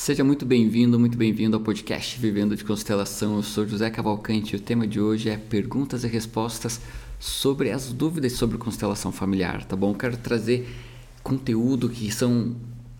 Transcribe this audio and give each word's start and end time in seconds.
Seja 0.00 0.24
muito 0.24 0.46
bem-vindo, 0.46 0.98
muito 0.98 1.18
bem-vindo 1.18 1.58
ao 1.58 1.62
podcast 1.62 2.18
Vivendo 2.18 2.56
de 2.56 2.64
Constelação. 2.64 3.36
Eu 3.36 3.42
sou 3.42 3.68
José 3.68 3.90
Cavalcante 3.90 4.54
e 4.54 4.56
o 4.56 4.58
tema 4.58 4.86
de 4.86 4.98
hoje 4.98 5.28
é 5.28 5.36
perguntas 5.36 6.04
e 6.04 6.08
respostas 6.08 6.80
sobre 7.18 7.70
as 7.70 7.92
dúvidas 7.92 8.32
sobre 8.32 8.56
constelação 8.56 9.12
familiar, 9.12 9.62
tá 9.62 9.76
bom? 9.76 9.90
Eu 9.90 9.96
quero 9.96 10.16
trazer 10.16 10.66
conteúdo 11.22 11.90
que 11.90 12.10
são 12.10 12.56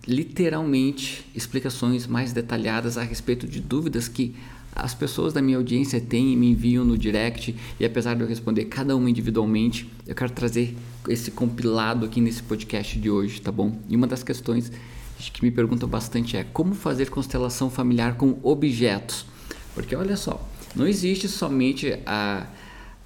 literalmente 0.07 1.25
explicações 1.33 2.05
mais 2.05 2.33
detalhadas 2.33 2.99
a 2.99 3.01
respeito 3.01 3.47
de 3.47 3.59
dúvidas 3.59 4.07
que 4.07 4.35
as 4.75 4.93
pessoas 4.93 5.33
da 5.33 5.41
minha 5.41 5.57
audiência 5.57 5.99
têm 5.99 6.33
e 6.33 6.35
me 6.35 6.51
enviam 6.51 6.85
no 6.85 6.95
direct 6.95 7.55
e 7.79 7.83
apesar 7.83 8.13
de 8.13 8.21
eu 8.21 8.27
responder 8.27 8.65
cada 8.65 8.95
uma 8.95 9.09
individualmente, 9.09 9.91
eu 10.05 10.13
quero 10.13 10.31
trazer 10.33 10.77
esse 11.09 11.31
compilado 11.31 12.05
aqui 12.05 12.21
nesse 12.21 12.43
podcast 12.43 12.99
de 12.99 13.09
hoje, 13.09 13.41
tá 13.41 13.51
bom? 13.51 13.75
E 13.89 13.95
uma 13.95 14.05
das 14.05 14.21
questões 14.21 14.71
que 15.29 15.43
me 15.43 15.51
perguntam 15.51 15.87
bastante 15.87 16.37
é 16.37 16.43
como 16.43 16.73
fazer 16.73 17.09
constelação 17.09 17.69
familiar 17.69 18.15
com 18.15 18.39
objetos? 18.41 19.25
Porque 19.73 19.95
olha 19.95 20.15
só, 20.15 20.47
não 20.75 20.87
existe 20.87 21.27
somente 21.27 21.99
a, 22.05 22.47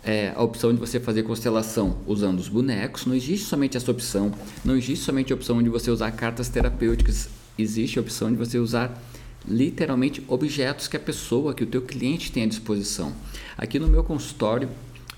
é, 0.03 0.31
a 0.35 0.43
opção 0.43 0.73
de 0.73 0.79
você 0.79 0.99
fazer 0.99 1.23
constelação 1.23 1.97
usando 2.05 2.39
os 2.39 2.47
bonecos, 2.47 3.05
não 3.05 3.15
existe 3.15 3.45
somente 3.45 3.75
essa 3.75 3.89
opção, 3.89 4.31
não 4.63 4.77
existe 4.77 5.03
somente 5.03 5.33
a 5.33 5.35
opção 5.35 5.61
de 5.61 5.69
você 5.69 5.89
usar 5.89 6.11
cartas 6.11 6.47
terapêuticas, 6.47 7.27
existe 7.57 7.97
a 7.97 8.01
opção 8.01 8.31
de 8.31 8.37
você 8.37 8.59
usar 8.59 9.01
literalmente 9.47 10.23
objetos 10.27 10.87
que 10.87 10.97
a 10.97 10.99
pessoa, 10.99 11.53
que 11.53 11.63
o 11.63 11.67
teu 11.67 11.81
cliente 11.81 12.31
tem 12.31 12.43
à 12.43 12.47
disposição. 12.47 13.13
Aqui 13.57 13.79
no 13.79 13.87
meu 13.87 14.03
consultório 14.03 14.69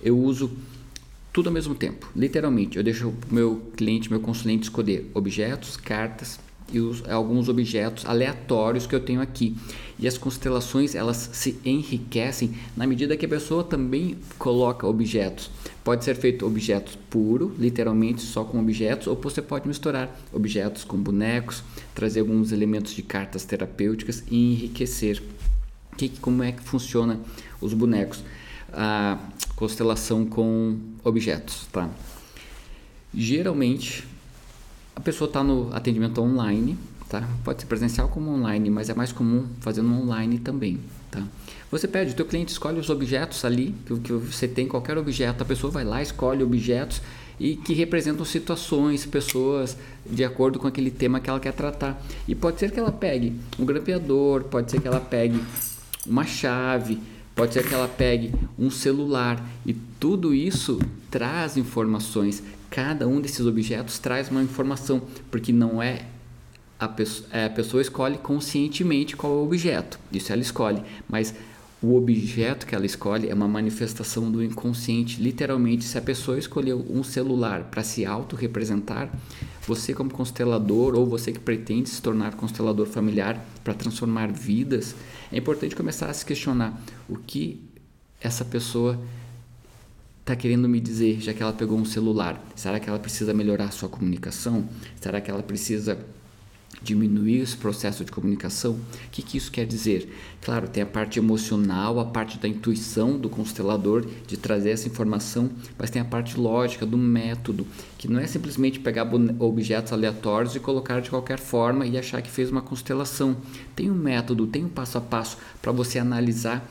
eu 0.02 0.18
uso 0.18 0.52
tudo 1.32 1.48
ao 1.48 1.54
mesmo 1.54 1.76
tempo, 1.76 2.10
literalmente. 2.16 2.78
Eu 2.78 2.84
deixo 2.84 3.10
o 3.10 3.16
meu 3.30 3.62
cliente, 3.76 4.10
meu 4.10 4.20
consulente 4.20 4.64
escolher 4.64 5.10
objetos, 5.14 5.78
cartas 5.78 6.40
e 6.72 6.80
os, 6.80 7.08
alguns 7.10 7.50
objetos 7.50 8.06
aleatórios 8.06 8.86
que 8.86 8.96
eu 8.96 9.00
tenho 9.00 9.22
aqui. 9.22 9.56
E 10.00 10.08
as 10.08 10.18
constelações 10.18 10.94
elas 10.94 11.30
se 11.34 11.60
enriquecem 11.66 12.54
na 12.76 12.86
medida 12.86 13.18
que 13.18 13.26
a 13.26 13.30
pessoa 13.30 13.64
também 13.64 14.18
coloca 14.38 14.86
objetos. 14.86 15.50
Pode 15.84 16.04
ser 16.04 16.16
feito 16.16 16.46
objetos 16.46 16.98
puro, 17.10 17.56
literalmente 17.58 18.22
só 18.22 18.44
com 18.44 18.60
objetos, 18.60 19.08
ou 19.08 19.16
você 19.16 19.42
pode 19.42 19.68
misturar 19.68 20.20
objetos 20.32 20.84
com 20.84 20.98
bonecos, 20.98 21.64
trazer 21.96 22.20
alguns 22.20 22.52
elementos 22.52 22.94
de 22.94 23.02
cartas 23.02 23.44
terapêuticas 23.44 24.24
e 24.30 24.54
enriquecer. 24.54 25.22
Que, 25.96 26.10
como 26.10 26.44
é 26.44 26.52
que 26.52 26.62
funciona 26.62 27.20
os 27.60 27.74
bonecos? 27.74 28.24
A 28.72 29.18
constelação 29.56 30.26
com 30.26 30.78
objetos, 31.04 31.66
tá? 31.72 31.90
Geralmente 33.12 34.04
a 34.98 35.00
pessoa 35.00 35.28
está 35.28 35.44
no 35.44 35.70
atendimento 35.76 36.20
online, 36.20 36.76
tá? 37.08 37.24
Pode 37.44 37.62
ser 37.62 37.68
presencial 37.68 38.10
como 38.10 38.32
online, 38.32 38.68
mas 38.72 38.90
é 38.90 38.96
mais 38.96 39.12
comum 39.12 39.46
fazendo 39.60 39.94
online 39.94 40.40
também, 40.40 40.80
tá? 41.12 41.22
Você 41.70 41.88
pede, 41.88 42.14
o 42.14 42.16
teu 42.16 42.26
cliente 42.26 42.52
escolhe 42.52 42.80
os 42.80 42.90
objetos 42.90 43.46
ali, 43.46 43.76
que, 43.86 44.00
que 44.00 44.12
você 44.12 44.48
tem 44.48 44.68
qualquer 44.68 44.98
objeto, 44.98 45.44
a 45.44 45.46
pessoa 45.46 45.72
vai 45.72 45.84
lá, 45.84 46.02
escolhe 46.02 46.42
objetos 46.44 47.00
e 47.40 47.56
que 47.56 47.76
representam 47.76 48.26
situações, 48.26 49.06
pessoas, 49.06 49.78
de 50.04 50.26
acordo 50.26 50.58
com 50.58 50.68
aquele 50.68 50.90
tema 50.90 51.20
que 51.20 51.30
ela 51.30 51.40
quer 51.40 51.54
tratar. 51.54 52.02
E 52.28 52.34
pode 52.34 52.58
ser 52.58 52.72
que 52.72 52.80
ela 52.80 52.92
pegue 52.92 53.40
um 53.60 53.66
grampeador, 53.66 54.46
pode 54.46 54.72
ser 54.72 54.82
que 54.82 54.88
ela 54.88 55.00
pegue 55.00 55.40
uma 56.08 56.26
chave, 56.26 57.00
pode 57.36 57.54
ser 57.54 57.64
que 57.68 57.74
ela 57.76 57.88
pegue 57.88 58.34
um 58.58 58.72
celular 58.72 59.48
e 59.64 59.76
tudo 60.00 60.34
isso 60.34 60.80
traz 61.12 61.56
informações 61.56 62.42
cada 62.70 63.08
um 63.08 63.20
desses 63.20 63.46
objetos 63.46 64.00
traz 64.00 64.30
uma 64.30 64.44
informação, 64.44 65.02
porque 65.32 65.52
não 65.52 65.82
é 65.82 66.06
a 66.80 66.88
pessoa, 66.88 67.28
é, 67.32 67.46
a 67.46 67.50
pessoa 67.50 67.82
escolhe 67.82 68.18
conscientemente 68.18 69.16
qual 69.16 69.34
é 69.34 69.36
o 69.38 69.44
objeto, 69.44 70.00
isso 70.12 70.32
ela 70.32 70.42
escolhe, 70.42 70.82
mas 71.10 71.34
o 71.82 71.96
objeto 71.96 72.66
que 72.66 72.74
ela 72.74 72.86
escolhe 72.86 73.30
é 73.30 73.34
uma 73.34 73.48
manifestação 73.48 74.32
do 74.32 74.44
inconsciente. 74.44 75.22
Literalmente, 75.22 75.86
se 75.86 75.96
a 75.96 76.02
pessoa 76.02 76.40
escolheu 76.40 76.84
um 76.90 77.04
celular 77.04 77.66
para 77.66 77.84
se 77.84 78.04
auto-representar, 78.04 79.12
você, 79.68 79.94
como 79.94 80.10
constelador, 80.10 80.96
ou 80.96 81.06
você 81.06 81.32
que 81.32 81.40
pretende 81.40 81.90
se 81.90 82.02
tornar 82.02 82.36
constelador 82.36 82.88
familiar 82.88 83.46
para 83.64 83.76
transformar 83.76 84.32
vidas, 84.32 84.96
é 85.32 85.38
importante 85.38 85.76
começar 85.76 86.10
a 86.10 86.14
se 86.14 86.26
questionar 86.26 86.82
o 87.08 87.16
que 87.16 87.62
essa 88.20 88.44
pessoa 88.44 89.00
está 90.28 90.36
querendo 90.36 90.68
me 90.68 90.82
dizer, 90.82 91.22
já 91.22 91.34
que 91.34 91.42
ela 91.42 91.54
pegou 91.54 91.78
um 91.78 91.86
celular? 91.86 92.46
Será 92.54 92.82
que 92.82 92.90
ela 92.90 93.00
precisa 93.00 93.34
melhorar 93.34 93.66
a 93.66 93.72
sua 93.72 93.88
comunicação? 93.88 94.68
Será 95.00 95.22
que 95.22 95.32
ela 95.32 95.42
precisa 95.42 95.98
diminuir 96.82 97.40
esse 97.40 97.56
processo 97.56 98.04
de 98.04 98.12
comunicação? 98.12 98.74
O 98.74 99.10
que, 99.10 99.22
que 99.22 99.38
isso 99.38 99.50
quer 99.50 99.66
dizer? 99.66 100.14
Claro, 100.42 100.68
tem 100.68 100.84
a 100.84 100.86
parte 100.86 101.18
emocional, 101.18 101.98
a 101.98 102.04
parte 102.04 102.38
da 102.38 102.46
intuição 102.46 103.18
do 103.18 103.30
constelador 103.30 104.06
de 104.28 104.36
trazer 104.36 104.72
essa 104.72 104.90
informação, 104.90 105.50
mas 105.80 105.90
tem 105.90 106.02
a 106.02 106.06
parte 106.06 106.38
lógica 106.38 106.86
do 106.86 106.98
método, 106.98 107.66
que 107.98 108.10
não 108.10 108.20
é 108.20 108.28
simplesmente 108.28 108.82
pegar 108.82 109.10
objetos 109.40 109.94
aleatórios 109.94 110.58
e 110.58 110.60
colocar 110.60 111.00
de 111.00 111.10
qualquer 111.10 111.40
forma 111.40 111.88
e 111.88 111.98
achar 111.98 112.22
que 112.22 112.30
fez 112.30 112.52
uma 112.52 112.62
constelação. 112.62 113.38
Tem 113.74 113.90
um 113.90 113.96
método, 113.96 114.46
tem 114.46 114.66
um 114.66 114.70
passo 114.70 114.98
a 114.98 115.02
passo 115.02 115.38
para 115.62 115.72
você 115.72 115.98
analisar 115.98 116.70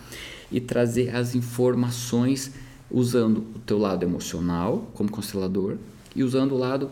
e 0.53 0.61
trazer 0.61 1.17
as 1.17 1.35
informações 1.35 2.53
usando 2.91 3.39
o 3.39 3.59
teu 3.65 3.79
lado 3.79 4.05
emocional 4.05 4.91
como 4.95 5.11
constelador 5.11 5.77
e 6.15 6.23
usando 6.23 6.53
o 6.53 6.59
lado 6.59 6.91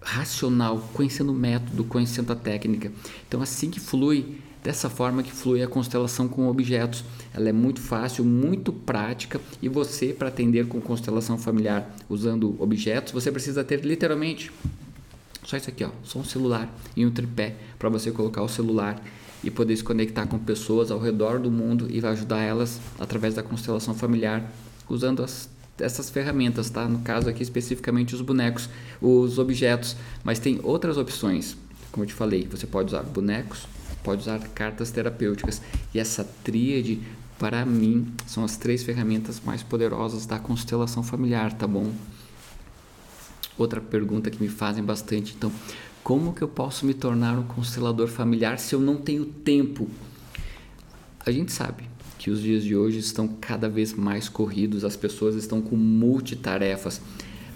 racional, 0.00 0.88
conhecendo 0.92 1.32
o 1.32 1.34
método, 1.34 1.84
conhecendo 1.84 2.32
a 2.32 2.36
técnica. 2.36 2.92
Então 3.26 3.42
assim 3.42 3.70
que 3.70 3.80
flui, 3.80 4.38
dessa 4.66 4.90
forma 4.90 5.22
que 5.22 5.30
flui 5.30 5.62
a 5.62 5.68
constelação 5.68 6.26
com 6.26 6.48
objetos. 6.48 7.04
Ela 7.32 7.50
é 7.50 7.52
muito 7.52 7.80
fácil, 7.80 8.24
muito 8.24 8.72
prática 8.72 9.40
e 9.62 9.68
você 9.68 10.12
para 10.12 10.26
atender 10.26 10.66
com 10.66 10.80
constelação 10.80 11.38
familiar 11.38 11.94
usando 12.08 12.56
objetos, 12.60 13.12
você 13.12 13.30
precisa 13.30 13.62
ter 13.62 13.84
literalmente 13.84 14.50
só 15.44 15.56
isso 15.56 15.70
aqui, 15.70 15.84
ó, 15.84 15.90
só 16.02 16.18
um 16.18 16.24
celular 16.24 16.68
e 16.96 17.06
um 17.06 17.10
tripé 17.12 17.54
para 17.78 17.88
você 17.88 18.10
colocar 18.10 18.42
o 18.42 18.48
celular 18.48 19.00
e 19.44 19.50
poder 19.52 19.76
se 19.76 19.84
conectar 19.84 20.26
com 20.26 20.36
pessoas 20.36 20.90
ao 20.90 20.98
redor 20.98 21.38
do 21.38 21.48
mundo 21.48 21.86
e 21.88 22.04
ajudar 22.04 22.40
elas 22.40 22.80
através 22.98 23.34
da 23.34 23.44
constelação 23.44 23.94
familiar 23.94 24.50
usando 24.88 25.22
as, 25.22 25.48
essas 25.78 26.10
ferramentas, 26.10 26.70
tá? 26.70 26.86
No 26.86 27.00
caso 27.00 27.28
aqui 27.28 27.42
especificamente 27.42 28.14
os 28.14 28.20
bonecos, 28.20 28.68
os 29.00 29.38
objetos, 29.38 29.96
mas 30.24 30.38
tem 30.38 30.60
outras 30.62 30.96
opções. 30.96 31.56
Como 31.92 32.04
eu 32.04 32.08
te 32.08 32.14
falei, 32.14 32.46
você 32.50 32.66
pode 32.66 32.88
usar 32.88 33.02
bonecos, 33.02 33.66
pode 34.02 34.22
usar 34.22 34.38
cartas 34.48 34.90
terapêuticas 34.90 35.60
e 35.94 35.98
essa 35.98 36.24
tríade 36.44 37.00
para 37.38 37.66
mim 37.66 38.12
são 38.26 38.44
as 38.44 38.56
três 38.56 38.82
ferramentas 38.82 39.40
mais 39.44 39.62
poderosas 39.62 40.26
da 40.26 40.38
constelação 40.38 41.02
familiar, 41.02 41.52
tá 41.52 41.66
bom? 41.66 41.92
Outra 43.58 43.80
pergunta 43.80 44.30
que 44.30 44.42
me 44.42 44.48
fazem 44.48 44.84
bastante, 44.84 45.34
então, 45.36 45.50
como 46.02 46.32
que 46.32 46.42
eu 46.42 46.48
posso 46.48 46.86
me 46.86 46.94
tornar 46.94 47.38
um 47.38 47.42
constelador 47.42 48.08
familiar 48.08 48.58
se 48.58 48.74
eu 48.74 48.80
não 48.80 48.96
tenho 48.96 49.24
tempo? 49.24 49.88
A 51.24 51.30
gente 51.30 51.52
sabe, 51.52 51.84
que 52.18 52.30
os 52.30 52.40
dias 52.40 52.64
de 52.64 52.74
hoje 52.74 52.98
estão 52.98 53.28
cada 53.28 53.68
vez 53.68 53.92
mais 53.92 54.28
corridos, 54.28 54.84
as 54.84 54.96
pessoas 54.96 55.34
estão 55.34 55.60
com 55.60 55.76
multitarefas, 55.76 57.00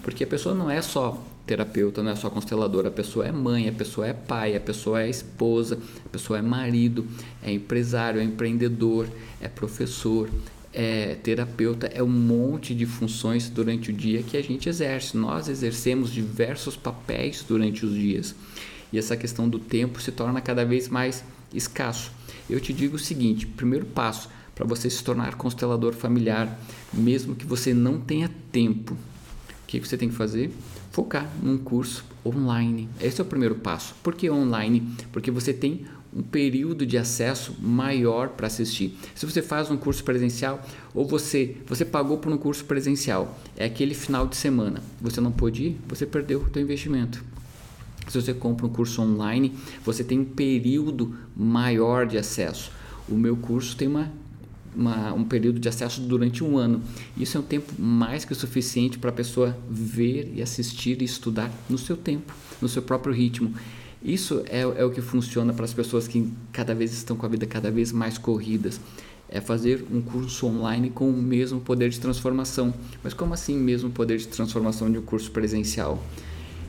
porque 0.03 0.23
a 0.23 0.27
pessoa 0.27 0.55
não 0.55 0.69
é 0.69 0.81
só 0.81 1.23
terapeuta, 1.45 2.01
não 2.01 2.11
é 2.11 2.15
só 2.15 2.29
consteladora, 2.29 2.87
a 2.89 2.91
pessoa 2.91 3.27
é 3.27 3.31
mãe, 3.31 3.67
a 3.67 3.71
pessoa 3.71 4.07
é 4.07 4.13
pai, 4.13 4.55
a 4.55 4.59
pessoa 4.59 5.01
é 5.01 5.09
esposa, 5.09 5.77
a 6.05 6.09
pessoa 6.09 6.39
é 6.39 6.41
marido, 6.41 7.05
é 7.43 7.51
empresário, 7.51 8.21
é 8.21 8.23
empreendedor, 8.23 9.07
é 9.39 9.47
professor, 9.47 10.29
é 10.73 11.15
terapeuta, 11.15 11.87
é 11.87 12.01
um 12.01 12.07
monte 12.07 12.73
de 12.73 12.85
funções 12.85 13.49
durante 13.49 13.89
o 13.89 13.93
dia 13.93 14.23
que 14.23 14.37
a 14.37 14.41
gente 14.41 14.69
exerce. 14.69 15.17
Nós 15.17 15.49
exercemos 15.49 16.11
diversos 16.11 16.77
papéis 16.77 17.43
durante 17.45 17.85
os 17.85 17.93
dias. 17.93 18.33
E 18.93 18.97
essa 18.97 19.17
questão 19.17 19.49
do 19.49 19.59
tempo 19.59 20.01
se 20.01 20.11
torna 20.11 20.41
cada 20.41 20.63
vez 20.63 20.87
mais 20.87 21.23
escasso. 21.53 22.11
Eu 22.49 22.59
te 22.59 22.73
digo 22.73 22.95
o 22.95 22.99
seguinte: 22.99 23.45
primeiro 23.45 23.85
passo, 23.85 24.29
para 24.61 24.67
você 24.67 24.91
se 24.91 25.03
tornar 25.03 25.33
constelador 25.33 25.91
familiar, 25.91 26.59
mesmo 26.93 27.33
que 27.33 27.47
você 27.47 27.73
não 27.73 27.99
tenha 27.99 28.29
tempo. 28.51 28.93
O 28.93 28.97
que 29.65 29.79
você 29.79 29.97
tem 29.97 30.07
que 30.07 30.13
fazer? 30.13 30.51
Focar 30.91 31.27
num 31.41 31.57
curso 31.57 32.05
online. 32.23 32.87
Esse 33.01 33.19
é 33.19 33.23
o 33.23 33.27
primeiro 33.27 33.55
passo. 33.55 33.95
Por 34.03 34.13
que 34.13 34.29
online? 34.29 34.87
Porque 35.11 35.31
você 35.31 35.51
tem 35.51 35.87
um 36.15 36.21
período 36.21 36.85
de 36.85 36.95
acesso 36.95 37.55
maior 37.59 38.29
para 38.29 38.45
assistir. 38.45 38.95
Se 39.15 39.25
você 39.25 39.41
faz 39.41 39.71
um 39.71 39.77
curso 39.77 40.03
presencial 40.03 40.63
ou 40.93 41.07
você 41.07 41.57
você 41.65 41.83
pagou 41.83 42.19
por 42.19 42.31
um 42.31 42.37
curso 42.37 42.63
presencial, 42.63 43.39
é 43.57 43.65
aquele 43.65 43.95
final 43.95 44.27
de 44.27 44.35
semana, 44.35 44.83
você 45.01 45.19
não 45.19 45.31
pôde 45.31 45.63
ir, 45.63 45.81
você 45.87 46.05
perdeu 46.05 46.39
o 46.39 46.53
seu 46.53 46.61
investimento. 46.61 47.23
Se 48.07 48.21
você 48.21 48.31
compra 48.31 48.67
um 48.67 48.69
curso 48.69 49.01
online, 49.01 49.55
você 49.83 50.03
tem 50.03 50.19
um 50.19 50.25
período 50.25 51.15
maior 51.35 52.05
de 52.05 52.19
acesso. 52.19 52.71
O 53.09 53.15
meu 53.15 53.35
curso 53.35 53.75
tem 53.75 53.87
uma 53.87 54.21
uma, 54.75 55.13
um 55.13 55.23
período 55.23 55.59
de 55.59 55.67
acesso 55.69 56.01
durante 56.01 56.43
um 56.43 56.57
ano. 56.57 56.81
Isso 57.17 57.37
é 57.37 57.39
um 57.39 57.43
tempo 57.43 57.73
mais 57.79 58.25
que 58.25 58.33
suficiente 58.33 58.97
para 58.97 59.09
a 59.09 59.13
pessoa 59.13 59.57
ver 59.69 60.31
e 60.35 60.41
assistir 60.41 61.01
e 61.01 61.05
estudar 61.05 61.51
no 61.69 61.77
seu 61.77 61.97
tempo, 61.97 62.33
no 62.61 62.67
seu 62.67 62.81
próprio 62.81 63.13
ritmo. 63.13 63.53
Isso 64.03 64.43
é, 64.47 64.61
é 64.61 64.83
o 64.83 64.89
que 64.89 65.01
funciona 65.01 65.53
para 65.53 65.65
as 65.65 65.73
pessoas 65.73 66.07
que 66.07 66.31
cada 66.51 66.73
vez 66.73 66.91
estão 66.91 67.15
com 67.15 67.25
a 67.25 67.29
vida 67.29 67.45
cada 67.45 67.69
vez 67.69 67.91
mais 67.91 68.17
corridas. 68.17 68.81
É 69.29 69.39
fazer 69.39 69.85
um 69.91 70.01
curso 70.01 70.47
online 70.47 70.89
com 70.89 71.09
o 71.09 71.21
mesmo 71.21 71.61
poder 71.61 71.89
de 71.89 71.99
transformação. 71.99 72.73
Mas 73.03 73.13
como 73.13 73.33
assim 73.33 73.55
mesmo 73.55 73.89
poder 73.89 74.17
de 74.17 74.27
transformação 74.27 74.91
de 74.91 74.97
um 74.97 75.01
curso 75.01 75.31
presencial? 75.31 76.03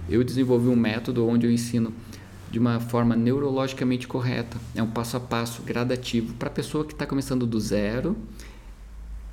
Eu 0.08 0.22
desenvolvi 0.22 0.68
um 0.68 0.76
método 0.76 1.26
onde 1.26 1.46
eu 1.46 1.50
ensino 1.50 1.92
de 2.52 2.58
uma 2.58 2.78
forma 2.78 3.16
neurologicamente 3.16 4.06
correta. 4.06 4.58
É 4.74 4.82
um 4.82 4.86
passo 4.86 5.16
a 5.16 5.20
passo 5.20 5.62
gradativo 5.62 6.34
para 6.34 6.48
a 6.48 6.52
pessoa 6.52 6.84
que 6.84 6.92
está 6.92 7.06
começando 7.06 7.46
do 7.46 7.58
zero 7.58 8.14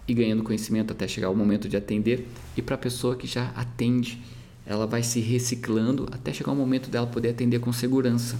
e 0.07 0.13
ganhando 0.13 0.41
conhecimento 0.41 0.93
até 0.93 1.05
chegar 1.05 1.29
o 1.29 1.35
momento 1.35 1.67
de 1.67 1.77
atender, 1.77 2.27
e 2.57 2.63
para 2.63 2.73
a 2.73 2.77
pessoa 2.77 3.15
que 3.15 3.27
já 3.27 3.51
atende, 3.55 4.19
ela 4.65 4.87
vai 4.87 5.03
se 5.03 5.19
reciclando 5.19 6.07
até 6.11 6.33
chegar 6.33 6.51
o 6.51 6.55
momento 6.55 6.89
dela 6.89 7.05
poder 7.05 7.29
atender 7.29 7.59
com 7.59 7.71
segurança. 7.71 8.35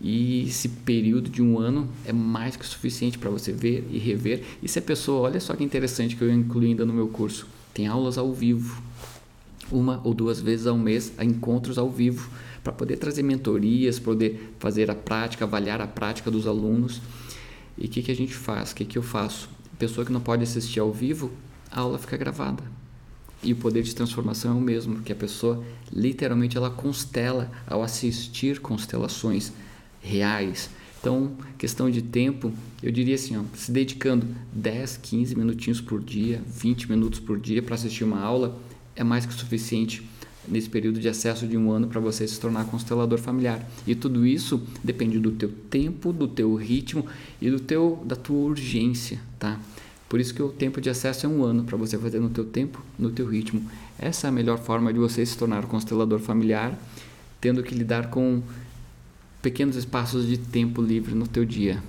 E 0.00 0.42
esse 0.42 0.68
período 0.68 1.30
de 1.30 1.40
um 1.40 1.58
ano 1.58 1.88
é 2.04 2.12
mais 2.12 2.56
que 2.56 2.66
suficiente 2.66 3.16
para 3.16 3.30
você 3.30 3.52
ver 3.52 3.88
e 3.90 3.98
rever. 3.98 4.42
E 4.62 4.68
se 4.68 4.78
a 4.78 4.82
pessoa, 4.82 5.22
olha 5.22 5.40
só 5.40 5.54
que 5.54 5.64
interessante 5.64 6.16
que 6.16 6.22
eu 6.22 6.30
incluí 6.30 6.66
ainda 6.66 6.84
no 6.84 6.92
meu 6.92 7.08
curso, 7.08 7.46
tem 7.72 7.86
aulas 7.86 8.18
ao 8.18 8.30
vivo, 8.34 8.82
uma 9.72 10.00
ou 10.04 10.12
duas 10.12 10.40
vezes 10.40 10.66
ao 10.66 10.76
mês, 10.76 11.12
encontros 11.18 11.78
ao 11.78 11.88
vivo 11.88 12.28
para 12.64 12.72
poder 12.72 12.96
trazer 12.96 13.22
mentorias, 13.22 13.98
poder 13.98 14.54
fazer 14.58 14.90
a 14.90 14.94
prática, 14.94 15.44
avaliar 15.44 15.82
a 15.82 15.86
prática 15.86 16.30
dos 16.30 16.46
alunos. 16.46 17.02
E 17.76 17.84
o 17.84 17.88
que, 17.88 18.02
que 18.02 18.10
a 18.10 18.16
gente 18.16 18.34
faz? 18.34 18.72
O 18.72 18.74
que, 18.74 18.86
que 18.86 18.96
eu 18.96 19.02
faço? 19.02 19.50
Pessoa 19.78 20.06
que 20.06 20.12
não 20.12 20.20
pode 20.20 20.42
assistir 20.42 20.80
ao 20.80 20.90
vivo, 20.90 21.30
a 21.70 21.80
aula 21.80 21.98
fica 21.98 22.16
gravada. 22.16 22.62
E 23.42 23.52
o 23.52 23.56
poder 23.56 23.82
de 23.82 23.94
transformação 23.94 24.52
é 24.52 24.54
o 24.54 24.60
mesmo, 24.60 25.02
que 25.02 25.12
a 25.12 25.16
pessoa 25.16 25.62
literalmente 25.92 26.56
ela 26.56 26.70
constela 26.70 27.52
ao 27.66 27.82
assistir 27.82 28.58
constelações 28.60 29.52
reais. 30.00 30.70
Então, 30.98 31.36
questão 31.58 31.90
de 31.90 32.00
tempo, 32.00 32.50
eu 32.82 32.90
diria 32.90 33.16
assim, 33.16 33.36
ó, 33.36 33.42
se 33.54 33.70
dedicando 33.70 34.26
10, 34.54 34.96
15 34.96 35.36
minutinhos 35.36 35.80
por 35.82 36.02
dia, 36.02 36.40
20 36.46 36.90
minutos 36.90 37.20
por 37.20 37.38
dia 37.38 37.62
para 37.62 37.74
assistir 37.74 38.04
uma 38.04 38.20
aula, 38.20 38.58
é 38.96 39.04
mais 39.04 39.26
que 39.26 39.34
suficiente 39.34 40.02
nesse 40.48 40.68
período 40.68 41.00
de 41.00 41.08
acesso 41.08 41.46
de 41.46 41.56
um 41.56 41.70
ano 41.70 41.86
para 41.86 42.00
você 42.00 42.26
se 42.26 42.38
tornar 42.38 42.64
constelador 42.66 43.18
familiar. 43.18 43.66
E 43.86 43.94
tudo 43.94 44.26
isso 44.26 44.62
depende 44.82 45.18
do 45.18 45.32
teu 45.32 45.50
tempo, 45.70 46.12
do 46.12 46.28
teu 46.28 46.54
ritmo 46.54 47.06
e 47.40 47.50
do 47.50 47.60
teu 47.60 48.02
da 48.04 48.16
tua 48.16 48.36
urgência, 48.36 49.20
tá? 49.38 49.58
Por 50.08 50.20
isso 50.20 50.34
que 50.34 50.42
o 50.42 50.48
tempo 50.48 50.80
de 50.80 50.90
acesso 50.90 51.26
é 51.26 51.28
um 51.28 51.42
ano 51.42 51.64
para 51.64 51.76
você 51.76 51.98
fazer 51.98 52.20
no 52.20 52.30
teu 52.30 52.44
tempo, 52.44 52.80
no 52.98 53.10
teu 53.10 53.26
ritmo. 53.26 53.68
Essa 53.98 54.26
é 54.26 54.28
a 54.28 54.32
melhor 54.32 54.58
forma 54.58 54.92
de 54.92 54.98
você 54.98 55.24
se 55.24 55.36
tornar 55.36 55.66
constelador 55.66 56.20
familiar, 56.20 56.78
tendo 57.40 57.62
que 57.62 57.74
lidar 57.74 58.10
com 58.10 58.42
pequenos 59.42 59.76
espaços 59.76 60.26
de 60.26 60.38
tempo 60.38 60.80
livre 60.80 61.14
no 61.14 61.26
teu 61.26 61.44
dia. 61.44 61.82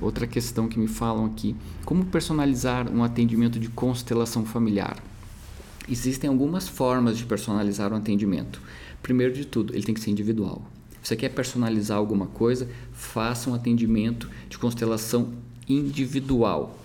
Outra 0.00 0.26
questão 0.26 0.66
que 0.66 0.78
me 0.78 0.88
falam 0.88 1.26
aqui: 1.26 1.54
como 1.84 2.04
personalizar 2.06 2.90
um 2.90 3.04
atendimento 3.04 3.60
de 3.60 3.68
constelação 3.68 4.44
familiar? 4.44 5.09
Existem 5.90 6.30
algumas 6.30 6.68
formas 6.68 7.18
de 7.18 7.24
personalizar 7.24 7.92
o 7.92 7.96
atendimento. 7.96 8.62
Primeiro 9.02 9.34
de 9.34 9.44
tudo, 9.44 9.74
ele 9.74 9.82
tem 9.82 9.94
que 9.94 10.00
ser 10.00 10.10
individual. 10.10 10.62
Você 11.02 11.16
quer 11.16 11.30
personalizar 11.30 11.98
alguma 11.98 12.26
coisa? 12.26 12.68
Faça 12.92 13.50
um 13.50 13.54
atendimento 13.54 14.30
de 14.48 14.56
constelação 14.56 15.32
individual. 15.68 16.78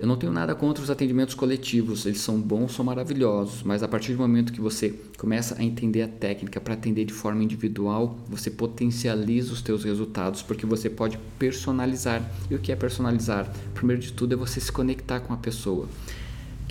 Eu 0.00 0.08
não 0.08 0.16
tenho 0.16 0.32
nada 0.32 0.54
contra 0.54 0.82
os 0.82 0.90
atendimentos 0.90 1.34
coletivos, 1.34 2.06
eles 2.06 2.20
são 2.20 2.40
bons, 2.40 2.72
são 2.72 2.84
maravilhosos, 2.84 3.62
mas 3.62 3.84
a 3.84 3.88
partir 3.88 4.12
do 4.12 4.18
momento 4.18 4.52
que 4.52 4.60
você 4.60 4.98
começa 5.16 5.56
a 5.56 5.62
entender 5.62 6.02
a 6.02 6.08
técnica 6.08 6.60
para 6.60 6.74
atender 6.74 7.04
de 7.04 7.12
forma 7.12 7.44
individual, 7.44 8.18
você 8.26 8.50
potencializa 8.50 9.52
os 9.52 9.62
teus 9.62 9.84
resultados, 9.84 10.42
porque 10.42 10.66
você 10.66 10.90
pode 10.90 11.18
personalizar. 11.38 12.28
E 12.50 12.54
o 12.54 12.58
que 12.58 12.72
é 12.72 12.76
personalizar? 12.76 13.52
Primeiro 13.74 14.02
de 14.02 14.12
tudo 14.12 14.32
é 14.32 14.36
você 14.36 14.60
se 14.60 14.72
conectar 14.72 15.20
com 15.20 15.32
a 15.34 15.36
pessoa. 15.36 15.86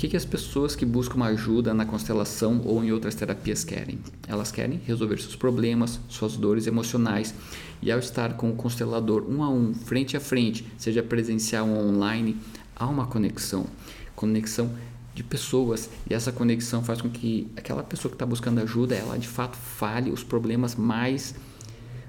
Que, 0.02 0.08
que 0.08 0.18
as 0.18 0.26
pessoas 0.26 0.76
que 0.76 0.84
buscam 0.84 1.24
ajuda 1.24 1.76
na 1.76 1.86
constelação 1.86 2.60
ou 2.66 2.84
em 2.84 2.92
outras 2.92 3.14
terapias 3.14 3.64
querem? 3.64 4.00
Elas 4.28 4.52
querem 4.52 4.82
resolver 4.84 5.22
seus 5.22 5.36
problemas, 5.36 6.00
suas 6.10 6.36
dores 6.36 6.66
emocionais. 6.66 7.36
E 7.84 7.92
ao 7.92 8.00
estar 8.00 8.34
com 8.34 8.50
o 8.50 8.56
constelador 8.56 9.24
um 9.30 9.44
a 9.44 9.50
um, 9.52 9.76
frente 9.76 10.18
a 10.18 10.20
frente, 10.20 10.66
seja 10.76 11.04
presencial 11.04 11.70
ou 11.70 11.90
online, 11.90 12.36
há 12.76 12.88
uma 12.88 13.06
conexão. 13.06 13.68
Conexão 14.16 14.72
de 15.14 15.24
pessoas 15.24 15.88
e 16.10 16.16
essa 16.16 16.32
conexão 16.32 16.84
faz 16.84 17.00
com 17.00 17.08
que 17.08 17.52
aquela 17.56 17.84
pessoa 17.84 18.10
que 18.10 18.16
está 18.16 18.26
buscando 18.26 18.60
ajuda 18.60 18.96
ela 18.96 19.20
de 19.20 19.28
fato 19.28 19.56
fale 19.56 20.10
os 20.10 20.24
problemas 20.24 20.74
mais 20.74 21.36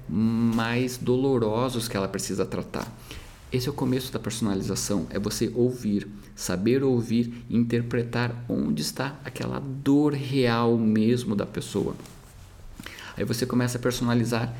mais 0.09 0.97
dolorosos 0.97 1.87
que 1.87 1.95
ela 1.95 2.07
precisa 2.07 2.43
tratar 2.43 2.91
esse 3.53 3.67
é 3.67 3.71
o 3.71 3.75
começo 3.75 4.11
da 4.11 4.17
personalização, 4.17 5.05
é 5.11 5.19
você 5.19 5.51
ouvir, 5.53 6.07
saber 6.35 6.83
ouvir 6.83 7.45
interpretar 7.47 8.43
onde 8.49 8.81
está 8.81 9.15
aquela 9.23 9.59
dor 9.59 10.13
real 10.13 10.75
mesmo 10.75 11.35
da 11.35 11.45
pessoa. 11.45 11.95
Aí 13.15 13.23
você 13.23 13.45
começa 13.45 13.77
a 13.77 13.81
personalizar 13.81 14.51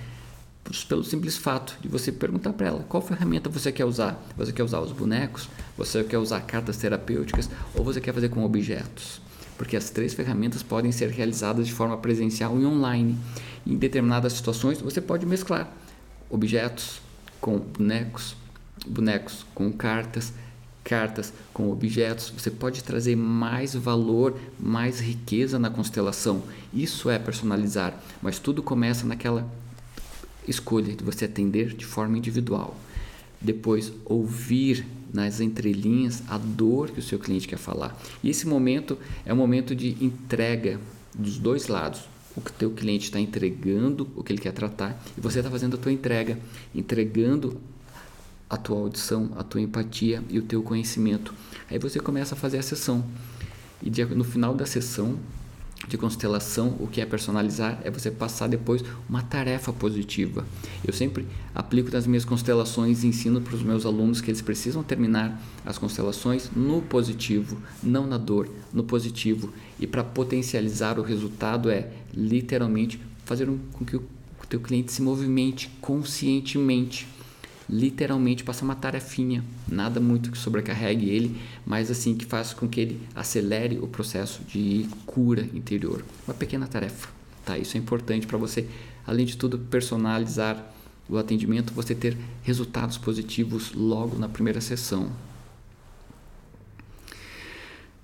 pelo 0.87 1.03
simples 1.03 1.35
fato 1.35 1.75
de 1.81 1.87
você 1.87 2.11
perguntar 2.11 2.53
para 2.53 2.67
ela 2.67 2.85
qual 2.87 3.01
ferramenta 3.01 3.49
você 3.49 3.71
quer 3.71 3.83
usar. 3.83 4.23
Você 4.37 4.53
quer 4.53 4.61
usar 4.61 4.79
os 4.79 4.91
bonecos? 4.91 5.49
Você 5.75 6.03
quer 6.03 6.19
usar 6.19 6.41
cartas 6.41 6.77
terapêuticas? 6.77 7.49
Ou 7.73 7.83
você 7.83 7.99
quer 7.99 8.13
fazer 8.13 8.29
com 8.29 8.45
objetos? 8.45 9.19
Porque 9.57 9.75
as 9.75 9.89
três 9.89 10.13
ferramentas 10.13 10.61
podem 10.61 10.91
ser 10.91 11.09
realizadas 11.09 11.65
de 11.65 11.73
forma 11.73 11.97
presencial 11.97 12.61
e 12.61 12.65
online. 12.65 13.17
Em 13.65 13.75
determinadas 13.75 14.33
situações, 14.33 14.79
você 14.79 15.01
pode 15.01 15.25
mesclar 15.25 15.73
objetos 16.29 17.01
com 17.41 17.57
bonecos, 17.57 18.35
bonecos 18.87 19.45
com 19.53 19.71
cartas, 19.71 20.33
cartas 20.83 21.33
com 21.53 21.71
objetos, 21.71 22.29
você 22.29 22.51
pode 22.51 22.83
trazer 22.83 23.15
mais 23.15 23.73
valor, 23.73 24.37
mais 24.59 24.99
riqueza 24.99 25.57
na 25.57 25.69
constelação. 25.69 26.43
Isso 26.73 27.09
é 27.09 27.17
personalizar, 27.17 27.97
mas 28.21 28.39
tudo 28.39 28.61
começa 28.61 29.05
naquela 29.05 29.49
escolha 30.47 30.93
de 30.93 31.03
você 31.03 31.25
atender 31.25 31.73
de 31.73 31.85
forma 31.85 32.17
individual. 32.17 32.75
Depois, 33.39 33.91
ouvir 34.05 34.85
nas 35.13 35.39
entrelinhas 35.39 36.23
a 36.27 36.37
dor 36.37 36.89
que 36.89 36.99
o 36.99 37.03
seu 37.03 37.19
cliente 37.19 37.47
quer 37.47 37.57
falar. 37.57 37.97
E 38.23 38.29
esse 38.29 38.47
momento 38.47 38.97
é 39.25 39.33
um 39.33 39.37
momento 39.37 39.75
de 39.75 39.97
entrega 40.03 40.79
dos 41.13 41.37
dois 41.37 41.67
lados. 41.67 42.01
O 42.35 42.41
que 42.41 42.51
teu 42.51 42.71
cliente 42.71 43.05
está 43.05 43.19
entregando, 43.19 44.09
o 44.15 44.23
que 44.23 44.33
ele 44.33 44.41
quer 44.41 44.53
tratar, 44.53 44.99
e 45.15 45.21
você 45.21 45.37
está 45.39 45.51
fazendo 45.51 45.75
a 45.75 45.77
tua 45.77 45.91
entrega, 45.91 46.39
entregando 46.73 47.61
a 48.53 48.57
tua 48.57 48.77
audição, 48.77 49.31
a 49.35 49.43
tua 49.43 49.61
empatia 49.61 50.23
e 50.29 50.37
o 50.37 50.43
teu 50.43 50.61
conhecimento. 50.61 51.33
Aí 51.69 51.79
você 51.79 51.99
começa 51.99 52.35
a 52.35 52.37
fazer 52.37 52.59
a 52.59 52.61
sessão. 52.61 53.03
E 53.81 53.89
no 54.13 54.23
final 54.23 54.53
da 54.53 54.65
sessão 54.65 55.17
de 55.87 55.97
constelação, 55.97 56.77
o 56.79 56.87
que 56.87 57.01
é 57.01 57.05
personalizar 57.05 57.81
é 57.83 57.89
você 57.89 58.11
passar 58.11 58.47
depois 58.47 58.83
uma 59.09 59.23
tarefa 59.23 59.73
positiva. 59.73 60.45
Eu 60.85 60.93
sempre 60.93 61.27
aplico 61.53 61.91
nas 61.91 62.05
minhas 62.05 62.23
constelações 62.23 63.03
e 63.03 63.07
ensino 63.07 63.41
para 63.41 63.55
os 63.55 63.63
meus 63.63 63.87
alunos 63.87 64.21
que 64.21 64.29
eles 64.29 64.41
precisam 64.41 64.83
terminar 64.83 65.41
as 65.65 65.79
constelações 65.79 66.51
no 66.55 66.81
positivo, 66.83 67.57
não 67.81 68.05
na 68.05 68.19
dor, 68.19 68.47
no 68.71 68.83
positivo. 68.83 69.51
E 69.79 69.87
para 69.87 70.03
potencializar 70.03 70.99
o 70.99 71.03
resultado 71.03 71.71
é 71.71 71.91
literalmente 72.13 73.01
fazer 73.25 73.49
com 73.73 73.83
que 73.83 73.97
o 73.97 74.03
teu 74.47 74.59
cliente 74.59 74.91
se 74.91 75.01
movimente 75.01 75.69
conscientemente 75.81 77.07
literalmente 77.73 78.43
passa 78.43 78.63
uma 78.63 78.75
tarefinha, 78.75 79.43
nada 79.67 79.99
muito 79.99 80.31
que 80.31 80.37
sobrecarregue 80.37 81.09
ele, 81.09 81.41
mas 81.65 81.89
assim 81.89 82.15
que 82.15 82.23
faça 82.23 82.55
com 82.55 82.67
que 82.67 82.79
ele 82.79 83.01
acelere 83.15 83.79
o 83.79 83.87
processo 83.87 84.43
de 84.43 84.87
cura 85.07 85.49
interior. 85.53 86.05
Uma 86.27 86.35
pequena 86.35 86.67
tarefa, 86.67 87.09
tá? 87.43 87.57
Isso 87.57 87.75
é 87.75 87.79
importante 87.79 88.27
para 88.27 88.37
você, 88.37 88.67
além 89.07 89.25
de 89.25 89.35
tudo, 89.35 89.57
personalizar 89.57 90.71
o 91.09 91.17
atendimento, 91.17 91.73
você 91.73 91.95
ter 91.95 92.15
resultados 92.43 92.97
positivos 92.97 93.73
logo 93.73 94.17
na 94.19 94.29
primeira 94.29 94.61
sessão. 94.61 95.11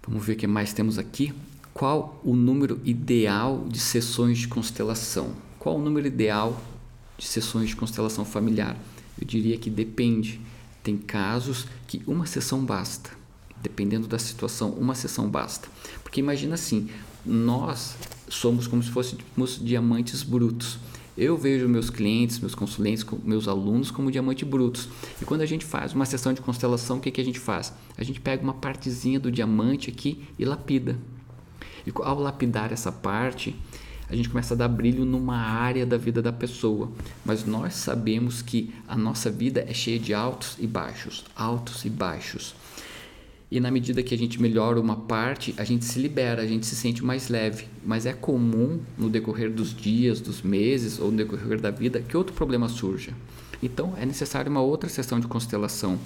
Vamos 0.05 0.25
ver 0.25 0.33
o 0.33 0.35
que 0.35 0.47
mais 0.47 0.73
temos 0.73 0.97
aqui. 0.97 1.31
Qual 1.71 2.19
o 2.23 2.35
número 2.35 2.81
ideal 2.83 3.67
de 3.69 3.79
sessões 3.79 4.39
de 4.39 4.47
constelação? 4.47 5.33
Qual 5.59 5.75
o 5.75 5.79
número 5.79 6.07
ideal 6.07 6.59
de 7.17 7.25
sessões 7.27 7.69
de 7.69 7.75
constelação 7.75 8.25
familiar? 8.25 8.75
Eu 9.19 9.27
diria 9.27 9.57
que 9.57 9.69
depende. 9.69 10.39
Tem 10.83 10.97
casos 10.97 11.67
que 11.87 12.01
uma 12.07 12.25
sessão 12.25 12.63
basta. 12.63 13.11
Dependendo 13.61 14.07
da 14.07 14.17
situação, 14.17 14.71
uma 14.71 14.95
sessão 14.95 15.29
basta. 15.29 15.67
Porque 16.01 16.19
imagina 16.19 16.55
assim, 16.55 16.89
nós 17.25 17.95
somos 18.29 18.67
como 18.67 18.81
se 18.81 18.89
fôssemos 18.89 19.59
diamantes 19.61 20.23
brutos. 20.23 20.79
Eu 21.17 21.37
vejo 21.37 21.67
meus 21.67 21.89
clientes, 21.89 22.39
meus 22.39 22.55
consulentes, 22.55 23.05
meus 23.25 23.49
alunos 23.49 23.91
como 23.91 24.09
diamantes 24.09 24.47
brutos. 24.47 24.87
E 25.21 25.25
quando 25.25 25.41
a 25.41 25.45
gente 25.45 25.65
faz 25.65 25.93
uma 25.93 26.05
sessão 26.05 26.31
de 26.31 26.39
constelação, 26.39 26.97
o 26.97 27.01
que, 27.01 27.11
que 27.11 27.19
a 27.19 27.25
gente 27.25 27.39
faz? 27.39 27.73
A 27.97 28.03
gente 28.05 28.21
pega 28.21 28.41
uma 28.41 28.53
partezinha 28.53 29.19
do 29.19 29.29
diamante 29.29 29.89
aqui 29.89 30.23
e 30.39 30.45
lapida. 30.45 30.97
E 31.85 31.91
ao 31.93 32.19
lapidar 32.19 32.71
essa 32.71 32.89
parte, 32.89 33.53
a 34.09 34.15
gente 34.15 34.29
começa 34.29 34.53
a 34.53 34.57
dar 34.57 34.67
brilho 34.67 35.05
numa 35.05 35.37
área 35.37 35.85
da 35.85 35.97
vida 35.97 36.21
da 36.21 36.33
pessoa. 36.33 36.91
Mas 37.23 37.45
nós 37.45 37.75
sabemos 37.75 38.41
que 38.41 38.73
a 38.87 38.97
nossa 38.97 39.29
vida 39.29 39.63
é 39.67 39.73
cheia 39.73 39.99
de 39.99 40.13
altos 40.13 40.55
e 40.59 40.65
baixos, 40.65 41.23
altos 41.35 41.85
e 41.85 41.89
baixos. 41.89 42.55
E 43.51 43.59
na 43.59 43.71
medida 43.71 44.03
que 44.03 44.13
a 44.13 44.17
gente 44.17 44.41
melhora 44.41 44.79
uma 44.79 44.95
parte, 44.95 45.55
a 45.57 45.63
gente 45.63 45.83
se 45.85 45.99
libera, 45.99 46.41
a 46.41 46.47
gente 46.47 46.65
se 46.65 46.75
sente 46.75 47.03
mais 47.03 47.29
leve. 47.29 47.65
Mas 47.85 48.05
é 48.05 48.13
comum 48.13 48.79
no 48.97 49.09
decorrer 49.09 49.51
dos 49.51 49.75
dias, 49.75 50.19
dos 50.21 50.41
meses 50.41 50.99
ou 50.99 51.11
no 51.11 51.17
decorrer 51.17 51.59
da 51.59 51.71
vida 51.71 51.99
que 51.99 52.17
outro 52.17 52.33
problema 52.35 52.67
surja. 52.67 53.11
Então 53.61 53.93
é 53.97 54.05
necessário 54.05 54.51
uma 54.51 54.61
outra 54.61 54.89
sessão 54.89 55.19
de 55.19 55.27
constelação. 55.27 55.99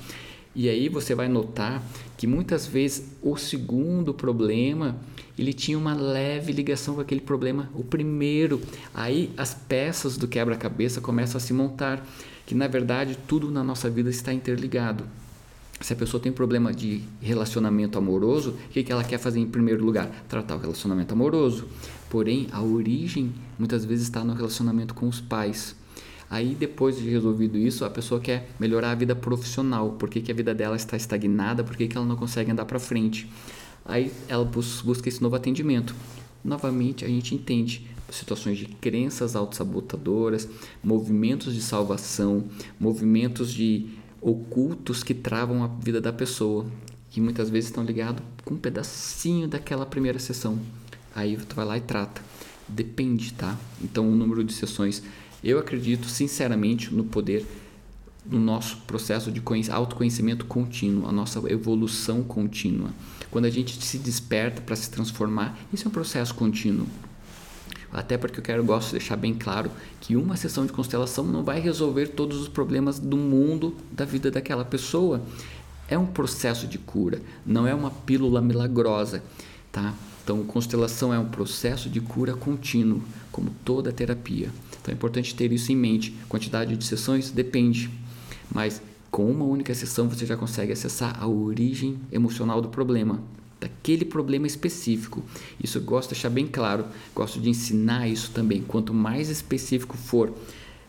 E 0.55 0.69
aí 0.69 0.88
você 0.88 1.15
vai 1.15 1.27
notar 1.27 1.81
que 2.15 2.27
muitas 2.27 2.67
vezes 2.67 3.12
o 3.22 3.36
segundo 3.36 4.13
problema 4.13 4.95
ele 5.38 5.51
tinha 5.51 5.77
uma 5.77 5.95
leve 5.95 6.51
ligação 6.51 6.95
com 6.95 7.01
aquele 7.01 7.22
problema, 7.22 7.69
o 7.74 7.83
primeiro. 7.83 8.62
Aí 8.93 9.31
as 9.36 9.53
peças 9.53 10.15
do 10.15 10.27
quebra-cabeça 10.27 11.01
começam 11.01 11.38
a 11.38 11.41
se 11.41 11.53
montar, 11.53 12.05
que 12.45 12.53
na 12.53 12.67
verdade 12.67 13.17
tudo 13.27 13.50
na 13.50 13.63
nossa 13.63 13.89
vida 13.89 14.10
está 14.10 14.31
interligado. 14.31 15.05
Se 15.81 15.91
a 15.91 15.95
pessoa 15.95 16.22
tem 16.22 16.31
problema 16.31 16.72
de 16.72 17.03
relacionamento 17.19 17.98
amoroso, 17.98 18.51
o 18.51 18.69
que, 18.69 18.89
ela 18.89 19.03
quer 19.03 19.17
fazer 19.17 19.39
em 19.39 19.48
primeiro 19.48 19.83
lugar? 19.83 20.07
Tratar 20.29 20.55
o 20.55 20.60
relacionamento 20.60 21.13
amoroso. 21.13 21.67
Porém, 22.10 22.48
a 22.51 22.62
origem 22.62 23.33
muitas 23.60 23.83
vezes 23.83 24.05
está 24.05 24.24
no 24.24 24.33
relacionamento 24.33 24.93
com 24.93 25.10
os 25.10 25.19
pais. 25.19 25.75
Aí, 26.34 26.56
depois 26.56 26.98
de 26.98 27.08
resolvido 27.08 27.60
isso, 27.60 27.86
a 27.86 27.92
pessoa 27.92 28.20
quer 28.20 28.50
melhorar 28.60 28.90
a 28.90 28.96
vida 28.96 29.16
profissional. 29.16 29.92
Por 29.92 30.10
que, 30.10 30.32
a 30.32 30.34
vida 30.34 30.52
dela 30.52 30.75
está 30.75 30.98
estagnada? 30.98 31.63
Por 31.63 31.78
que, 31.78 31.88
que 31.88 31.96
ela 31.96 32.08
não 32.08 32.16
consegue 32.16 32.50
andar 32.50 32.66
para 32.66 32.80
frente? 32.80 33.30
Aí 33.86 34.12
ela 34.28 34.44
busca 34.44 35.08
esse 35.08 35.22
novo 35.22 35.36
atendimento. 35.36 35.94
Novamente, 36.44 37.06
a 37.06 37.08
gente 37.08 37.36
entende 37.36 37.86
situações 38.10 38.58
de 38.58 38.66
crenças 38.66 39.36
autossabotadoras, 39.36 40.50
movimentos 40.84 41.54
de 41.54 41.62
salvação, 41.62 42.46
movimentos 42.80 43.54
de 43.54 43.90
ocultos 44.20 45.04
que 45.04 45.13
travam 45.13 45.63
a 45.63 45.68
vida 45.68 46.02
da 46.02 46.12
pessoa, 46.12 46.66
que 47.12 47.22
muitas 47.22 47.48
vezes 47.48 47.70
estão 47.70 47.84
ligados 47.84 48.24
com 48.44 48.56
um 48.56 48.58
pedacinho 48.58 49.48
daquela 49.48 49.86
primeira 49.86 50.18
sessão. 50.18 50.58
Aí 51.13 51.38
tu 51.38 51.56
vai 51.56 51.63
lá 51.66 51.78
e 51.78 51.82
trata. 51.82 52.24
Depende, 52.68 53.34
tá? 53.34 53.56
Então, 53.80 54.10
o 54.10 54.16
número 54.16 54.44
de 54.44 54.52
sessões. 54.52 55.04
Eu 55.44 55.60
acredito 55.60 56.08
sinceramente 56.08 56.94
no 56.94 57.04
poder 57.04 57.46
no 58.26 58.40
nosso 58.40 58.78
processo 58.88 59.32
de 59.32 59.42
autoconhecimento 59.70 60.46
contínuo, 60.46 61.08
a 61.08 61.12
nossa 61.12 61.40
evolução 61.52 62.24
contínua. 62.24 62.90
Quando 63.30 63.46
a 63.46 63.50
gente 63.50 63.84
se 63.84 63.98
desperta 63.98 64.62
para 64.62 64.76
se 64.76 64.90
transformar, 64.90 65.60
isso 65.74 65.86
é 65.86 65.90
um 65.90 65.92
processo 65.92 66.34
contínuo. 66.34 66.88
Até 67.92 68.18
porque 68.18 68.40
eu 68.40 68.44
quero 68.44 68.64
gosto 68.64 68.88
de 68.88 68.94
deixar 68.94 69.16
bem 69.16 69.36
claro 69.36 69.70
que 70.00 70.16
uma 70.16 70.36
sessão 70.36 70.66
de 70.66 70.72
constelação 70.72 71.24
não 71.26 71.44
vai 71.44 71.60
resolver 71.60 72.08
todos 72.08 72.40
os 72.40 72.48
problemas 72.48 72.98
do 72.98 73.18
mundo, 73.18 73.76
da 73.92 74.06
vida 74.06 74.32
daquela 74.32 74.66
pessoa. 74.66 75.22
É 75.88 75.98
um 75.98 76.08
processo 76.08 76.66
de 76.66 76.80
cura, 76.80 77.22
não 77.46 77.68
é 77.68 77.76
uma 77.76 77.92
pílula 77.92 78.42
milagrosa, 78.42 79.22
tá? 79.72 79.94
Então, 80.24 80.44
constelação 80.44 81.14
é 81.14 81.20
um 81.20 81.28
processo 81.28 81.90
de 81.90 82.00
cura 82.00 82.34
contínuo, 82.34 83.02
como 83.34 83.50
toda 83.66 83.92
terapia. 83.92 84.50
Então, 84.80 84.94
é 84.94 84.96
importante 84.96 85.36
ter 85.36 85.52
isso 85.52 85.74
em 85.74 85.75
mente. 85.75 86.16
Quantidade 86.30 86.78
de 86.78 86.86
sessões 86.86 87.32
depende, 87.32 87.90
mas 88.50 88.82
com 89.12 89.30
uma 89.30 89.44
única 89.44 89.75
sessão 89.75 90.08
você 90.08 90.25
já 90.25 90.38
consegue 90.38 90.72
acessar 90.72 91.22
a 91.22 91.28
origem 91.28 92.00
emocional 92.12 92.62
do 92.62 92.70
problema 92.70 93.22
daquele 93.60 94.04
problema 94.04 94.46
específico. 94.46 95.24
Isso 95.62 95.78
eu 95.78 95.82
gosto 95.84 96.10
de 96.10 96.16
deixar 96.16 96.30
bem 96.30 96.46
claro, 96.46 96.86
gosto 97.16 97.40
de 97.40 97.50
ensinar 97.50 98.10
isso 98.10 98.32
também. 98.32 98.62
Quanto 98.62 98.94
mais 98.94 99.30
específico 99.30 99.96
for 99.96 100.34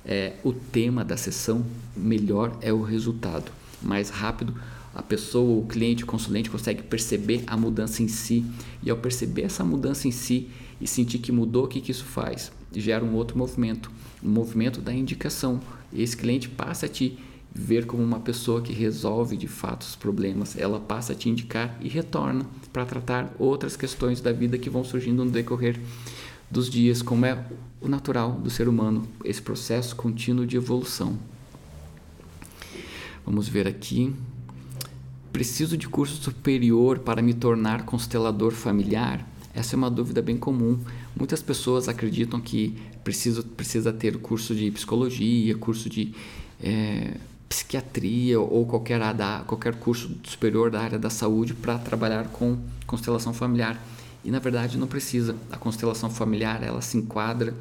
é, 0.05 0.35
o 0.43 0.53
tema 0.53 1.05
da 1.05 1.17
sessão, 1.17 1.65
melhor 1.97 2.59
é 2.61 2.73
o 2.73 2.83
resultado. 2.83 3.53
Mais 3.81 4.11
rápido 4.11 4.55
a 4.95 5.03
pessoa, 5.03 5.61
o 5.61 5.67
cliente, 5.67 6.05
o 6.05 6.07
consulente 6.07 6.51
consegue 6.51 6.83
perceber 6.83 7.43
a 7.47 7.57
mudança 7.57 8.03
em 8.03 8.09
si. 8.09 8.45
E 8.83 8.91
ao 8.91 8.97
perceber 8.97 9.43
essa 9.43 9.65
mudança 9.65 10.07
em 10.07 10.13
si 10.13 10.49
e 10.85 10.87
sentir 10.87 11.19
que 11.19 11.33
mudou, 11.33 11.64
o 11.64 11.67
que, 11.67 11.81
que 11.81 11.91
isso 11.91 12.05
faz? 12.05 12.53
Gera 12.71 13.03
um 13.03 13.14
outro 13.14 13.38
movimento, 13.38 13.91
um 14.23 14.29
movimento 14.29 14.83
da 14.83 14.93
indicação. 14.93 15.59
Esse 15.91 16.14
cliente 16.14 16.47
passa 16.47 16.85
a 16.85 16.88
te 16.91 17.19
ver 17.55 17.87
como 17.87 18.03
uma 18.03 18.21
pessoa 18.21 18.61
que 18.61 18.71
resolve 18.75 19.35
de 19.35 19.49
fato 19.49 19.81
os 19.81 19.97
problemas. 19.97 20.59
Ela 20.59 20.79
passa 20.79 21.14
a 21.14 21.17
te 21.17 21.31
indicar 21.31 21.75
e 21.81 21.88
retorna 21.88 22.45
para 22.71 22.85
tratar 22.85 23.35
outras 23.38 23.79
questões 23.79 24.21
da 24.21 24.31
vida 24.31 24.59
que 24.59 24.69
vão 24.69 24.85
surgindo 24.85 25.25
no 25.25 25.31
decorrer 25.31 25.81
dos 26.50 26.69
dias, 26.69 27.00
como 27.00 27.25
é 27.25 27.43
o 27.81 27.88
natural 27.88 28.33
do 28.33 28.50
ser 28.50 28.69
humano, 28.69 29.09
esse 29.25 29.41
processo 29.41 29.97
contínuo 29.97 30.47
de 30.47 30.59
evolução. 30.59 31.19
Vamos 33.25 33.49
ver 33.49 33.67
aqui. 33.67 34.14
Preciso 35.33 35.79
de 35.79 35.88
curso 35.88 36.23
superior 36.23 36.99
para 36.99 37.23
me 37.23 37.33
tornar 37.33 37.87
constelador 37.87 38.53
familiar? 38.53 39.26
Essa 39.55 39.75
é 39.75 39.77
uma 39.77 39.91
dúvida 39.91 40.21
bem 40.21 40.37
comum. 40.37 40.79
Muitas 41.17 41.41
pessoas 41.41 41.89
acreditam 41.89 42.41
que 42.41 42.77
precisa, 43.05 43.43
precisa 43.43 43.93
ter 43.93 44.19
curso 44.19 44.55
de 44.55 44.71
psicologia, 44.71 45.57
curso 45.57 45.89
de 45.89 46.13
é, 46.63 47.15
psiquiatria 47.49 48.41
ou 48.41 48.67
qualquer, 48.67 49.01
qualquer 49.47 49.77
curso 49.77 50.11
superior 50.25 50.71
da 50.71 50.81
área 50.81 50.99
da 50.99 51.09
saúde 51.09 51.55
para 51.55 51.79
trabalhar 51.79 52.29
com 52.29 52.59
constelação 52.87 53.33
familiar. 53.33 53.81
E 54.25 54.31
na 54.31 54.41
verdade 54.41 54.77
não 54.77 54.89
precisa. 54.89 55.37
A 55.53 55.57
constelação 55.57 56.11
familiar 56.11 56.63
ela 56.63 56.81
se 56.81 56.97
enquadra 56.97 57.55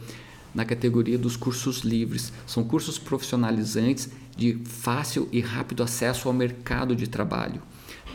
na 0.54 0.66
categoria 0.66 1.18
dos 1.18 1.36
cursos 1.36 1.80
livres. 1.80 2.34
São 2.48 2.64
cursos 2.64 2.98
profissionalizantes 2.98 4.10
de 4.36 4.58
fácil 4.66 5.28
e 5.32 5.42
rápido 5.42 5.84
acesso 5.84 6.28
ao 6.28 6.34
mercado 6.34 6.96
de 6.96 7.08
trabalho. 7.08 7.62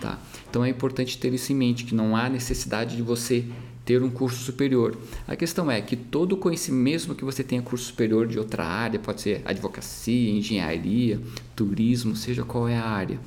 Tá? 0.00 0.18
Então 0.48 0.64
é 0.64 0.68
importante 0.68 1.18
ter 1.18 1.32
isso 1.34 1.52
em 1.52 1.56
mente, 1.56 1.84
que 1.84 1.94
não 1.94 2.16
há 2.16 2.28
necessidade 2.28 2.96
de 2.96 3.02
você 3.02 3.44
ter 3.84 4.02
um 4.02 4.10
curso 4.10 4.42
superior. 4.42 4.96
A 5.26 5.34
questão 5.34 5.70
é 5.70 5.80
que 5.80 5.96
todo 5.96 6.36
conhecimento, 6.36 6.82
mesmo 6.82 7.14
que 7.14 7.24
você 7.24 7.42
tenha 7.42 7.62
curso 7.62 7.86
superior 7.86 8.26
de 8.26 8.38
outra 8.38 8.64
área, 8.64 8.98
pode 8.98 9.22
ser 9.22 9.42
advocacia, 9.44 10.30
engenharia, 10.30 11.20
turismo, 11.56 12.14
seja 12.14 12.44
qual 12.44 12.68
é 12.68 12.76
a 12.76 12.84
área, 12.84 13.18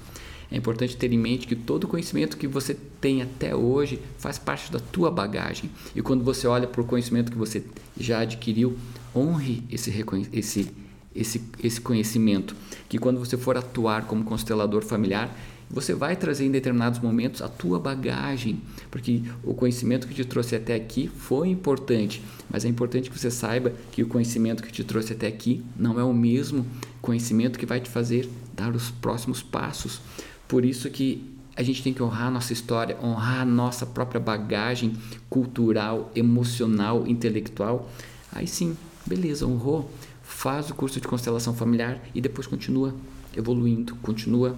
é 0.51 0.57
importante 0.57 0.97
ter 0.97 1.11
em 1.13 1.17
mente 1.17 1.47
que 1.47 1.55
todo 1.55 1.87
conhecimento 1.87 2.35
que 2.35 2.45
você 2.45 2.75
tem 2.99 3.21
até 3.21 3.55
hoje 3.55 4.01
faz 4.17 4.37
parte 4.37 4.69
da 4.69 4.79
tua 4.79 5.09
bagagem. 5.09 5.71
E 5.95 6.01
quando 6.01 6.25
você 6.25 6.45
olha 6.45 6.67
para 6.67 6.81
o 6.81 6.83
conhecimento 6.83 7.31
que 7.31 7.37
você 7.37 7.63
já 7.97 8.19
adquiriu, 8.19 8.77
honre 9.15 9.63
esse, 9.71 10.05
esse, 10.33 10.69
esse, 11.15 11.41
esse 11.63 11.79
conhecimento. 11.79 12.53
Que 12.89 12.97
quando 12.97 13.17
você 13.17 13.37
for 13.37 13.55
atuar 13.55 14.05
como 14.05 14.25
constelador 14.25 14.83
familiar, 14.83 15.33
você 15.71 15.93
vai 15.93 16.15
trazer 16.15 16.45
em 16.45 16.51
determinados 16.51 16.99
momentos 16.99 17.41
a 17.41 17.47
tua 17.47 17.79
bagagem, 17.79 18.61
porque 18.89 19.23
o 19.43 19.53
conhecimento 19.53 20.07
que 20.07 20.13
te 20.13 20.25
trouxe 20.25 20.55
até 20.55 20.75
aqui 20.75 21.07
foi 21.07 21.47
importante, 21.47 22.21
mas 22.49 22.65
é 22.65 22.67
importante 22.67 23.09
que 23.09 23.17
você 23.17 23.31
saiba 23.31 23.73
que 23.91 24.03
o 24.03 24.07
conhecimento 24.07 24.61
que 24.61 24.71
te 24.71 24.83
trouxe 24.83 25.13
até 25.13 25.27
aqui 25.27 25.63
não 25.77 25.99
é 25.99 26.03
o 26.03 26.13
mesmo 26.13 26.65
conhecimento 27.01 27.57
que 27.57 27.65
vai 27.65 27.79
te 27.79 27.89
fazer 27.89 28.29
dar 28.53 28.75
os 28.75 28.91
próximos 28.91 29.41
passos. 29.41 30.01
Por 30.47 30.65
isso 30.65 30.89
que 30.89 31.31
a 31.55 31.63
gente 31.63 31.81
tem 31.81 31.93
que 31.93 32.03
honrar 32.03 32.27
a 32.27 32.31
nossa 32.31 32.51
história, 32.51 32.97
honrar 33.01 33.41
a 33.41 33.45
nossa 33.45 33.85
própria 33.85 34.19
bagagem 34.19 34.97
cultural, 35.29 36.11
emocional, 36.13 37.07
intelectual. 37.07 37.89
Aí 38.31 38.47
sim, 38.47 38.75
beleza, 39.05 39.45
honrou, 39.45 39.89
faz 40.21 40.69
o 40.69 40.75
curso 40.75 40.99
de 40.99 41.07
constelação 41.07 41.53
familiar 41.53 42.01
e 42.13 42.19
depois 42.19 42.45
continua 42.45 42.93
evoluindo, 43.35 43.95
continua 43.97 44.57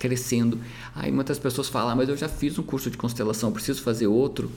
crescendo. 0.00 0.58
Aí 0.94 1.12
muitas 1.12 1.38
pessoas 1.38 1.68
falam, 1.68 1.90
ah, 1.90 1.96
mas 1.96 2.08
eu 2.08 2.16
já 2.16 2.28
fiz 2.28 2.58
um 2.58 2.62
curso 2.62 2.90
de 2.90 2.96
constelação, 2.96 3.52
preciso 3.52 3.82
fazer 3.82 4.08
outro. 4.08 4.50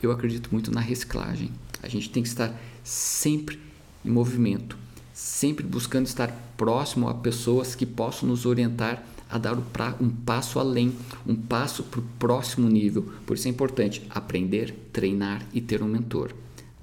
Eu 0.00 0.12
acredito 0.12 0.50
muito 0.52 0.70
na 0.70 0.80
reciclagem. 0.80 1.50
A 1.82 1.88
gente 1.88 2.10
tem 2.10 2.22
que 2.22 2.28
estar 2.28 2.54
sempre 2.84 3.58
em 4.04 4.10
movimento, 4.10 4.76
sempre 5.12 5.64
buscando 5.64 6.06
estar 6.06 6.30
próximo 6.56 7.08
a 7.08 7.14
pessoas 7.14 7.74
que 7.74 7.86
possam 7.86 8.28
nos 8.28 8.44
orientar 8.44 9.02
a 9.30 9.38
dar 9.38 9.56
um 10.00 10.10
passo 10.10 10.60
além, 10.60 10.94
um 11.26 11.34
passo 11.34 11.82
para 11.82 12.00
o 12.00 12.04
próximo 12.18 12.68
nível. 12.68 13.10
Por 13.26 13.36
isso 13.36 13.48
é 13.48 13.50
importante 13.50 14.02
aprender, 14.10 14.72
treinar 14.92 15.42
e 15.52 15.60
ter 15.60 15.82
um 15.82 15.88
mentor. 15.88 16.32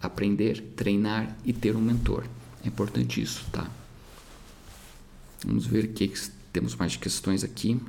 Aprender, 0.02 0.60
treinar 0.76 1.38
e 1.46 1.54
ter 1.54 1.76
um 1.76 1.82
mentor. 1.82 2.26
É 2.66 2.68
importante 2.68 3.22
isso, 3.22 3.46
tá? 3.52 3.70
Vamos 5.46 5.66
ver 5.66 5.86
o 5.86 5.88
que 5.90 6.12
temos 6.52 6.76
mais 6.76 6.96
questões 6.96 7.44
aqui. 7.44 7.80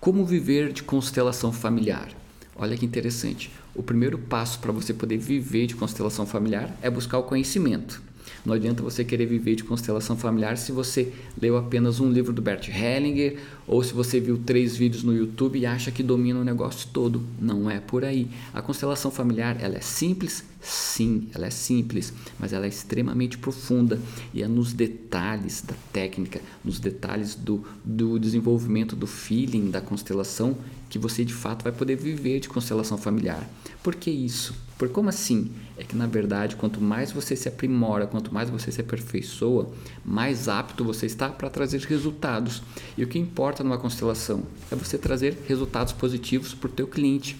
Como 0.00 0.24
viver 0.24 0.72
de 0.72 0.82
constelação 0.82 1.52
familiar? 1.52 2.08
Olha 2.56 2.76
que 2.76 2.84
interessante. 2.84 3.50
O 3.74 3.82
primeiro 3.82 4.18
passo 4.18 4.58
para 4.58 4.72
você 4.72 4.92
poder 4.92 5.18
viver 5.18 5.66
de 5.66 5.76
constelação 5.76 6.26
familiar 6.26 6.76
é 6.82 6.90
buscar 6.90 7.18
o 7.18 7.22
conhecimento. 7.22 8.02
Não 8.44 8.54
adianta 8.54 8.82
você 8.82 9.04
querer 9.04 9.26
viver 9.26 9.54
de 9.54 9.64
constelação 9.64 10.16
familiar 10.16 10.56
se 10.56 10.72
você 10.72 11.12
leu 11.40 11.56
apenas 11.56 12.00
um 12.00 12.10
livro 12.10 12.32
do 12.32 12.42
Bert 12.42 12.68
Hellinger 12.68 13.38
ou 13.66 13.82
se 13.82 13.92
você 13.92 14.20
viu 14.20 14.38
três 14.38 14.76
vídeos 14.76 15.02
no 15.02 15.14
YouTube 15.14 15.58
e 15.58 15.66
acha 15.66 15.90
que 15.90 16.02
domina 16.02 16.40
o 16.40 16.44
negócio 16.44 16.88
todo. 16.92 17.22
Não 17.40 17.70
é 17.70 17.80
por 17.80 18.04
aí. 18.04 18.28
A 18.52 18.62
constelação 18.62 19.10
familiar 19.10 19.56
ela 19.60 19.76
é 19.76 19.80
simples, 19.80 20.44
sim, 20.60 21.28
ela 21.34 21.46
é 21.46 21.50
simples, 21.50 22.12
mas 22.38 22.52
ela 22.52 22.66
é 22.66 22.68
extremamente 22.68 23.38
profunda 23.38 24.00
e 24.32 24.42
é 24.42 24.48
nos 24.48 24.72
detalhes 24.72 25.62
da 25.62 25.74
técnica, 25.92 26.40
nos 26.64 26.78
detalhes 26.78 27.34
do, 27.34 27.64
do 27.84 28.18
desenvolvimento 28.18 28.96
do 28.96 29.06
feeling 29.06 29.70
da 29.70 29.80
constelação 29.80 30.56
que 30.88 30.98
você 30.98 31.24
de 31.24 31.34
fato 31.34 31.64
vai 31.64 31.72
poder 31.72 31.96
viver 31.96 32.40
de 32.40 32.48
constelação 32.48 32.96
familiar. 32.96 33.48
Por 33.82 33.94
que 33.94 34.10
isso? 34.10 34.67
Por 34.78 34.88
como 34.90 35.08
assim? 35.08 35.50
É 35.76 35.82
que 35.82 35.96
na 35.96 36.06
verdade, 36.06 36.54
quanto 36.54 36.80
mais 36.80 37.10
você 37.10 37.34
se 37.34 37.48
aprimora, 37.48 38.06
quanto 38.06 38.32
mais 38.32 38.48
você 38.48 38.70
se 38.70 38.80
aperfeiçoa, 38.80 39.70
mais 40.04 40.48
apto 40.48 40.84
você 40.84 41.04
está 41.04 41.28
para 41.28 41.50
trazer 41.50 41.80
resultados. 41.80 42.62
E 42.96 43.02
o 43.02 43.08
que 43.08 43.18
importa 43.18 43.64
numa 43.64 43.76
constelação 43.76 44.44
é 44.70 44.76
você 44.76 44.96
trazer 44.96 45.36
resultados 45.48 45.92
positivos 45.92 46.54
para 46.54 46.68
o 46.68 46.72
teu 46.72 46.86
cliente 46.86 47.36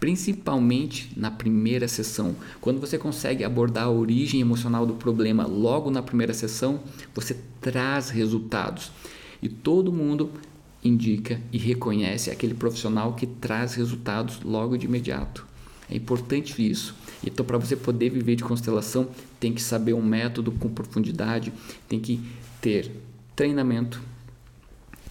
principalmente 0.00 1.10
na 1.16 1.30
primeira 1.30 1.88
sessão. 1.88 2.36
Quando 2.60 2.78
você 2.78 2.98
consegue 2.98 3.42
abordar 3.42 3.84
a 3.84 3.90
origem 3.90 4.38
emocional 4.38 4.84
do 4.84 4.92
problema 4.92 5.46
logo 5.46 5.90
na 5.90 6.02
primeira 6.02 6.34
sessão, 6.34 6.80
você 7.14 7.34
traz 7.58 8.10
resultados. 8.10 8.92
E 9.40 9.48
todo 9.48 9.90
mundo 9.90 10.30
indica 10.84 11.40
e 11.50 11.56
reconhece 11.56 12.30
aquele 12.30 12.52
profissional 12.52 13.14
que 13.14 13.26
traz 13.26 13.76
resultados 13.76 14.42
logo 14.42 14.76
de 14.76 14.84
imediato. 14.84 15.53
É 15.94 15.96
importante 15.96 16.68
isso. 16.68 16.92
Então, 17.24 17.46
para 17.46 17.56
você 17.56 17.76
poder 17.76 18.10
viver 18.10 18.34
de 18.34 18.42
constelação, 18.42 19.08
tem 19.38 19.54
que 19.54 19.62
saber 19.62 19.94
um 19.94 20.02
método 20.02 20.50
com 20.50 20.68
profundidade, 20.68 21.52
tem 21.88 22.00
que 22.00 22.20
ter 22.60 22.90
treinamento, 23.36 24.02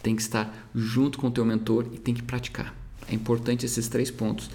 tem 0.02 0.14
que 0.14 0.22
estar 0.22 0.70
junto 0.76 1.18
com 1.18 1.28
o 1.28 1.32
teu 1.32 1.46
mentor 1.46 1.88
e 1.94 1.98
tem 1.98 2.14
que 2.14 2.22
praticar. 2.22 2.76
É 3.10 3.16
importante 3.16 3.66
esses 3.66 3.88
três 3.88 4.12
pontos: 4.12 4.50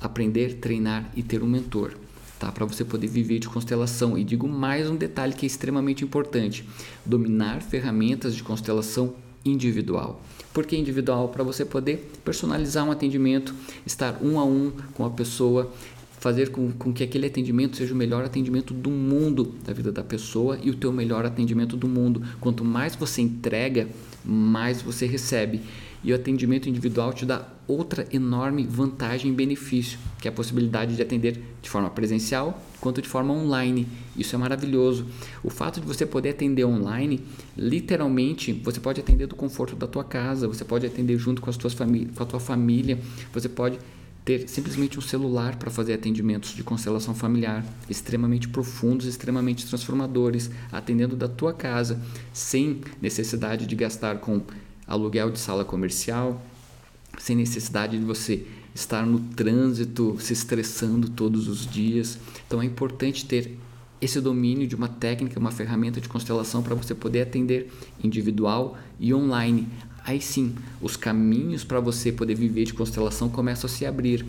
aprender, 0.00 0.54
treinar 0.54 1.12
e 1.14 1.22
ter 1.22 1.42
um 1.42 1.46
mentor. 1.46 1.94
Tá, 2.38 2.50
para 2.50 2.64
você 2.64 2.82
poder 2.82 3.08
viver 3.08 3.38
de 3.38 3.50
constelação. 3.50 4.16
E 4.16 4.24
digo 4.24 4.48
mais 4.48 4.88
um 4.88 4.96
detalhe 4.96 5.34
que 5.34 5.44
é 5.44 5.46
extremamente 5.46 6.02
importante: 6.02 6.66
dominar 7.04 7.60
ferramentas 7.60 8.34
de 8.34 8.42
constelação 8.42 9.14
individual. 9.44 10.20
Por 10.52 10.66
que 10.66 10.76
individual? 10.76 11.28
Para 11.28 11.44
você 11.44 11.64
poder 11.64 12.10
personalizar 12.24 12.84
um 12.84 12.90
atendimento, 12.90 13.54
estar 13.86 14.18
um 14.22 14.38
a 14.38 14.44
um 14.44 14.72
com 14.94 15.04
a 15.04 15.10
pessoa, 15.10 15.72
fazer 16.18 16.50
com, 16.50 16.70
com, 16.72 16.92
que 16.92 17.02
aquele 17.02 17.26
atendimento 17.26 17.76
seja 17.76 17.94
o 17.94 17.96
melhor 17.96 18.24
atendimento 18.24 18.74
do 18.74 18.90
mundo 18.90 19.54
da 19.64 19.72
vida 19.72 19.90
da 19.90 20.02
pessoa 20.02 20.58
e 20.62 20.68
o 20.68 20.74
teu 20.74 20.92
melhor 20.92 21.24
atendimento 21.24 21.76
do 21.76 21.88
mundo. 21.88 22.22
Quanto 22.40 22.64
mais 22.64 22.94
você 22.94 23.22
entrega, 23.22 23.88
mais 24.24 24.82
você 24.82 25.06
recebe. 25.06 25.62
E 26.02 26.12
o 26.12 26.14
atendimento 26.14 26.68
individual 26.68 27.12
te 27.12 27.26
dá 27.26 27.46
outra 27.68 28.06
enorme 28.12 28.64
vantagem 28.64 29.30
e 29.30 29.34
benefício, 29.34 29.98
que 30.18 30.26
é 30.26 30.30
a 30.30 30.34
possibilidade 30.34 30.96
de 30.96 31.02
atender 31.02 31.42
de 31.60 31.68
forma 31.68 31.90
presencial 31.90 32.60
quanto 32.80 33.02
de 33.02 33.08
forma 33.08 33.32
online. 33.32 33.86
Isso 34.16 34.34
é 34.34 34.38
maravilhoso. 34.38 35.06
O 35.44 35.50
fato 35.50 35.80
de 35.80 35.86
você 35.86 36.06
poder 36.06 36.30
atender 36.30 36.64
online, 36.64 37.20
literalmente, 37.56 38.52
você 38.52 38.80
pode 38.80 39.00
atender 39.00 39.26
do 39.26 39.36
conforto 39.36 39.76
da 39.76 39.86
tua 39.86 40.02
casa, 40.02 40.48
você 40.48 40.64
pode 40.64 40.86
atender 40.86 41.18
junto 41.18 41.42
com, 41.42 41.50
as 41.50 41.56
tuas 41.56 41.74
com 41.74 42.22
a 42.22 42.26
tua 42.26 42.40
família, 42.40 42.98
você 43.32 43.48
pode 43.48 43.78
ter 44.24 44.48
simplesmente 44.48 44.98
um 44.98 45.02
celular 45.02 45.56
para 45.56 45.70
fazer 45.70 45.94
atendimentos 45.94 46.54
de 46.54 46.62
constelação 46.62 47.14
familiar 47.14 47.64
extremamente 47.88 48.48
profundos, 48.48 49.06
extremamente 49.06 49.66
transformadores, 49.66 50.50
atendendo 50.70 51.16
da 51.16 51.28
tua 51.28 51.52
casa, 51.52 52.00
sem 52.32 52.80
necessidade 53.00 53.66
de 53.66 53.74
gastar 53.74 54.18
com 54.18 54.42
aluguel 54.90 55.30
de 55.30 55.38
sala 55.38 55.64
comercial, 55.64 56.42
sem 57.18 57.36
necessidade 57.36 57.98
de 57.98 58.04
você 58.04 58.44
estar 58.74 59.06
no 59.06 59.20
trânsito 59.20 60.16
se 60.20 60.32
estressando 60.32 61.08
todos 61.08 61.48
os 61.48 61.66
dias. 61.66 62.18
Então 62.46 62.60
é 62.60 62.64
importante 62.64 63.24
ter 63.24 63.56
esse 64.00 64.20
domínio 64.20 64.66
de 64.66 64.74
uma 64.74 64.88
técnica, 64.88 65.38
uma 65.38 65.50
ferramenta 65.50 66.00
de 66.00 66.08
constelação 66.08 66.62
para 66.62 66.74
você 66.74 66.94
poder 66.94 67.22
atender 67.22 67.70
individual 68.02 68.76
e 68.98 69.14
online. 69.14 69.68
Aí 70.04 70.20
sim, 70.20 70.54
os 70.80 70.96
caminhos 70.96 71.62
para 71.62 71.78
você 71.78 72.10
poder 72.10 72.34
viver 72.34 72.64
de 72.64 72.74
constelação 72.74 73.28
começam 73.28 73.68
a 73.68 73.72
se 73.72 73.86
abrir. 73.86 74.26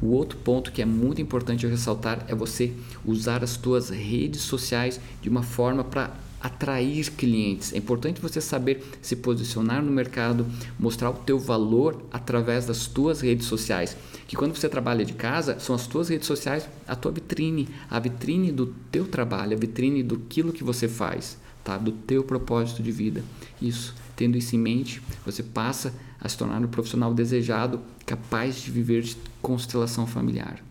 O 0.00 0.12
outro 0.12 0.38
ponto 0.38 0.70
que 0.70 0.80
é 0.80 0.86
muito 0.86 1.20
importante 1.20 1.66
ressaltar 1.66 2.24
é 2.28 2.34
você 2.34 2.72
usar 3.04 3.42
as 3.42 3.50
suas 3.50 3.90
redes 3.90 4.42
sociais 4.42 5.00
de 5.20 5.28
uma 5.28 5.42
forma 5.42 5.82
para 5.82 6.14
atrair 6.40 7.10
clientes. 7.12 7.72
É 7.72 7.78
importante 7.78 8.20
você 8.20 8.40
saber 8.40 8.84
se 9.02 9.16
posicionar 9.16 9.82
no 9.82 9.90
mercado, 9.90 10.46
mostrar 10.78 11.10
o 11.10 11.14
teu 11.14 11.38
valor 11.38 12.02
através 12.12 12.66
das 12.66 12.86
tuas 12.86 13.20
redes 13.20 13.46
sociais. 13.46 13.96
Que 14.26 14.36
quando 14.36 14.54
você 14.54 14.68
trabalha 14.68 15.04
de 15.04 15.14
casa, 15.14 15.58
são 15.58 15.74
as 15.74 15.86
tuas 15.86 16.08
redes 16.08 16.26
sociais 16.26 16.68
a 16.86 16.94
tua 16.94 17.12
vitrine, 17.12 17.68
a 17.90 17.98
vitrine 17.98 18.52
do 18.52 18.66
teu 18.90 19.06
trabalho, 19.06 19.56
a 19.56 19.60
vitrine 19.60 20.02
do 20.02 20.16
aquilo 20.16 20.52
que 20.52 20.62
você 20.62 20.86
faz, 20.86 21.38
tá? 21.64 21.76
Do 21.76 21.92
teu 21.92 22.22
propósito 22.22 22.82
de 22.82 22.92
vida. 22.92 23.22
Isso, 23.60 23.94
tendo 24.14 24.36
isso 24.36 24.54
em 24.54 24.58
mente, 24.58 25.02
você 25.24 25.42
passa 25.42 25.92
a 26.20 26.28
se 26.28 26.36
tornar 26.36 26.62
um 26.62 26.68
profissional 26.68 27.14
desejado, 27.14 27.80
capaz 28.04 28.60
de 28.60 28.70
viver 28.70 29.02
de 29.02 29.16
constelação 29.40 30.06
familiar. 30.06 30.62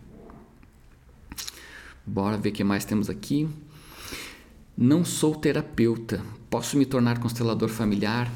Bora 2.06 2.38
ver 2.38 2.50
o 2.50 2.52
que 2.54 2.64
mais 2.64 2.86
temos 2.86 3.10
aqui. 3.10 3.50
Não 4.80 5.04
sou 5.04 5.34
terapeuta. 5.34 6.22
Posso 6.52 6.78
me 6.78 6.86
tornar 6.86 7.18
constelador 7.18 7.68
familiar? 7.68 8.32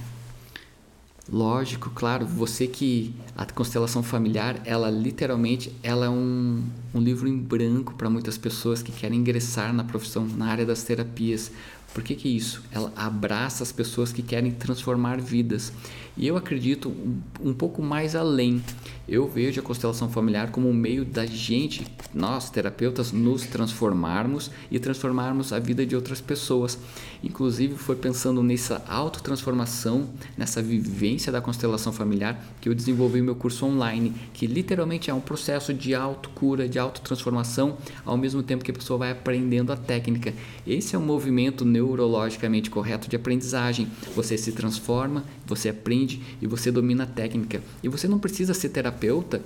Lógico, 1.32 1.92
claro. 1.92 2.26
Você 2.26 2.66
que 2.66 3.14
a 3.38 3.46
constelação 3.46 4.02
familiar, 4.02 4.60
ela 4.66 4.90
literalmente, 4.90 5.72
ela 5.84 6.08
é 6.08 6.10
um, 6.10 6.64
um 6.96 7.00
livro 7.00 7.28
em 7.28 7.38
branco 7.38 7.94
para 7.94 8.10
muitas 8.10 8.40
pessoas 8.40 8.82
que 8.82 8.92
querem 8.92 9.20
ingressar 9.20 9.72
na 9.72 9.84
profissão, 9.84 10.26
na 10.26 10.48
área 10.48 10.66
das 10.66 10.82
terapias. 10.82 11.52
Por 11.94 12.04
que, 12.04 12.16
que 12.16 12.28
isso? 12.28 12.64
Ela 12.72 12.92
abraça 12.96 13.62
as 13.62 13.72
pessoas 13.72 14.12
que 14.12 14.24
querem 14.24 14.52
transformar 14.52 15.22
vidas. 15.22 15.72
E 16.18 16.28
eu 16.28 16.36
acredito 16.36 16.90
um, 16.90 17.22
um 17.50 17.54
pouco 17.54 17.82
mais 17.82 18.16
além. 18.16 18.62
Eu 19.08 19.28
vejo 19.28 19.60
a 19.60 19.64
constelação 19.64 20.10
familiar 20.10 20.52
como 20.52 20.70
um 20.70 20.74
meio 20.74 21.04
da 21.04 21.26
gente, 21.26 21.86
nós 22.14 22.50
terapeutas, 22.50 23.12
nos 23.12 23.46
transformarmos 23.46 24.52
e 24.70 24.80
transformarmos 24.80 25.52
a 25.52 25.60
vida 25.60 25.86
de 25.86 25.96
outras 25.96 26.22
pessoas. 26.22 26.78
Inclusive, 27.24 27.76
foi 27.76 27.96
pensando 27.96 28.42
nessa 28.42 28.84
autotransformação, 28.88 30.10
nessa 30.38 30.62
vivência 30.62 31.32
da 31.32 31.42
constelação 31.42 31.92
familiar, 31.92 32.42
que 32.62 32.70
eu 32.70 32.76
desenvolvi 32.76 33.22
meu 33.22 33.36
curso 33.36 33.66
online, 33.66 34.14
que 34.34 34.48
literalmente 34.48 35.10
é 35.10 35.14
um 35.14 35.20
processo 35.20 35.74
de 35.74 35.94
autocura, 35.94 36.70
de 36.70 36.80
autotransformação, 36.80 37.78
ao 38.06 38.18
mesmo 38.18 38.42
tempo 38.42 38.64
que 38.64 38.72
a 38.72 38.74
pessoa 38.74 39.00
vai 39.00 39.12
aprendendo 39.12 39.74
a 39.74 39.78
técnica. 39.78 40.34
Esse 40.66 40.96
é 40.96 41.00
um 41.00 41.06
movimento 41.06 41.66
neurologicamente 41.66 42.70
correto 42.70 43.10
de 43.10 43.16
aprendizagem. 43.16 43.88
Você 44.16 44.38
se 44.38 44.52
transforma, 44.52 45.24
você 45.46 45.70
aprende 45.70 46.01
e 46.42 46.48
você 46.48 46.72
domina 46.72 47.04
a 47.04 47.08
técnica. 47.08 47.62
E 47.84 47.90
você 47.90 48.08
não 48.08 48.20
precisa 48.20 48.54
ser 48.54 48.70
terapeuta 48.70 49.42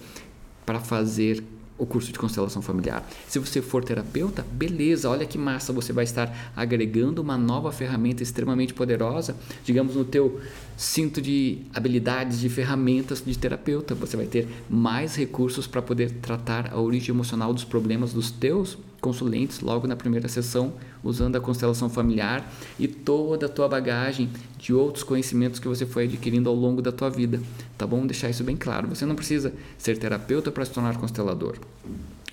para 0.65 0.79
fazer 0.79 1.43
o 1.77 1.85
curso 1.85 2.11
de 2.11 2.17
constelação 2.17 2.61
familiar. 2.61 3.07
Se 3.27 3.37
você 3.37 3.61
for 3.61 3.83
terapeuta, 3.83 4.45
beleza, 4.51 5.09
olha 5.09 5.25
que 5.25 5.37
massa, 5.37 5.73
você 5.73 5.91
vai 5.91 6.03
estar 6.05 6.51
agregando 6.55 7.21
uma 7.21 7.37
nova 7.37 7.71
ferramenta 7.71 8.23
extremamente 8.23 8.73
poderosa, 8.73 9.35
digamos 9.63 9.95
no 9.95 10.05
teu 10.05 10.39
cinto 10.77 11.21
de 11.21 11.59
habilidades, 11.73 12.39
de 12.39 12.49
ferramentas 12.49 13.23
de 13.25 13.37
terapeuta. 13.37 13.93
Você 13.95 14.15
vai 14.15 14.25
ter 14.25 14.47
mais 14.69 15.15
recursos 15.15 15.67
para 15.67 15.81
poder 15.81 16.11
tratar 16.21 16.71
a 16.71 16.79
origem 16.79 17.13
emocional 17.13 17.53
dos 17.53 17.63
problemas 17.63 18.13
dos 18.13 18.31
teus 18.31 18.77
consulentes 19.01 19.59
logo 19.59 19.85
na 19.85 19.95
primeira 19.95 20.27
sessão, 20.27 20.73
usando 21.03 21.35
a 21.35 21.39
constelação 21.39 21.87
familiar 21.87 22.51
e 22.79 22.87
toda 22.87 23.45
a 23.45 23.49
tua 23.49 23.67
bagagem 23.67 24.31
de 24.57 24.73
outros 24.73 25.03
conhecimentos 25.03 25.59
que 25.59 25.67
você 25.67 25.85
foi 25.85 26.05
adquirindo 26.05 26.49
ao 26.49 26.55
longo 26.55 26.81
da 26.81 26.91
tua 26.91 27.09
vida. 27.09 27.39
Tá 27.77 27.85
bom? 27.85 28.05
Deixar 28.05 28.29
isso 28.29 28.43
bem 28.43 28.55
claro. 28.55 28.87
Você 28.87 29.05
não 29.05 29.15
precisa 29.15 29.53
ser 29.77 29.97
terapeuta 29.97 30.51
para 30.51 30.63
se 30.63 30.71
tornar 30.71 30.97
constelador. 30.97 31.57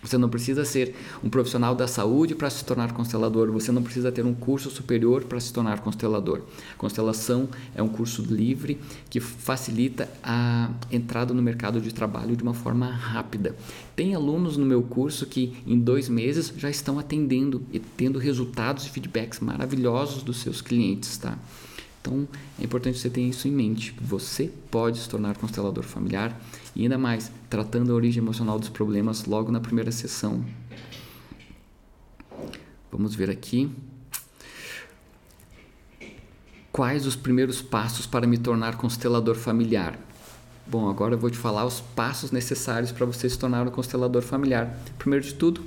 Você 0.02 0.18
não 0.18 0.28
precisa 0.28 0.64
ser 0.64 0.96
um 1.22 1.30
profissional 1.30 1.76
da 1.76 1.86
saúde 1.86 2.34
para 2.34 2.50
se 2.50 2.64
tornar 2.64 2.92
constelador. 2.92 3.52
Você 3.52 3.70
não 3.70 3.82
precisa 3.82 4.10
ter 4.10 4.26
um 4.26 4.34
curso 4.34 4.68
superior 4.68 5.22
para 5.24 5.38
se 5.38 5.52
tornar 5.52 5.80
constelador. 5.80 6.42
Constelação 6.76 7.48
é 7.72 7.80
um 7.80 7.88
curso 7.88 8.20
livre 8.22 8.80
que 9.08 9.20
facilita 9.20 10.08
a 10.20 10.70
entrada 10.90 11.32
no 11.32 11.40
mercado 11.40 11.80
de 11.80 11.94
trabalho 11.94 12.36
de 12.36 12.42
uma 12.42 12.52
forma 12.52 12.86
rápida. 12.86 13.54
Tem 13.94 14.12
alunos 14.12 14.56
no 14.56 14.66
meu 14.66 14.82
curso 14.82 15.24
que 15.24 15.56
em 15.64 15.78
dois 15.78 16.08
meses 16.08 16.52
já 16.56 16.68
estão 16.68 16.98
atendendo 16.98 17.62
e 17.72 17.78
tendo 17.78 18.18
resultados 18.18 18.84
e 18.86 18.90
feedbacks 18.90 19.38
maravilhosos 19.38 20.24
dos 20.24 20.38
seus 20.38 20.60
clientes, 20.60 21.16
tá? 21.16 21.38
Então 22.02 22.26
é 22.60 22.64
importante 22.64 22.98
você 22.98 23.08
ter 23.08 23.22
isso 23.22 23.46
em 23.46 23.52
mente. 23.52 23.94
Você 24.00 24.52
pode 24.70 24.98
se 24.98 25.08
tornar 25.08 25.36
constelador 25.36 25.84
familiar 25.84 26.38
e 26.74 26.82
ainda 26.82 26.98
mais 26.98 27.30
tratando 27.48 27.92
a 27.92 27.94
origem 27.94 28.20
emocional 28.20 28.58
dos 28.58 28.68
problemas 28.68 29.24
logo 29.24 29.52
na 29.52 29.60
primeira 29.60 29.92
sessão. 29.92 30.44
Vamos 32.90 33.14
ver 33.14 33.30
aqui. 33.30 33.70
Quais 36.72 37.06
os 37.06 37.14
primeiros 37.14 37.62
passos 37.62 38.06
para 38.06 38.26
me 38.26 38.36
tornar 38.36 38.76
constelador 38.76 39.36
familiar? 39.36 39.98
Bom, 40.66 40.88
agora 40.88 41.14
eu 41.14 41.18
vou 41.18 41.30
te 41.30 41.38
falar 41.38 41.64
os 41.64 41.80
passos 41.80 42.30
necessários 42.30 42.90
para 42.90 43.06
você 43.06 43.28
se 43.28 43.38
tornar 43.38 43.66
um 43.66 43.70
constelador 43.70 44.22
familiar. 44.22 44.76
Primeiro 44.98 45.24
de 45.24 45.34
tudo, 45.34 45.62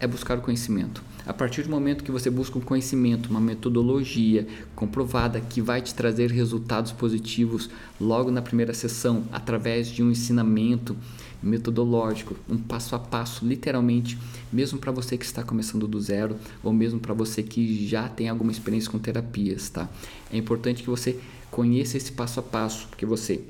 é 0.00 0.06
buscar 0.06 0.38
o 0.38 0.40
conhecimento. 0.40 1.04
A 1.26 1.32
partir 1.32 1.62
do 1.62 1.70
momento 1.70 2.02
que 2.02 2.10
você 2.10 2.30
busca 2.30 2.58
um 2.58 2.62
conhecimento, 2.62 3.28
uma 3.28 3.40
metodologia 3.40 4.46
comprovada 4.74 5.40
que 5.40 5.60
vai 5.60 5.82
te 5.82 5.94
trazer 5.94 6.30
resultados 6.30 6.90
positivos 6.90 7.68
logo 8.00 8.30
na 8.30 8.40
primeira 8.40 8.72
sessão, 8.72 9.24
através 9.30 9.88
de 9.88 10.02
um 10.02 10.10
ensinamento 10.10 10.96
metodológico, 11.42 12.34
um 12.48 12.56
passo 12.56 12.96
a 12.96 12.98
passo, 12.98 13.46
literalmente, 13.46 14.18
mesmo 14.52 14.78
para 14.78 14.90
você 14.90 15.16
que 15.16 15.24
está 15.24 15.42
começando 15.42 15.86
do 15.86 16.00
zero 16.00 16.36
ou 16.62 16.72
mesmo 16.72 16.98
para 16.98 17.14
você 17.14 17.42
que 17.42 17.86
já 17.86 18.08
tem 18.08 18.28
alguma 18.28 18.50
experiência 18.50 18.90
com 18.90 18.98
terapias, 18.98 19.68
tá? 19.68 19.88
É 20.32 20.36
importante 20.36 20.82
que 20.82 20.90
você 20.90 21.18
conheça 21.50 21.96
esse 21.96 22.12
passo 22.12 22.40
a 22.40 22.42
passo, 22.42 22.88
que 22.96 23.06
você 23.06 23.42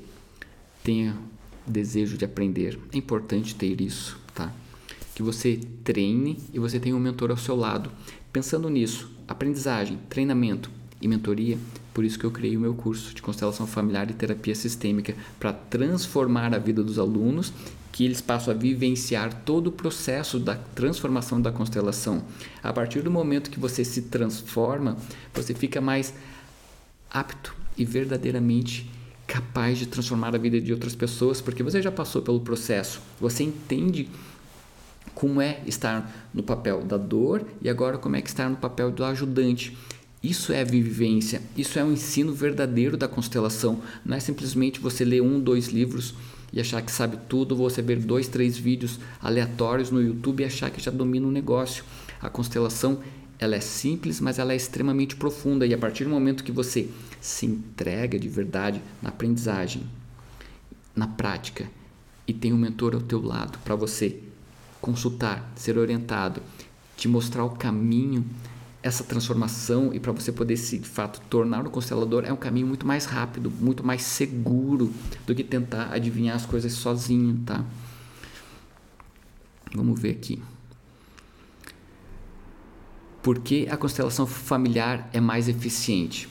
tenha 0.83 1.17
desejo 1.65 2.17
de 2.17 2.25
aprender. 2.25 2.77
É 2.93 2.97
importante 2.97 3.55
ter 3.55 3.81
isso? 3.81 4.20
Que 5.15 5.23
você 5.23 5.59
treine 5.83 6.37
e 6.53 6.59
você 6.59 6.79
tenha 6.79 6.95
um 6.95 6.99
mentor 6.99 7.31
ao 7.31 7.37
seu 7.37 7.55
lado. 7.55 7.91
Pensando 8.31 8.69
nisso, 8.69 9.11
aprendizagem, 9.27 9.99
treinamento 10.09 10.69
e 11.01 11.07
mentoria, 11.07 11.57
por 11.93 12.05
isso 12.05 12.17
que 12.17 12.25
eu 12.25 12.31
criei 12.31 12.55
o 12.55 12.59
meu 12.59 12.73
curso 12.73 13.13
de 13.13 13.21
constelação 13.21 13.67
familiar 13.67 14.09
e 14.09 14.13
terapia 14.13 14.55
sistêmica 14.55 15.15
para 15.39 15.51
transformar 15.51 16.53
a 16.53 16.59
vida 16.59 16.83
dos 16.83 16.97
alunos 16.97 17.51
que 17.91 18.05
eles 18.05 18.21
passam 18.21 18.53
a 18.53 18.57
vivenciar 18.57 19.43
todo 19.43 19.67
o 19.67 19.71
processo 19.71 20.39
da 20.39 20.55
transformação 20.55 21.41
da 21.41 21.51
constelação. 21.51 22.23
A 22.63 22.71
partir 22.71 23.01
do 23.01 23.11
momento 23.11 23.51
que 23.51 23.59
você 23.59 23.83
se 23.83 24.03
transforma, 24.03 24.95
você 25.33 25.53
fica 25.53 25.81
mais 25.81 26.13
apto 27.09 27.53
e 27.77 27.83
verdadeiramente 27.83 28.89
capaz 29.27 29.77
de 29.77 29.85
transformar 29.85 30.35
a 30.35 30.37
vida 30.37 30.59
de 30.59 30.71
outras 30.73 30.95
pessoas, 30.95 31.41
porque 31.41 31.63
você 31.63 31.81
já 31.81 31.91
passou 31.91 32.21
pelo 32.21 32.39
processo, 32.39 33.01
você 33.19 33.43
entende 33.43 34.09
como 35.13 35.41
é 35.41 35.61
estar 35.65 36.29
no 36.33 36.41
papel 36.41 36.83
da 36.83 36.97
dor 36.97 37.45
e 37.61 37.69
agora 37.69 37.97
como 37.97 38.15
é 38.15 38.21
que 38.21 38.29
estar 38.29 38.49
no 38.49 38.55
papel 38.55 38.91
do 38.91 39.03
ajudante. 39.03 39.77
Isso 40.23 40.53
é 40.53 40.63
vivência, 40.63 41.41
isso 41.57 41.79
é 41.79 41.83
um 41.83 41.91
ensino 41.91 42.33
verdadeiro 42.33 42.95
da 42.95 43.07
constelação. 43.07 43.81
Não 44.05 44.15
é 44.15 44.19
simplesmente 44.19 44.79
você 44.79 45.03
ler 45.03 45.21
um, 45.21 45.39
dois 45.39 45.67
livros 45.67 46.13
e 46.53 46.59
achar 46.59 46.81
que 46.81 46.91
sabe 46.91 47.17
tudo, 47.27 47.55
você 47.55 47.81
ver 47.81 47.97
dois, 47.97 48.27
três 48.27 48.57
vídeos 48.57 48.99
aleatórios 49.21 49.89
no 49.89 50.01
YouTube 50.01 50.41
e 50.41 50.45
achar 50.45 50.69
que 50.69 50.81
já 50.81 50.91
domina 50.91 51.27
o 51.27 51.31
negócio. 51.31 51.83
A 52.21 52.29
constelação 52.29 52.99
ela 53.39 53.55
é 53.55 53.59
simples, 53.59 54.19
mas 54.19 54.37
ela 54.37 54.53
é 54.53 54.55
extremamente 54.55 55.15
profunda 55.15 55.65
e 55.65 55.73
a 55.73 55.77
partir 55.77 56.03
do 56.03 56.11
momento 56.11 56.43
que 56.43 56.51
você 56.51 56.87
se 57.19 57.47
entrega 57.47 58.19
de 58.19 58.29
verdade 58.29 58.79
na 59.01 59.09
aprendizagem, 59.09 59.83
na 60.95 61.07
prática 61.07 61.67
e 62.27 62.33
tem 62.33 62.53
um 62.53 62.57
mentor 62.57 62.93
ao 62.93 63.01
teu 63.01 63.19
lado 63.19 63.57
para 63.63 63.75
você 63.75 64.21
consultar, 64.81 65.51
ser 65.55 65.77
orientado, 65.77 66.41
te 66.97 67.07
mostrar 67.07 67.45
o 67.45 67.51
caminho 67.51 68.25
essa 68.83 69.03
transformação 69.03 69.93
e 69.93 69.99
para 69.99 70.11
você 70.11 70.31
poder 70.31 70.57
se 70.57 70.79
de 70.79 70.87
fato 70.87 71.21
tornar 71.29 71.65
um 71.67 71.69
constelador 71.69 72.23
é 72.25 72.33
um 72.33 72.37
caminho 72.37 72.65
muito 72.65 72.85
mais 72.85 73.05
rápido, 73.05 73.51
muito 73.51 73.85
mais 73.85 74.01
seguro 74.01 74.91
do 75.27 75.35
que 75.35 75.43
tentar 75.43 75.93
adivinhar 75.93 76.35
as 76.35 76.45
coisas 76.45 76.73
sozinho, 76.73 77.39
tá? 77.45 77.63
Vamos 79.73 79.99
ver 79.99 80.11
aqui. 80.11 80.41
Por 83.21 83.39
que 83.39 83.67
a 83.69 83.77
constelação 83.77 84.25
familiar 84.25 85.07
é 85.13 85.21
mais 85.21 85.47
eficiente? 85.47 86.27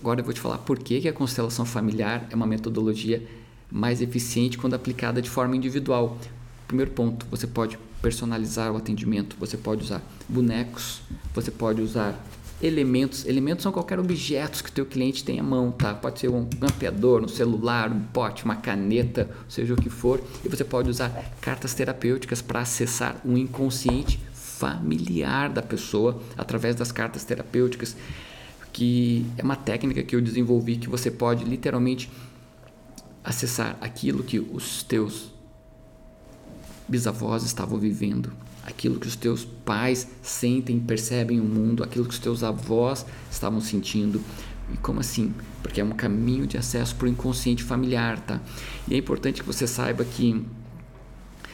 Agora 0.00 0.20
eu 0.20 0.24
vou 0.24 0.32
te 0.32 0.40
falar 0.40 0.58
por 0.58 0.78
que, 0.78 1.02
que 1.02 1.08
a 1.08 1.12
constelação 1.12 1.66
familiar 1.66 2.26
é 2.30 2.34
uma 2.34 2.46
metodologia 2.46 3.22
mais 3.70 4.00
eficiente 4.00 4.56
quando 4.56 4.72
aplicada 4.72 5.20
de 5.20 5.28
forma 5.28 5.54
individual. 5.54 6.18
Primeiro 6.66 6.92
ponto, 6.92 7.26
você 7.30 7.46
pode 7.46 7.78
personalizar 8.00 8.72
o 8.72 8.76
atendimento, 8.76 9.36
você 9.38 9.56
pode 9.56 9.82
usar 9.84 10.02
bonecos, 10.28 11.00
você 11.34 11.50
pode 11.50 11.80
usar 11.80 12.18
elementos. 12.62 13.24
Elementos 13.26 13.62
são 13.62 13.72
qualquer 13.72 13.98
objetos 13.98 14.60
que 14.60 14.68
o 14.68 14.72
teu 14.72 14.86
cliente 14.86 15.24
tem 15.24 15.40
à 15.40 15.42
mão, 15.42 15.70
tá? 15.70 15.94
Pode 15.94 16.20
ser 16.20 16.28
um 16.28 16.48
ampliador, 16.60 17.22
um 17.22 17.28
celular, 17.28 17.90
um 17.90 18.00
pote, 18.00 18.44
uma 18.44 18.56
caneta, 18.56 19.28
seja 19.48 19.74
o 19.74 19.76
que 19.76 19.88
for. 19.88 20.22
E 20.44 20.48
você 20.48 20.64
pode 20.64 20.90
usar 20.90 21.10
cartas 21.40 21.74
terapêuticas 21.74 22.42
para 22.42 22.60
acessar 22.60 23.20
o 23.24 23.36
inconsciente 23.36 24.20
familiar 24.32 25.48
da 25.48 25.62
pessoa 25.62 26.20
através 26.36 26.76
das 26.76 26.92
cartas 26.92 27.24
terapêuticas, 27.24 27.96
que 28.72 29.26
é 29.38 29.42
uma 29.42 29.56
técnica 29.56 30.02
que 30.02 30.14
eu 30.14 30.20
desenvolvi 30.20 30.76
que 30.76 30.88
você 30.88 31.10
pode 31.10 31.44
literalmente 31.44 32.10
acessar 33.24 33.76
aquilo 33.80 34.22
que 34.22 34.38
os 34.38 34.82
teus 34.82 35.32
bisavós 36.90 37.44
estavam 37.44 37.78
vivendo, 37.78 38.32
aquilo 38.66 38.98
que 38.98 39.06
os 39.06 39.16
teus 39.16 39.44
pais 39.44 40.08
sentem 40.20 40.78
percebem 40.80 41.40
o 41.40 41.44
mundo, 41.44 41.84
aquilo 41.84 42.04
que 42.04 42.12
os 42.12 42.18
teus 42.18 42.42
avós 42.42 43.06
estavam 43.30 43.60
sentindo. 43.60 44.20
E 44.72 44.76
como 44.76 45.00
assim? 45.00 45.32
Porque 45.62 45.80
é 45.80 45.84
um 45.84 45.92
caminho 45.92 46.46
de 46.46 46.58
acesso 46.58 46.94
para 46.96 47.06
o 47.06 47.08
inconsciente 47.08 47.62
familiar, 47.62 48.18
tá? 48.20 48.40
E 48.88 48.94
é 48.94 48.96
importante 48.98 49.40
que 49.40 49.46
você 49.46 49.66
saiba 49.66 50.04
que 50.04 50.44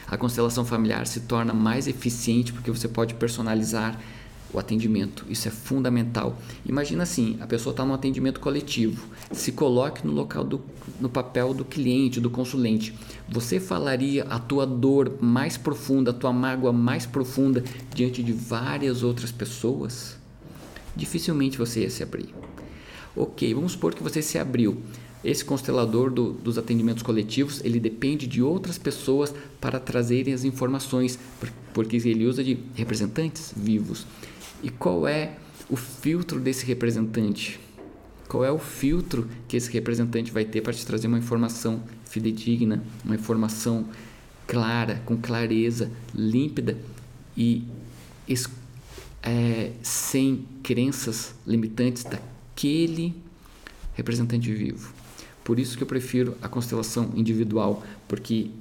a 0.07 0.17
constelação 0.17 0.65
familiar 0.65 1.05
se 1.05 1.21
torna 1.21 1.53
mais 1.53 1.87
eficiente 1.87 2.53
porque 2.53 2.71
você 2.71 2.87
pode 2.87 3.13
personalizar 3.13 3.99
o 4.53 4.59
atendimento. 4.59 5.25
Isso 5.29 5.47
é 5.47 5.51
fundamental. 5.51 6.37
Imagina 6.65 7.03
assim, 7.03 7.37
a 7.39 7.47
pessoa 7.47 7.71
está 7.71 7.85
no 7.85 7.93
atendimento 7.93 8.39
coletivo. 8.39 9.07
Se 9.31 9.51
coloque 9.51 10.05
no 10.05 10.13
local 10.13 10.43
do, 10.43 10.61
no 10.99 11.09
papel 11.09 11.53
do 11.53 11.65
cliente, 11.65 12.19
do 12.19 12.29
consulente. 12.29 12.93
Você 13.29 13.59
falaria 13.59 14.23
a 14.23 14.39
tua 14.39 14.65
dor 14.65 15.17
mais 15.21 15.57
profunda, 15.57 16.11
a 16.11 16.13
tua 16.13 16.31
mágoa 16.31 16.71
mais 16.71 17.05
profunda 17.05 17.63
diante 17.93 18.23
de 18.23 18.31
várias 18.31 19.03
outras 19.03 19.31
pessoas? 19.31 20.17
Dificilmente 20.95 21.57
você 21.57 21.81
ia 21.81 21.89
se 21.89 22.01
abrir. 22.01 22.33
Ok, 23.15 23.53
vamos 23.53 23.73
supor 23.73 23.93
que 23.93 24.03
você 24.03 24.21
se 24.21 24.37
abriu. 24.37 24.81
Esse 25.23 25.43
constelador 25.43 26.11
do, 26.11 26.31
dos 26.31 26.57
atendimentos 26.57 27.03
coletivos, 27.03 27.59
ele 27.65 27.79
depende 27.79 28.27
de 28.27 28.41
outras 28.41 28.77
pessoas 28.77 29.33
para 29.59 29.79
trazerem 29.79 30.33
as 30.33 30.43
informações, 30.43 31.19
porque 31.73 31.97
ele 31.97 32.25
usa 32.25 32.43
de 32.43 32.59
representantes 32.75 33.51
vivos. 33.57 34.05
E 34.63 34.69
qual 34.69 35.07
é 35.07 35.33
o 35.69 35.75
filtro 35.75 36.39
desse 36.39 36.65
representante? 36.65 37.59
Qual 38.27 38.43
é 38.43 38.51
o 38.51 38.59
filtro 38.59 39.27
que 39.47 39.55
esse 39.55 39.71
representante 39.71 40.31
vai 40.31 40.43
ter 40.43 40.61
para 40.61 40.73
te 40.73 40.85
trazer 40.85 41.07
uma 41.07 41.17
informação 41.17 41.81
fidedigna, 42.05 42.83
uma 43.05 43.15
informação 43.15 43.85
clara, 44.45 45.01
com 45.05 45.17
clareza, 45.17 45.91
límpida 46.13 46.77
e 47.35 47.65
é, 49.23 49.71
sem 49.81 50.45
crenças 50.63 51.33
limitantes 51.45 52.03
daquele 52.03 53.15
representante 53.93 54.51
vivo. 54.53 54.93
Por 55.43 55.59
isso 55.59 55.77
que 55.77 55.83
eu 55.83 55.87
prefiro 55.87 56.37
a 56.41 56.47
constelação 56.47 57.11
individual, 57.15 57.83
porque 58.07 58.51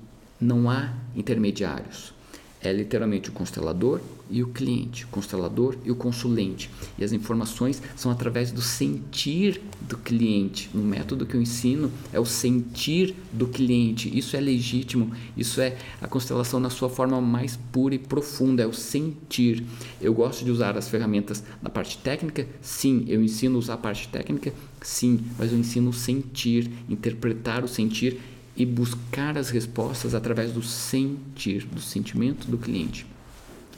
não 0.41 0.71
há 0.71 0.93
intermediários 1.15 2.15
é 2.61 2.73
literalmente 2.73 3.29
o 3.29 3.33
constelador 3.33 4.01
e 4.31 4.43
o 4.43 4.49
cliente, 4.49 5.05
o 5.05 5.09
constelador 5.09 5.77
e 5.85 5.91
o 5.91 5.97
consulente. 5.97 6.71
E 6.99 7.05
as 7.05 7.12
informações 7.12 7.83
são 7.95 8.11
através 8.11 8.51
do 8.51 8.61
sentir 8.62 9.61
do 9.81 9.97
cliente. 9.97 10.71
No 10.75 10.83
método 10.83 11.27
que 11.27 11.35
eu 11.35 11.43
ensino 11.43 11.91
é 12.12 12.19
o 12.19 12.25
sentir 12.25 13.15
do 13.33 13.47
cliente. 13.47 14.17
Isso 14.17 14.37
é 14.37 14.41
legítimo, 14.41 15.12
isso 15.37 15.61
é 15.61 15.77
a 16.01 16.09
constelação 16.09 16.59
na 16.59 16.71
sua 16.71 16.89
forma 16.89 17.21
mais 17.21 17.59
pura 17.73 17.95
e 17.95 17.99
profunda, 17.99 18.62
é 18.62 18.67
o 18.67 18.73
sentir. 18.73 19.65
Eu 20.01 20.15
gosto 20.15 20.45
de 20.45 20.51
usar 20.51 20.77
as 20.77 20.89
ferramentas 20.89 21.43
na 21.62 21.71
parte 21.71 21.99
técnica? 21.99 22.47
Sim, 22.61 23.05
eu 23.07 23.23
ensino 23.23 23.57
a 23.57 23.59
usar 23.59 23.75
a 23.75 23.79
parte 23.79 24.09
técnica? 24.09 24.53
Sim, 24.81 25.21
mas 25.39 25.53
eu 25.53 25.59
ensino 25.59 25.91
o 25.91 25.93
sentir, 25.93 26.71
interpretar 26.89 27.65
o 27.65 27.69
sentir 27.69 28.21
e 28.57 28.65
buscar 28.65 29.37
as 29.37 29.51
respostas 29.51 30.15
através 30.15 30.53
do 30.53 30.62
sentir, 30.62 31.67
do 31.67 31.81
sentimento 31.81 32.51
do 32.51 32.57
cliente. 32.57 33.07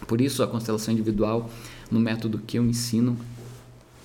Por 0.06 0.20
isso, 0.20 0.42
a 0.42 0.46
constelação 0.46 0.92
individual, 0.92 1.50
no 1.90 2.00
método 2.00 2.38
que 2.38 2.58
eu 2.58 2.64
ensino, 2.64 3.16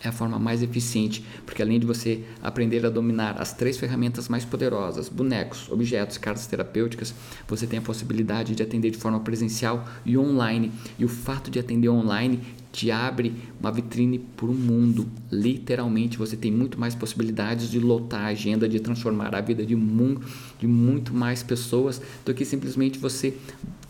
é 0.03 0.09
a 0.09 0.11
forma 0.11 0.37
mais 0.37 0.61
eficiente, 0.61 1.23
porque 1.45 1.61
além 1.61 1.79
de 1.79 1.85
você 1.85 2.23
aprender 2.41 2.85
a 2.85 2.89
dominar 2.89 3.41
as 3.41 3.53
três 3.53 3.77
ferramentas 3.77 4.27
mais 4.27 4.43
poderosas, 4.43 5.07
bonecos, 5.07 5.69
objetos, 5.71 6.17
cartas 6.17 6.45
terapêuticas, 6.45 7.13
você 7.47 7.65
tem 7.65 7.79
a 7.79 7.81
possibilidade 7.81 8.53
de 8.53 8.61
atender 8.61 8.91
de 8.91 8.97
forma 8.97 9.19
presencial 9.21 9.85
e 10.05 10.17
online. 10.17 10.71
E 10.99 11.05
o 11.05 11.07
fato 11.07 11.49
de 11.49 11.57
atender 11.57 11.87
online 11.87 12.41
te 12.71 12.91
abre 12.91 13.33
uma 13.59 13.71
vitrine 13.71 14.19
para 14.19 14.47
o 14.47 14.53
mundo. 14.53 15.07
Literalmente, 15.31 16.17
você 16.17 16.35
tem 16.35 16.51
muito 16.51 16.77
mais 16.77 16.95
possibilidades 16.95 17.69
de 17.69 17.79
lotar 17.79 18.23
a 18.23 18.27
agenda, 18.27 18.67
de 18.67 18.79
transformar 18.79 19.33
a 19.35 19.41
vida 19.41 19.65
de, 19.65 19.75
mu 19.75 20.19
de 20.59 20.67
muito 20.67 21.13
mais 21.13 21.43
pessoas 21.43 22.01
do 22.25 22.33
que 22.33 22.43
simplesmente 22.43 22.97
você 22.97 23.37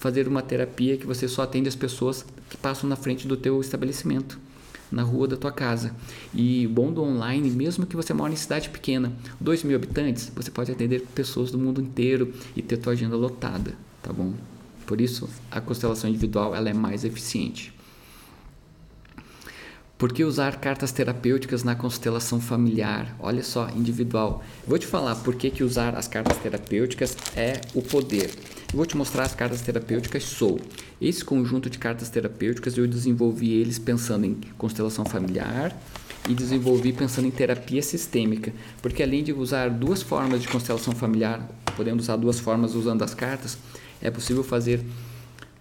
fazer 0.04 0.28
uma 0.28 0.42
terapia 0.42 0.98
que 0.98 1.08
você 1.08 1.30
só 1.30 1.44
atende 1.44 1.70
as 1.70 1.78
pessoas 1.78 2.26
que 2.50 2.58
passam 2.58 2.90
na 2.90 2.98
frente 2.98 3.26
do 3.26 3.38
teu 3.38 3.62
estabelecimento. 3.62 4.38
na 4.92 5.02
rua 5.02 5.28
da 5.28 5.36
tua 5.36 5.52
casa. 5.52 5.92
E 6.36 6.68
bom 6.68 6.94
do 6.94 7.02
online, 7.02 7.50
mesmo 7.50 7.84
que 7.84 7.96
você 7.96 8.14
mora 8.14 8.32
em 8.32 8.36
cidade 8.36 8.70
pequena, 8.70 9.12
2 9.40 9.64
mil 9.64 9.76
habitantes, 9.76 10.32
você 10.36 10.52
pode 10.52 10.72
atender 10.72 11.08
pessoas 11.16 11.50
do 11.50 11.58
mundo 11.58 11.82
inteiro 11.82 12.32
e 12.56 12.62
ter 12.62 12.78
tua 12.78 12.94
agenda 12.94 13.16
lotada, 13.16 13.74
tá 14.04 14.14
bom? 14.14 14.34
Por 14.86 15.02
isso, 15.02 15.28
a 15.50 15.60
constelação 15.60 16.08
individual 16.08 16.54
ela 16.54 16.70
é 16.70 16.74
mais 16.74 17.04
eficiente. 17.04 17.74
Por 19.98 20.14
que 20.14 20.24
usar 20.24 20.58
cartas 20.58 20.92
terapêuticas 20.92 21.64
na 21.64 21.76
constelação 21.76 22.40
familiar? 22.40 23.16
Olha 23.20 23.42
só, 23.42 23.70
individual. 23.70 24.44
Vou 24.68 24.78
te 24.78 24.86
falar 24.86 25.16
por 25.16 25.34
que, 25.34 25.50
que 25.50 25.64
usar 25.64 25.96
as 25.96 26.08
cartas 26.08 26.38
terapêuticas 26.38 27.18
é 27.36 27.62
o 27.74 27.82
poder. 27.82 28.30
Eu 28.74 28.78
vou 28.78 28.88
te 28.88 28.98
mostrar 28.98 29.22
as 29.22 29.36
cartas 29.36 29.62
terapêuticas 29.62 30.24
Soul. 30.24 30.60
Esse 31.00 31.24
conjunto 31.24 31.70
de 31.70 31.78
cartas 31.78 32.10
terapêuticas 32.10 32.76
eu 32.76 32.88
desenvolvi 32.88 33.54
eles 33.54 33.78
pensando 33.78 34.26
em 34.26 34.34
constelação 34.58 35.06
familiar 35.06 35.80
e 36.28 36.34
desenvolvi 36.34 36.92
pensando 36.92 37.28
em 37.28 37.32
terapia 37.32 37.84
sistêmica, 37.84 38.52
porque 38.82 39.04
além 39.04 39.24
de 39.24 39.32
usar 39.32 39.70
duas 39.70 40.02
formas 40.02 40.42
de 40.42 40.48
constelação 40.48 40.96
familiar, 40.96 41.48
podendo 41.78 42.00
usar 42.00 42.16
duas 42.16 42.40
formas 42.40 42.74
usando 42.74 43.04
as 43.04 43.14
cartas, 43.14 43.60
é 44.02 44.10
possível 44.10 44.44
fazer 44.44 44.84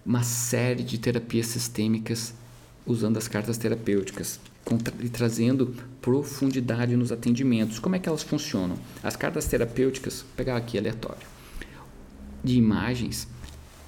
uma 0.07 0.23
série 0.23 0.83
de 0.83 0.97
terapias 0.97 1.49
sistêmicas 1.49 2.33
usando 2.87 3.19
as 3.19 3.29
cartas 3.29 3.59
terapêuticas 3.59 4.41
e 5.01 5.09
trazendo 5.11 5.77
profundidade 6.01 6.97
nos 6.97 7.13
atendimentos. 7.13 7.79
Como 7.79 7.95
é 7.95 7.99
que 7.99 8.09
elas 8.09 8.23
funcionam? 8.23 8.79
As 9.03 9.17
cartas 9.17 9.45
terapêuticas, 9.45 10.23
vou 10.23 10.31
pegar 10.35 10.57
aqui 10.57 10.79
aleatório, 10.79 11.32
de 12.43 12.57
imagens, 12.57 13.29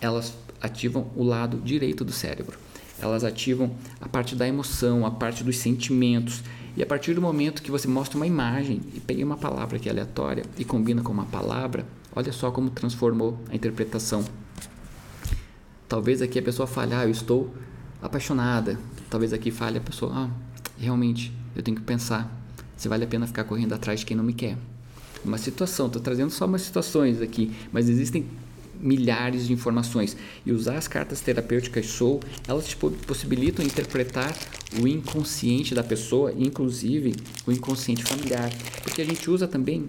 elas 0.00 0.34
ativam 0.60 1.10
o 1.14 1.22
lado 1.22 1.58
direito 1.58 2.04
do 2.04 2.12
cérebro. 2.12 2.58
Elas 3.00 3.24
ativam 3.24 3.74
a 4.00 4.08
parte 4.08 4.34
da 4.34 4.46
emoção, 4.46 5.04
a 5.04 5.10
parte 5.10 5.42
dos 5.42 5.58
sentimentos. 5.58 6.42
E 6.76 6.82
a 6.82 6.86
partir 6.86 7.14
do 7.14 7.20
momento 7.20 7.62
que 7.62 7.70
você 7.70 7.86
mostra 7.86 8.16
uma 8.16 8.26
imagem 8.26 8.80
e 8.94 9.00
peguei 9.00 9.22
uma 9.22 9.36
palavra 9.36 9.78
que 9.78 9.88
é 9.88 9.92
aleatória 9.92 10.44
e 10.56 10.64
combina 10.64 11.02
com 11.02 11.12
uma 11.12 11.26
palavra, 11.26 11.86
olha 12.14 12.32
só 12.32 12.50
como 12.50 12.70
transformou 12.70 13.38
a 13.50 13.54
interpretação. 13.54 14.24
Talvez 15.88 16.22
aqui 16.22 16.38
a 16.38 16.42
pessoa 16.42 16.66
fale, 16.66 16.94
ah, 16.94 17.04
eu 17.04 17.10
estou 17.10 17.52
apaixonada. 18.00 18.78
Talvez 19.10 19.32
aqui 19.32 19.50
fale 19.50 19.78
a 19.78 19.80
pessoa, 19.80 20.12
ah, 20.14 20.30
realmente, 20.78 21.32
eu 21.54 21.62
tenho 21.62 21.76
que 21.76 21.82
pensar 21.82 22.40
se 22.76 22.88
vale 22.88 23.04
a 23.04 23.06
pena 23.06 23.26
ficar 23.26 23.44
correndo 23.44 23.72
atrás 23.72 24.00
de 24.00 24.06
quem 24.06 24.16
não 24.16 24.24
me 24.24 24.32
quer. 24.32 24.56
Uma 25.24 25.38
situação, 25.38 25.86
estou 25.86 26.02
trazendo 26.02 26.30
só 26.30 26.44
umas 26.44 26.62
situações 26.62 27.22
aqui, 27.22 27.54
mas 27.72 27.88
existem 27.88 28.26
milhares 28.80 29.46
de 29.46 29.52
informações. 29.52 30.16
E 30.44 30.52
usar 30.52 30.76
as 30.76 30.88
cartas 30.88 31.20
terapêuticas 31.20 31.86
Soul, 31.86 32.20
elas 32.46 32.66
te 32.66 32.76
possibilitam 32.76 33.64
interpretar 33.64 34.36
o 34.80 34.88
inconsciente 34.88 35.74
da 35.74 35.82
pessoa, 35.82 36.32
inclusive 36.36 37.14
o 37.46 37.52
inconsciente 37.52 38.04
familiar. 38.04 38.50
Porque 38.82 39.02
a 39.02 39.04
gente 39.04 39.30
usa 39.30 39.46
também 39.46 39.88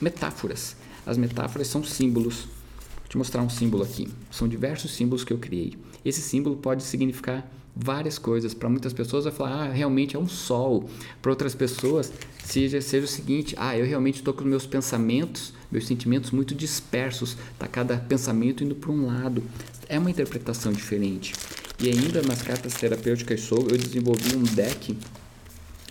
metáforas. 0.00 0.76
As 1.06 1.16
metáforas 1.16 1.66
são 1.66 1.82
símbolos. 1.84 2.44
Vou 2.44 3.08
te 3.08 3.18
mostrar 3.18 3.42
um 3.42 3.50
símbolo 3.50 3.82
aqui. 3.82 4.08
São 4.30 4.48
diversos 4.48 4.94
símbolos 4.94 5.24
que 5.24 5.32
eu 5.32 5.38
criei. 5.38 5.76
Esse 6.04 6.20
símbolo 6.20 6.56
pode 6.56 6.82
significar 6.82 7.50
várias 7.74 8.18
coisas. 8.18 8.54
Para 8.54 8.68
muitas 8.68 8.92
pessoas 8.92 9.24
vai 9.24 9.32
falar, 9.32 9.64
ah, 9.64 9.72
realmente 9.72 10.16
é 10.16 10.18
um 10.18 10.28
sol. 10.28 10.88
Para 11.20 11.30
outras 11.30 11.54
pessoas, 11.54 12.12
seja, 12.44 12.80
seja 12.80 13.04
o 13.04 13.08
seguinte, 13.08 13.54
ah, 13.58 13.76
eu 13.76 13.84
realmente 13.84 14.16
estou 14.16 14.32
com 14.32 14.44
meus 14.44 14.66
pensamentos, 14.66 15.52
meus 15.70 15.86
sentimentos 15.86 16.30
muito 16.30 16.54
dispersos. 16.54 17.36
Tá 17.58 17.66
cada 17.66 17.96
pensamento 17.96 18.62
indo 18.62 18.74
para 18.74 18.92
um 18.92 19.06
lado. 19.06 19.42
É 19.88 19.98
uma 19.98 20.10
interpretação 20.10 20.72
diferente. 20.72 21.34
E 21.80 21.88
ainda 21.88 22.22
nas 22.22 22.42
cartas 22.42 22.74
terapêuticas 22.74 23.40
Soul, 23.40 23.66
eu 23.70 23.76
desenvolvi 23.76 24.36
um 24.36 24.42
deck 24.42 24.96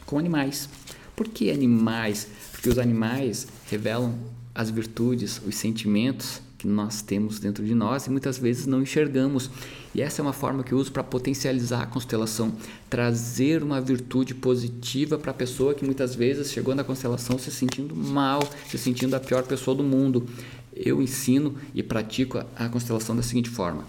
com 0.05 0.17
animais. 0.17 0.69
Por 1.15 1.27
que 1.27 1.51
animais? 1.51 2.27
Porque 2.51 2.69
os 2.69 2.79
animais 2.79 3.47
revelam 3.69 4.17
as 4.55 4.69
virtudes, 4.69 5.41
os 5.45 5.55
sentimentos 5.55 6.41
que 6.57 6.67
nós 6.67 7.01
temos 7.01 7.39
dentro 7.39 7.65
de 7.65 7.75
nós 7.75 8.07
e 8.07 8.09
muitas 8.09 8.37
vezes 8.37 8.65
não 8.65 8.81
enxergamos. 8.81 9.49
E 9.93 10.01
essa 10.01 10.21
é 10.21 10.23
uma 10.23 10.33
forma 10.33 10.63
que 10.63 10.71
eu 10.71 10.77
uso 10.77 10.91
para 10.91 11.03
potencializar 11.03 11.83
a 11.83 11.85
constelação, 11.85 12.53
trazer 12.89 13.61
uma 13.61 13.79
virtude 13.79 14.33
positiva 14.33 15.17
para 15.17 15.31
a 15.31 15.35
pessoa 15.35 15.75
que 15.75 15.85
muitas 15.85 16.15
vezes 16.15 16.51
chegou 16.51 16.73
na 16.73 16.83
constelação 16.83 17.37
se 17.37 17.51
sentindo 17.51 17.95
mal, 17.95 18.41
se 18.67 18.77
sentindo 18.77 19.15
a 19.15 19.19
pior 19.19 19.43
pessoa 19.43 19.75
do 19.75 19.83
mundo. 19.83 20.27
Eu 20.75 21.01
ensino 21.01 21.55
e 21.75 21.83
pratico 21.83 22.43
a 22.55 22.67
constelação 22.67 23.15
da 23.15 23.21
seguinte 23.21 23.49
forma: 23.49 23.85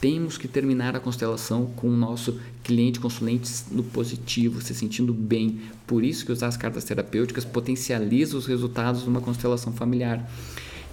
temos 0.00 0.38
que 0.38 0.48
terminar 0.48 0.96
a 0.96 1.00
constelação 1.00 1.66
com 1.76 1.88
o 1.88 1.96
nosso 1.96 2.40
cliente 2.64 2.98
consulente 2.98 3.48
no 3.70 3.84
positivo, 3.84 4.62
se 4.62 4.74
sentindo 4.74 5.12
bem. 5.12 5.60
Por 5.86 6.02
isso 6.02 6.24
que 6.24 6.32
usar 6.32 6.46
as 6.48 6.56
cartas 6.56 6.84
terapêuticas 6.84 7.44
potencializa 7.44 8.36
os 8.36 8.46
resultados 8.46 9.02
de 9.02 9.08
uma 9.08 9.20
constelação 9.20 9.72
familiar. 9.72 10.26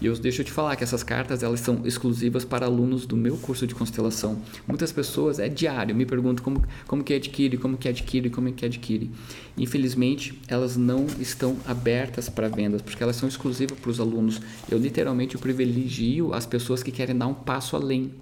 E 0.02 0.06
eu 0.06 0.14
deixo 0.16 0.44
te 0.44 0.52
falar 0.52 0.76
que 0.76 0.84
essas 0.84 1.04
cartas 1.04 1.44
elas 1.44 1.60
são 1.60 1.82
exclusivas 1.86 2.46
para 2.46 2.66
alunos 2.66 3.06
do 3.06 3.18
meu 3.18 3.36
curso 3.38 3.68
de 3.68 3.76
constelação. 3.76 4.42
Muitas 4.66 4.92
pessoas 4.92 5.40
é 5.40 5.50
diário, 5.50 5.94
me 5.94 6.06
perguntam 6.06 6.44
como, 6.44 6.64
como 6.88 7.04
que 7.04 7.14
adquire, 7.14 7.58
como 7.58 7.78
que 7.78 7.90
adquire, 7.90 8.30
como 8.30 8.52
que 8.54 8.66
adquire. 8.66 9.12
Infelizmente, 9.58 10.40
elas 10.48 10.78
não 10.78 11.06
estão 11.20 11.58
abertas 11.66 12.30
para 12.30 12.48
vendas, 12.48 12.82
porque 12.82 13.04
elas 13.04 13.18
são 13.18 13.28
exclusivas 13.28 13.78
para 13.78 13.92
os 13.92 14.00
alunos. 14.00 14.42
Eu 14.72 14.78
literalmente 14.78 15.38
privilegio 15.38 16.34
as 16.34 16.46
pessoas 16.46 16.82
que 16.82 16.92
querem 16.92 17.18
dar 17.18 17.28
um 17.28 17.34
passo 17.34 17.76
além 17.76 18.14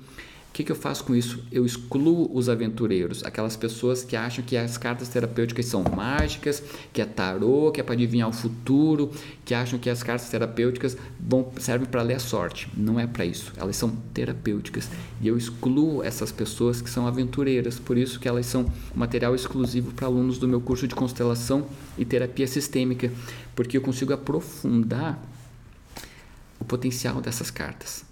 que, 0.57 0.63
que 0.63 0.71
eu 0.71 0.75
faço 0.75 1.03
com 1.03 1.15
isso? 1.15 1.43
Eu 1.51 1.67
excluo 1.67 2.35
os 2.35 2.49
aventureiros, 2.49 3.23
aquelas 3.23 3.55
pessoas 3.55 4.03
que 4.03 4.15
acham 4.15 4.43
que 4.43 4.57
as 4.57 4.75
cartas 4.75 5.07
terapêuticas 5.07 5.67
são 5.67 5.83
mágicas, 5.83 6.63
que 6.91 6.99
é 6.99 7.05
tarô, 7.05 7.71
que 7.71 7.79
é 7.79 7.83
para 7.83 7.93
adivinhar 7.93 8.27
o 8.27 8.33
futuro, 8.33 9.11
que 9.45 9.53
acham 9.53 9.77
que 9.77 9.87
as 9.87 10.01
cartas 10.01 10.27
terapêuticas 10.29 10.97
vão, 11.19 11.51
servem 11.59 11.87
para 11.87 12.01
ler 12.01 12.15
a 12.15 12.19
sorte. 12.19 12.67
Não 12.75 12.99
é 12.99 13.05
para 13.05 13.23
isso. 13.23 13.53
Elas 13.55 13.75
são 13.75 13.91
terapêuticas. 14.15 14.89
E 15.21 15.27
eu 15.27 15.37
excluo 15.37 16.01
essas 16.01 16.31
pessoas 16.31 16.81
que 16.81 16.89
são 16.89 17.05
aventureiras. 17.05 17.77
Por 17.77 17.95
isso 17.95 18.19
que 18.19 18.27
elas 18.27 18.47
são 18.47 18.65
material 18.95 19.35
exclusivo 19.35 19.91
para 19.91 20.07
alunos 20.07 20.39
do 20.39 20.47
meu 20.47 20.59
curso 20.59 20.87
de 20.87 20.95
constelação 20.95 21.67
e 21.99 22.03
terapia 22.03 22.47
sistêmica, 22.47 23.11
porque 23.55 23.77
eu 23.77 23.81
consigo 23.81 24.11
aprofundar 24.11 25.21
o 26.59 26.65
potencial 26.65 27.21
dessas 27.21 27.51
cartas 27.51 28.07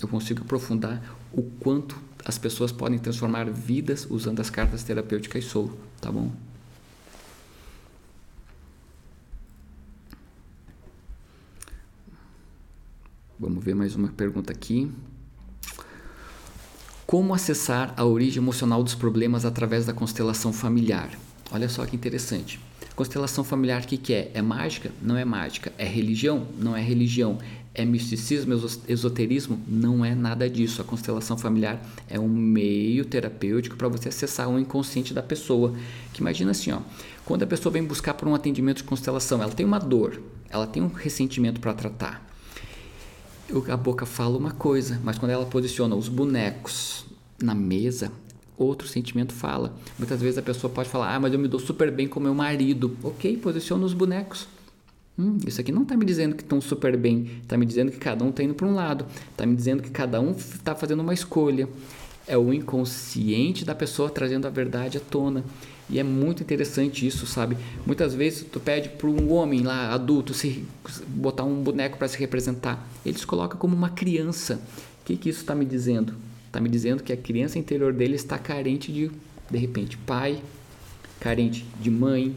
eu 0.00 0.08
consigo 0.08 0.42
aprofundar 0.42 1.02
o 1.36 1.42
quanto 1.60 2.00
as 2.24 2.38
pessoas 2.38 2.72
podem 2.72 2.98
transformar 2.98 3.48
vidas 3.50 4.06
usando 4.10 4.40
as 4.40 4.48
cartas 4.48 4.82
terapêuticas 4.82 5.44
Soul, 5.44 5.70
tá 6.00 6.10
bom? 6.10 6.32
Vamos 13.38 13.62
ver 13.62 13.74
mais 13.74 13.94
uma 13.94 14.08
pergunta 14.08 14.50
aqui. 14.50 14.90
Como 17.06 17.34
acessar 17.34 17.92
a 17.96 18.04
origem 18.04 18.42
emocional 18.42 18.82
dos 18.82 18.94
problemas 18.94 19.44
através 19.44 19.84
da 19.84 19.92
constelação 19.92 20.52
familiar? 20.52 21.10
Olha 21.52 21.68
só 21.68 21.84
que 21.84 21.94
interessante. 21.94 22.58
Constelação 22.96 23.44
familiar, 23.44 23.82
o 23.82 23.86
que, 23.86 23.98
que 23.98 24.14
é? 24.14 24.30
É 24.32 24.40
mágica? 24.40 24.90
Não 25.02 25.18
é 25.18 25.24
mágica. 25.24 25.70
É 25.76 25.84
religião? 25.84 26.48
Não 26.58 26.74
é 26.74 26.80
religião. 26.80 27.38
É 27.78 27.84
misticismo, 27.84 28.54
esoterismo? 28.88 29.60
Não 29.68 30.02
é 30.02 30.14
nada 30.14 30.48
disso. 30.48 30.80
A 30.80 30.84
constelação 30.84 31.36
familiar 31.36 31.78
é 32.08 32.18
um 32.18 32.26
meio 32.26 33.04
terapêutico 33.04 33.76
para 33.76 33.86
você 33.86 34.08
acessar 34.08 34.48
o 34.48 34.58
inconsciente 34.58 35.12
da 35.12 35.22
pessoa. 35.22 35.74
Que 36.10 36.22
imagina 36.22 36.52
assim, 36.52 36.72
ó, 36.72 36.80
quando 37.26 37.42
a 37.42 37.46
pessoa 37.46 37.70
vem 37.70 37.84
buscar 37.84 38.14
por 38.14 38.26
um 38.26 38.34
atendimento 38.34 38.78
de 38.78 38.84
constelação, 38.84 39.42
ela 39.42 39.52
tem 39.52 39.66
uma 39.66 39.78
dor, 39.78 40.22
ela 40.48 40.66
tem 40.66 40.82
um 40.82 40.88
ressentimento 40.88 41.60
para 41.60 41.74
tratar. 41.74 42.26
A 43.68 43.76
boca 43.76 44.06
fala 44.06 44.38
uma 44.38 44.52
coisa, 44.52 44.98
mas 45.04 45.18
quando 45.18 45.32
ela 45.32 45.44
posiciona 45.44 45.94
os 45.94 46.08
bonecos 46.08 47.04
na 47.42 47.54
mesa, 47.54 48.10
outro 48.56 48.88
sentimento 48.88 49.34
fala. 49.34 49.76
Muitas 49.98 50.22
vezes 50.22 50.38
a 50.38 50.42
pessoa 50.42 50.72
pode 50.72 50.88
falar: 50.88 51.14
Ah, 51.14 51.20
mas 51.20 51.30
eu 51.30 51.38
me 51.38 51.46
dou 51.46 51.60
super 51.60 51.90
bem 51.90 52.08
com 52.08 52.20
meu 52.20 52.34
marido. 52.34 52.96
Ok, 53.02 53.36
posiciona 53.36 53.84
os 53.84 53.92
bonecos. 53.92 54.48
Hum, 55.18 55.38
isso 55.46 55.60
aqui 55.60 55.72
não 55.72 55.82
está 55.82 55.96
me 55.96 56.04
dizendo 56.04 56.36
que 56.36 56.42
estão 56.42 56.60
super 56.60 56.96
bem, 56.96 57.30
está 57.42 57.56
me 57.56 57.64
dizendo 57.64 57.90
que 57.90 57.98
cada 57.98 58.22
um 58.22 58.28
está 58.28 58.42
indo 58.42 58.54
para 58.54 58.66
um 58.66 58.74
lado, 58.74 59.06
está 59.30 59.46
me 59.46 59.56
dizendo 59.56 59.82
que 59.82 59.90
cada 59.90 60.20
um 60.20 60.32
está 60.32 60.74
fazendo 60.74 61.00
uma 61.00 61.14
escolha. 61.14 61.68
É 62.28 62.36
o 62.36 62.52
inconsciente 62.52 63.64
da 63.64 63.74
pessoa 63.74 64.10
trazendo 64.10 64.46
a 64.46 64.50
verdade 64.50 64.98
à 64.98 65.00
tona. 65.00 65.44
E 65.88 66.00
é 66.00 66.02
muito 66.02 66.42
interessante 66.42 67.06
isso, 67.06 67.26
sabe? 67.26 67.56
Muitas 67.86 68.12
vezes 68.12 68.44
tu 68.50 68.58
pede 68.58 68.88
para 68.88 69.08
um 69.08 69.32
homem 69.32 69.62
lá, 69.62 69.94
adulto, 69.94 70.34
se 70.34 70.64
botar 71.06 71.44
um 71.44 71.62
boneco 71.62 71.96
para 71.96 72.08
se 72.08 72.18
representar. 72.18 72.84
Ele 73.04 73.16
se 73.16 73.26
coloca 73.26 73.56
como 73.56 73.76
uma 73.76 73.90
criança. 73.90 74.60
O 75.00 75.04
que, 75.04 75.16
que 75.16 75.28
isso 75.28 75.40
está 75.40 75.54
me 75.54 75.64
dizendo? 75.64 76.14
Está 76.48 76.60
me 76.60 76.68
dizendo 76.68 77.02
que 77.04 77.12
a 77.12 77.16
criança 77.16 77.58
interior 77.58 77.92
dele 77.92 78.16
está 78.16 78.36
carente 78.36 78.90
de, 78.90 79.10
de 79.48 79.58
repente, 79.58 79.96
pai, 79.98 80.42
carente 81.20 81.64
de 81.80 81.90
mãe, 81.90 82.36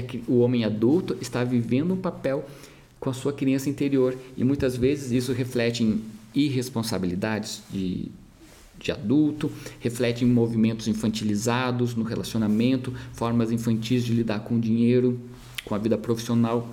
que 0.00 0.22
o 0.26 0.38
homem 0.38 0.64
adulto 0.64 1.16
está 1.20 1.44
vivendo 1.44 1.92
um 1.92 1.96
papel 1.96 2.48
com 2.98 3.10
a 3.10 3.12
sua 3.12 3.32
criança 3.32 3.68
interior 3.68 4.16
e 4.36 4.44
muitas 4.44 4.76
vezes 4.76 5.10
isso 5.10 5.32
reflete 5.32 5.82
em 5.82 6.00
irresponsabilidades 6.34 7.62
de, 7.68 8.08
de 8.78 8.92
adulto, 8.92 9.50
reflete 9.80 10.24
em 10.24 10.28
movimentos 10.28 10.88
infantilizados 10.88 11.94
no 11.94 12.04
relacionamento, 12.04 12.94
formas 13.12 13.50
infantis 13.50 14.04
de 14.04 14.14
lidar 14.14 14.40
com 14.40 14.54
o 14.54 14.60
dinheiro, 14.60 15.20
com 15.64 15.74
a 15.74 15.78
vida 15.78 15.98
profissional. 15.98 16.68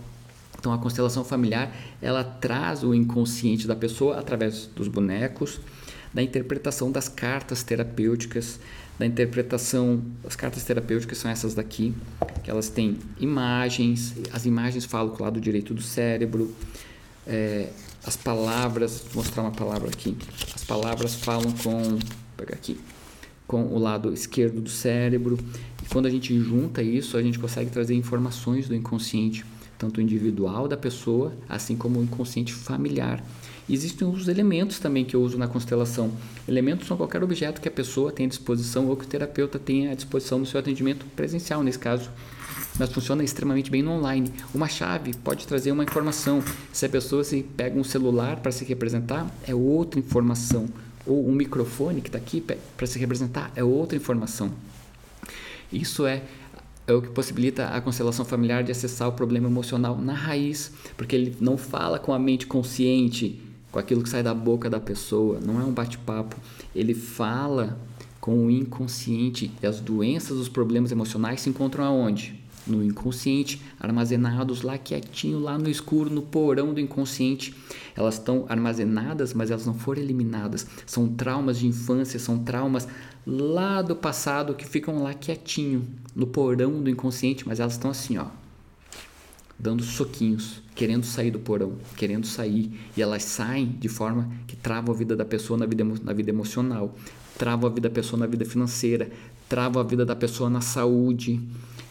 Então 0.57 0.71
a 0.71 0.77
constelação 0.77 1.23
familiar, 1.23 1.75
ela 2.01 2.23
traz 2.23 2.83
o 2.83 2.93
inconsciente 2.93 3.65
da 3.65 3.75
pessoa 3.75 4.19
através 4.19 4.69
dos 4.75 4.87
bonecos, 4.87 5.59
da 6.13 6.21
interpretação 6.21 6.91
das 6.91 7.07
cartas 7.07 7.63
terapêuticas, 7.63 8.59
da 8.99 9.05
interpretação, 9.05 10.01
as 10.27 10.35
cartas 10.35 10.65
terapêuticas 10.65 11.17
são 11.17 11.31
essas 11.31 11.55
daqui, 11.55 11.95
que 12.43 12.51
elas 12.51 12.67
têm 12.67 12.97
imagens, 13.17 14.13
as 14.33 14.45
imagens 14.45 14.83
falam 14.83 15.15
com 15.15 15.23
o 15.23 15.25
lado 15.25 15.39
direito 15.39 15.73
do 15.73 15.81
cérebro, 15.81 16.53
é, 17.25 17.69
as 18.05 18.17
palavras, 18.17 19.05
vou 19.13 19.23
mostrar 19.23 19.43
uma 19.43 19.51
palavra 19.51 19.87
aqui, 19.87 20.17
as 20.53 20.65
palavras 20.65 21.15
falam 21.15 21.49
com, 21.63 21.81
vou 21.81 21.99
pegar 22.35 22.55
aqui, 22.55 22.77
com 23.47 23.67
o 23.67 23.79
lado 23.79 24.13
esquerdo 24.13 24.59
do 24.59 24.69
cérebro, 24.69 25.39
e 25.81 25.87
quando 25.87 26.05
a 26.05 26.09
gente 26.09 26.37
junta 26.37 26.83
isso, 26.83 27.15
a 27.15 27.23
gente 27.23 27.39
consegue 27.39 27.69
trazer 27.69 27.95
informações 27.95 28.67
do 28.67 28.75
inconsciente, 28.75 29.45
tanto 29.77 30.01
individual 30.01 30.67
da 30.67 30.75
pessoa, 30.75 31.31
assim 31.47 31.77
como 31.77 32.01
o 32.01 32.03
inconsciente 32.03 32.51
familiar. 32.51 33.23
Existem 33.69 34.07
os 34.07 34.27
elementos 34.27 34.79
também 34.79 35.05
que 35.05 35.15
eu 35.15 35.21
uso 35.21 35.37
na 35.37 35.47
constelação. 35.47 36.11
Elementos 36.47 36.87
são 36.87 36.97
qualquer 36.97 37.23
objeto 37.23 37.61
que 37.61 37.67
a 37.67 37.71
pessoa 37.71 38.11
tem 38.11 38.25
à 38.25 38.29
disposição 38.29 38.87
ou 38.87 38.97
que 38.97 39.05
o 39.05 39.07
terapeuta 39.07 39.59
tenha 39.59 39.91
à 39.91 39.93
disposição 39.93 40.39
no 40.39 40.45
seu 40.45 40.59
atendimento 40.59 41.05
presencial, 41.15 41.61
nesse 41.61 41.77
caso. 41.77 42.09
Mas 42.79 42.91
funciona 42.91 43.23
extremamente 43.23 43.69
bem 43.69 43.83
no 43.83 43.91
online. 43.91 44.33
Uma 44.55 44.67
chave 44.67 45.13
pode 45.23 45.45
trazer 45.45 45.71
uma 45.71 45.83
informação. 45.83 46.43
Se 46.73 46.87
a 46.87 46.89
pessoa 46.89 47.23
se 47.23 47.43
pega 47.43 47.79
um 47.79 47.83
celular 47.83 48.37
para 48.37 48.51
se 48.51 48.65
representar, 48.65 49.29
é 49.47 49.53
outra 49.53 49.99
informação. 49.99 50.67
Ou 51.05 51.29
um 51.29 51.33
microfone 51.33 52.01
que 52.01 52.09
está 52.09 52.17
aqui 52.17 52.41
para 52.41 52.87
se 52.87 52.97
representar, 52.97 53.51
é 53.55 53.63
outra 53.63 53.95
informação. 53.95 54.51
Isso 55.71 56.07
é 56.07 56.23
é 56.87 56.93
o 56.93 57.03
que 57.03 57.09
possibilita 57.09 57.67
a 57.67 57.79
constelação 57.79 58.25
familiar 58.25 58.63
de 58.63 58.71
acessar 58.71 59.07
o 59.07 59.11
problema 59.11 59.47
emocional 59.47 59.95
na 59.95 60.13
raiz, 60.13 60.71
porque 60.97 61.15
ele 61.15 61.37
não 61.39 61.55
fala 61.55 61.99
com 61.99 62.11
a 62.11 62.17
mente 62.17 62.47
consciente, 62.47 63.39
com 63.71 63.79
aquilo 63.79 64.03
que 64.03 64.09
sai 64.09 64.23
da 64.23 64.33
boca 64.33 64.69
da 64.69 64.79
pessoa, 64.79 65.39
não 65.39 65.59
é 65.59 65.63
um 65.63 65.71
bate-papo. 65.71 66.35
Ele 66.75 66.93
fala 66.93 67.79
com 68.19 68.45
o 68.45 68.51
inconsciente 68.51 69.51
e 69.61 69.65
as 69.65 69.79
doenças, 69.79 70.37
os 70.37 70.49
problemas 70.49 70.91
emocionais 70.91 71.41
se 71.41 71.49
encontram 71.49 71.83
aonde? 71.83 72.39
No 72.67 72.83
inconsciente, 72.83 73.61
armazenados 73.79 74.61
lá 74.61 74.77
quietinho, 74.77 75.39
lá 75.39 75.57
no 75.57 75.69
escuro, 75.69 76.09
no 76.09 76.21
porão 76.21 76.73
do 76.73 76.79
inconsciente. 76.79 77.55
Elas 77.95 78.15
estão 78.15 78.45
armazenadas, 78.47 79.33
mas 79.33 79.49
elas 79.49 79.65
não 79.65 79.73
foram 79.73 80.01
eliminadas. 80.01 80.67
São 80.85 81.07
traumas 81.07 81.57
de 81.57 81.67
infância, 81.67 82.19
são 82.19 82.37
traumas 82.39 82.87
lá 83.25 83.81
do 83.81 83.95
passado 83.95 84.53
que 84.53 84.67
ficam 84.67 85.01
lá 85.01 85.13
quietinho, 85.13 85.87
no 86.15 86.27
porão 86.27 86.81
do 86.81 86.89
inconsciente, 86.89 87.47
mas 87.47 87.59
elas 87.59 87.73
estão 87.73 87.91
assim, 87.91 88.17
ó, 88.17 88.25
dando 89.57 89.83
soquinhos, 89.83 90.61
querendo 90.79 91.03
sair 91.03 91.29
do 91.29 91.39
porão, 91.39 91.73
querendo 91.97 92.25
sair, 92.25 92.71
e 92.95 93.01
elas 93.01 93.23
saem 93.23 93.65
de 93.65 93.89
forma 93.89 94.31
que 94.47 94.55
travam 94.55 94.95
a 94.95 94.97
vida 94.97 95.13
da 95.13 95.25
pessoa 95.25 95.59
na 95.59 95.65
vida, 95.65 95.83
na 96.01 96.13
vida 96.13 96.29
emocional, 96.29 96.95
travam 97.37 97.69
a 97.69 97.73
vida 97.73 97.89
da 97.89 97.93
pessoa 97.93 98.17
na 98.17 98.25
vida 98.25 98.45
financeira, 98.45 99.11
travam 99.49 99.81
a 99.81 99.85
vida 99.85 100.05
da 100.05 100.15
pessoa 100.15 100.49
na 100.49 100.61
saúde. 100.61 101.37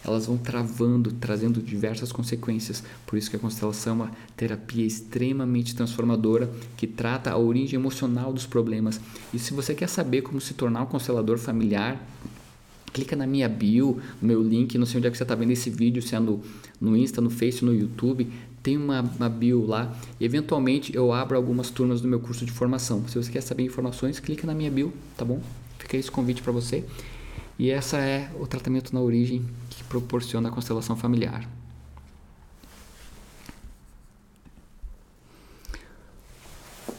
Elas 0.03 0.25
vão 0.25 0.39
travando, 0.39 1.11
trazendo 1.11 1.61
diversas 1.61 2.11
consequências. 2.11 2.83
Por 3.05 3.15
isso 3.15 3.29
que 3.29 3.35
a 3.35 3.39
constelação 3.39 3.91
é 3.91 3.95
uma 3.95 4.11
terapia 4.35 4.87
extremamente 4.87 5.75
transformadora 5.75 6.49
que 6.75 6.87
trata 6.87 7.29
a 7.29 7.37
origem 7.37 7.79
emocional 7.79 8.33
dos 8.33 8.47
problemas. 8.47 8.99
E 9.31 9.37
se 9.37 9.53
você 9.53 9.75
quer 9.75 9.87
saber 9.87 10.23
como 10.23 10.41
se 10.41 10.55
tornar 10.55 10.81
um 10.81 10.87
constelador 10.87 11.37
familiar, 11.37 12.03
clica 12.89 13.15
na 13.15 13.27
minha 13.27 13.47
bio, 13.47 13.99
no 14.21 14.27
meu 14.27 14.41
link, 14.41 14.77
não 14.77 14.85
sei 14.85 14.97
onde 14.97 15.07
é 15.07 15.11
que 15.11 15.17
você 15.17 15.23
está 15.23 15.35
vendo 15.35 15.51
esse 15.51 15.69
vídeo, 15.69 16.01
se 16.01 16.15
é 16.15 16.19
no, 16.19 16.41
no 16.79 16.97
Insta, 16.97 17.21
no 17.21 17.29
Face, 17.29 17.63
no 17.63 17.73
YouTube, 17.73 18.27
tem 18.61 18.77
uma, 18.77 19.01
uma 19.01 19.29
bio 19.29 19.65
lá 19.65 19.95
e 20.19 20.25
eventualmente 20.25 20.95
eu 20.95 21.11
abro 21.13 21.35
algumas 21.35 21.69
turmas 21.69 22.01
do 22.01 22.07
meu 22.07 22.19
curso 22.19 22.45
de 22.45 22.51
formação. 22.51 23.07
Se 23.07 23.15
você 23.15 23.31
quer 23.31 23.41
saber 23.41 23.63
informações, 23.63 24.19
clica 24.19 24.45
na 24.45 24.53
minha 24.53 24.71
bio, 24.71 24.93
tá 25.17 25.25
bom? 25.25 25.41
Fica 25.77 25.97
esse 25.97 26.11
convite 26.11 26.41
para 26.41 26.51
você. 26.51 26.83
E 27.57 27.69
essa 27.69 27.97
é 27.97 28.31
o 28.39 28.47
tratamento 28.47 28.93
na 28.93 29.01
origem 29.01 29.45
que 29.69 29.83
proporciona 29.83 30.49
a 30.49 30.51
constelação 30.51 30.95
familiar. 30.95 31.47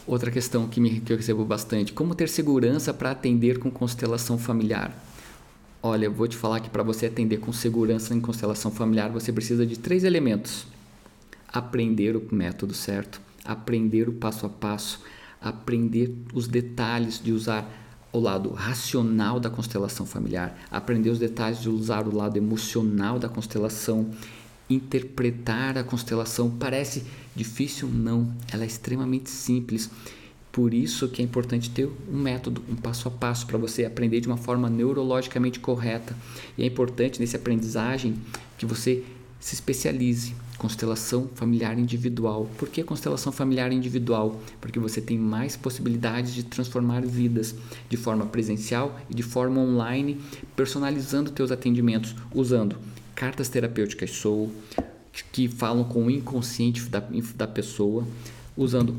Outra 0.07 0.31
questão 0.31 0.67
que, 0.67 0.81
me, 0.81 1.01
que 1.01 1.13
eu 1.13 1.17
recebo 1.17 1.45
bastante: 1.45 1.93
como 1.93 2.15
ter 2.15 2.29
segurança 2.29 2.93
para 2.93 3.13
atender 3.13 3.59
com 3.59 3.71
constelação 3.71 4.37
familiar? 4.37 4.93
Olha, 5.83 6.07
eu 6.07 6.13
vou 6.13 6.29
te 6.29 6.37
falar 6.37 6.61
que 6.61 6.69
para 6.69 6.83
você 6.83 7.07
atender 7.07 7.39
com 7.39 7.53
segurança 7.53 8.15
em 8.15 8.21
constelação 8.21 8.71
familiar, 8.71 9.09
você 9.11 9.33
precisa 9.33 9.65
de 9.65 9.79
três 9.79 10.05
elementos: 10.05 10.67
aprender 11.53 12.17
o 12.17 12.35
método 12.35 12.75
certo, 12.75 13.21
aprender 13.45 14.09
o 14.09 14.13
passo 14.13 14.47
a 14.47 14.49
passo, 14.49 15.01
aprender 15.41 16.15
os 16.33 16.47
detalhes 16.47 17.21
de 17.23 17.33
usar 17.33 17.69
o 18.13 18.19
lado 18.19 18.51
racional 18.51 19.39
da 19.39 19.49
constelação 19.49 20.05
familiar, 20.05 20.59
aprender 20.71 21.11
os 21.11 21.19
detalhes 21.19 21.61
de 21.61 21.69
usar 21.69 22.07
o 22.07 22.15
lado 22.15 22.37
emocional 22.37 23.19
da 23.19 23.29
constelação, 23.29 24.11
interpretar 24.69 25.79
a 25.79 25.85
constelação. 25.85 26.51
Parece 26.51 27.05
difícil? 27.35 27.89
Não, 27.89 28.33
ela 28.53 28.65
é 28.65 28.67
extremamente 28.67 29.31
simples. 29.31 29.91
Por 30.53 30.75
isso 30.75 31.09
que 31.09 31.23
é 31.23 31.25
importante 31.25 31.71
ter 31.71 31.89
um 32.11 32.19
método, 32.19 32.63
um 32.69 32.75
passo 32.75 33.07
a 33.07 33.11
passo 33.11 33.47
para 33.47 33.57
você 33.57 33.85
aprender 33.85 34.21
de 34.21 34.27
uma 34.27 34.37
forma 34.37 34.69
neurologicamente 34.69 35.61
correta. 35.61 36.17
E 36.59 36.65
é 36.65 36.67
importante 36.67 37.21
nesse 37.21 37.37
aprendizagem 37.37 38.17
que 38.59 38.67
você 38.67 39.05
se 39.39 39.55
especialize. 39.55 40.35
Constelação 40.61 41.27
familiar 41.35 41.79
individual. 41.79 42.47
Por 42.59 42.69
que 42.69 42.85
constelação 42.85 43.33
familiar 43.33 43.73
individual? 43.73 44.39
Porque 44.61 44.79
você 44.79 45.01
tem 45.01 45.19
mais 45.19 45.57
possibilidades 45.57 46.35
de 46.35 46.43
transformar 46.43 47.01
vidas 47.01 47.55
de 47.89 47.97
forma 47.97 48.27
presencial 48.27 49.01
e 49.09 49.15
de 49.15 49.23
forma 49.23 49.59
online, 49.59 50.21
personalizando 50.55 51.31
teus 51.31 51.51
atendimentos 51.51 52.15
usando 52.35 52.77
cartas 53.15 53.49
terapêuticas 53.49 54.11
Soul, 54.11 54.53
que 55.33 55.49
falam 55.49 55.83
com 55.83 56.05
o 56.05 56.11
inconsciente 56.11 56.83
da, 56.91 57.03
da 57.35 57.47
pessoa, 57.47 58.07
usando 58.55 58.95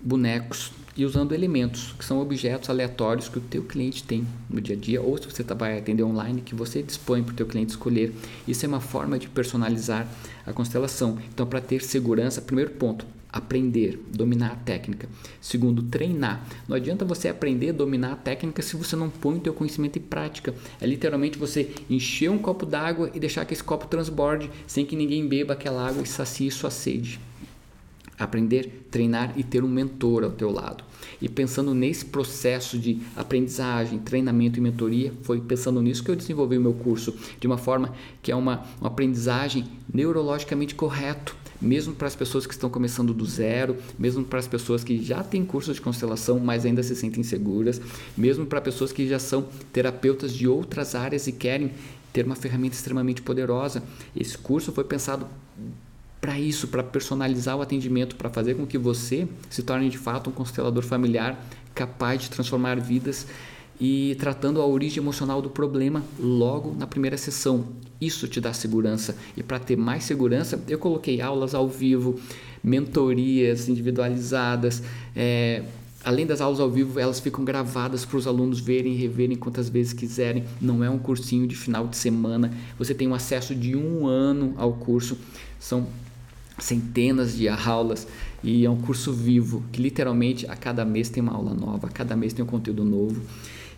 bonecos 0.00 0.72
e 0.96 1.04
usando 1.04 1.32
elementos, 1.32 1.94
que 1.98 2.04
são 2.04 2.20
objetos 2.20 2.68
aleatórios 2.68 3.28
que 3.28 3.38
o 3.38 3.40
teu 3.40 3.62
cliente 3.62 4.04
tem 4.04 4.26
no 4.48 4.60
dia 4.60 4.76
a 4.76 4.78
dia, 4.78 5.00
ou 5.00 5.16
se 5.16 5.26
você 5.26 5.42
vai 5.42 5.78
atender 5.78 6.02
online, 6.02 6.42
que 6.42 6.54
você 6.54 6.82
dispõe 6.82 7.22
para 7.22 7.32
o 7.32 7.36
teu 7.36 7.46
cliente 7.46 7.70
escolher. 7.70 8.12
Isso 8.46 8.64
é 8.64 8.68
uma 8.68 8.80
forma 8.80 9.18
de 9.18 9.28
personalizar 9.28 10.06
a 10.46 10.52
constelação. 10.52 11.18
Então, 11.32 11.46
para 11.46 11.60
ter 11.60 11.82
segurança, 11.82 12.42
primeiro 12.42 12.72
ponto, 12.72 13.06
aprender, 13.32 13.98
dominar 14.12 14.52
a 14.52 14.56
técnica. 14.56 15.08
Segundo, 15.40 15.82
treinar. 15.84 16.46
Não 16.68 16.76
adianta 16.76 17.04
você 17.04 17.28
aprender, 17.28 17.72
dominar 17.72 18.12
a 18.12 18.16
técnica 18.16 18.60
se 18.60 18.76
você 18.76 18.94
não 18.94 19.08
põe 19.08 19.36
o 19.36 19.40
teu 19.40 19.54
conhecimento 19.54 19.98
em 19.98 20.02
prática. 20.02 20.54
É 20.78 20.86
literalmente 20.86 21.38
você 21.38 21.70
encher 21.88 22.30
um 22.30 22.38
copo 22.38 22.66
d'água 22.66 23.10
e 23.14 23.18
deixar 23.18 23.46
que 23.46 23.54
esse 23.54 23.64
copo 23.64 23.86
transborde 23.86 24.50
sem 24.66 24.84
que 24.84 24.94
ninguém 24.94 25.26
beba 25.26 25.54
aquela 25.54 25.88
água 25.88 26.02
e 26.02 26.06
sacie 26.06 26.50
sua 26.50 26.70
sede 26.70 27.18
aprender, 28.24 28.86
treinar 28.90 29.32
e 29.36 29.42
ter 29.42 29.64
um 29.64 29.68
mentor 29.68 30.24
ao 30.24 30.30
teu 30.30 30.50
lado. 30.50 30.84
E 31.20 31.28
pensando 31.28 31.74
nesse 31.74 32.04
processo 32.04 32.78
de 32.78 33.00
aprendizagem, 33.16 33.98
treinamento 33.98 34.58
e 34.58 34.62
mentoria, 34.62 35.12
foi 35.22 35.40
pensando 35.40 35.80
nisso 35.80 36.02
que 36.02 36.10
eu 36.10 36.16
desenvolvi 36.16 36.58
o 36.58 36.60
meu 36.60 36.72
curso 36.72 37.14
de 37.38 37.46
uma 37.46 37.58
forma 37.58 37.94
que 38.20 38.32
é 38.32 38.36
uma, 38.36 38.64
uma 38.80 38.88
aprendizagem 38.88 39.64
neurologicamente 39.92 40.74
correto, 40.74 41.36
mesmo 41.60 41.94
para 41.94 42.08
as 42.08 42.16
pessoas 42.16 42.44
que 42.44 42.52
estão 42.52 42.68
começando 42.68 43.14
do 43.14 43.24
zero, 43.24 43.76
mesmo 43.96 44.24
para 44.24 44.40
as 44.40 44.48
pessoas 44.48 44.82
que 44.82 45.00
já 45.00 45.22
têm 45.22 45.44
curso 45.44 45.72
de 45.72 45.80
constelação, 45.80 46.40
mas 46.40 46.66
ainda 46.66 46.82
se 46.82 46.96
sentem 46.96 47.22
seguras, 47.22 47.80
mesmo 48.16 48.44
para 48.44 48.60
pessoas 48.60 48.90
que 48.90 49.06
já 49.06 49.18
são 49.18 49.46
terapeutas 49.72 50.32
de 50.32 50.48
outras 50.48 50.94
áreas 50.96 51.28
e 51.28 51.32
querem 51.32 51.70
ter 52.12 52.26
uma 52.26 52.34
ferramenta 52.34 52.74
extremamente 52.74 53.22
poderosa. 53.22 53.82
Esse 54.14 54.36
curso 54.36 54.72
foi 54.72 54.84
pensado 54.84 55.26
para 56.22 56.38
isso, 56.38 56.68
para 56.68 56.84
personalizar 56.84 57.56
o 57.56 57.62
atendimento, 57.62 58.14
para 58.14 58.30
fazer 58.30 58.54
com 58.54 58.64
que 58.64 58.78
você 58.78 59.26
se 59.50 59.60
torne 59.60 59.90
de 59.90 59.98
fato 59.98 60.30
um 60.30 60.32
constelador 60.32 60.84
familiar 60.84 61.44
capaz 61.74 62.22
de 62.22 62.30
transformar 62.30 62.78
vidas 62.78 63.26
e 63.80 64.14
tratando 64.20 64.62
a 64.62 64.66
origem 64.66 65.02
emocional 65.02 65.42
do 65.42 65.50
problema 65.50 66.04
logo 66.20 66.76
na 66.78 66.86
primeira 66.86 67.16
sessão. 67.16 67.64
Isso 68.00 68.28
te 68.28 68.40
dá 68.40 68.52
segurança. 68.52 69.16
E 69.36 69.42
para 69.42 69.58
ter 69.58 69.76
mais 69.76 70.04
segurança, 70.04 70.62
eu 70.68 70.78
coloquei 70.78 71.20
aulas 71.20 71.56
ao 71.56 71.68
vivo, 71.68 72.14
mentorias 72.62 73.68
individualizadas. 73.68 74.80
É, 75.16 75.64
além 76.04 76.24
das 76.24 76.40
aulas 76.40 76.60
ao 76.60 76.70
vivo, 76.70 77.00
elas 77.00 77.18
ficam 77.18 77.44
gravadas 77.44 78.04
para 78.04 78.16
os 78.16 78.28
alunos 78.28 78.60
verem 78.60 78.92
e 78.92 78.96
reverem 78.96 79.36
quantas 79.36 79.68
vezes 79.68 79.92
quiserem. 79.92 80.44
Não 80.60 80.84
é 80.84 80.88
um 80.88 81.00
cursinho 81.00 81.48
de 81.48 81.56
final 81.56 81.88
de 81.88 81.96
semana. 81.96 82.56
Você 82.78 82.94
tem 82.94 83.08
um 83.08 83.14
acesso 83.14 83.56
de 83.56 83.74
um 83.74 84.06
ano 84.06 84.54
ao 84.56 84.74
curso. 84.74 85.18
São 85.58 85.88
centenas 86.62 87.36
de 87.36 87.48
aulas 87.48 88.06
e 88.42 88.64
é 88.64 88.70
um 88.70 88.80
curso 88.80 89.12
vivo 89.12 89.64
que 89.72 89.82
literalmente 89.82 90.46
a 90.46 90.56
cada 90.56 90.84
mês 90.84 91.08
tem 91.08 91.22
uma 91.22 91.32
aula 91.32 91.52
nova, 91.52 91.88
a 91.88 91.90
cada 91.90 92.16
mês 92.16 92.32
tem 92.32 92.44
um 92.44 92.48
conteúdo 92.48 92.84
novo 92.84 93.20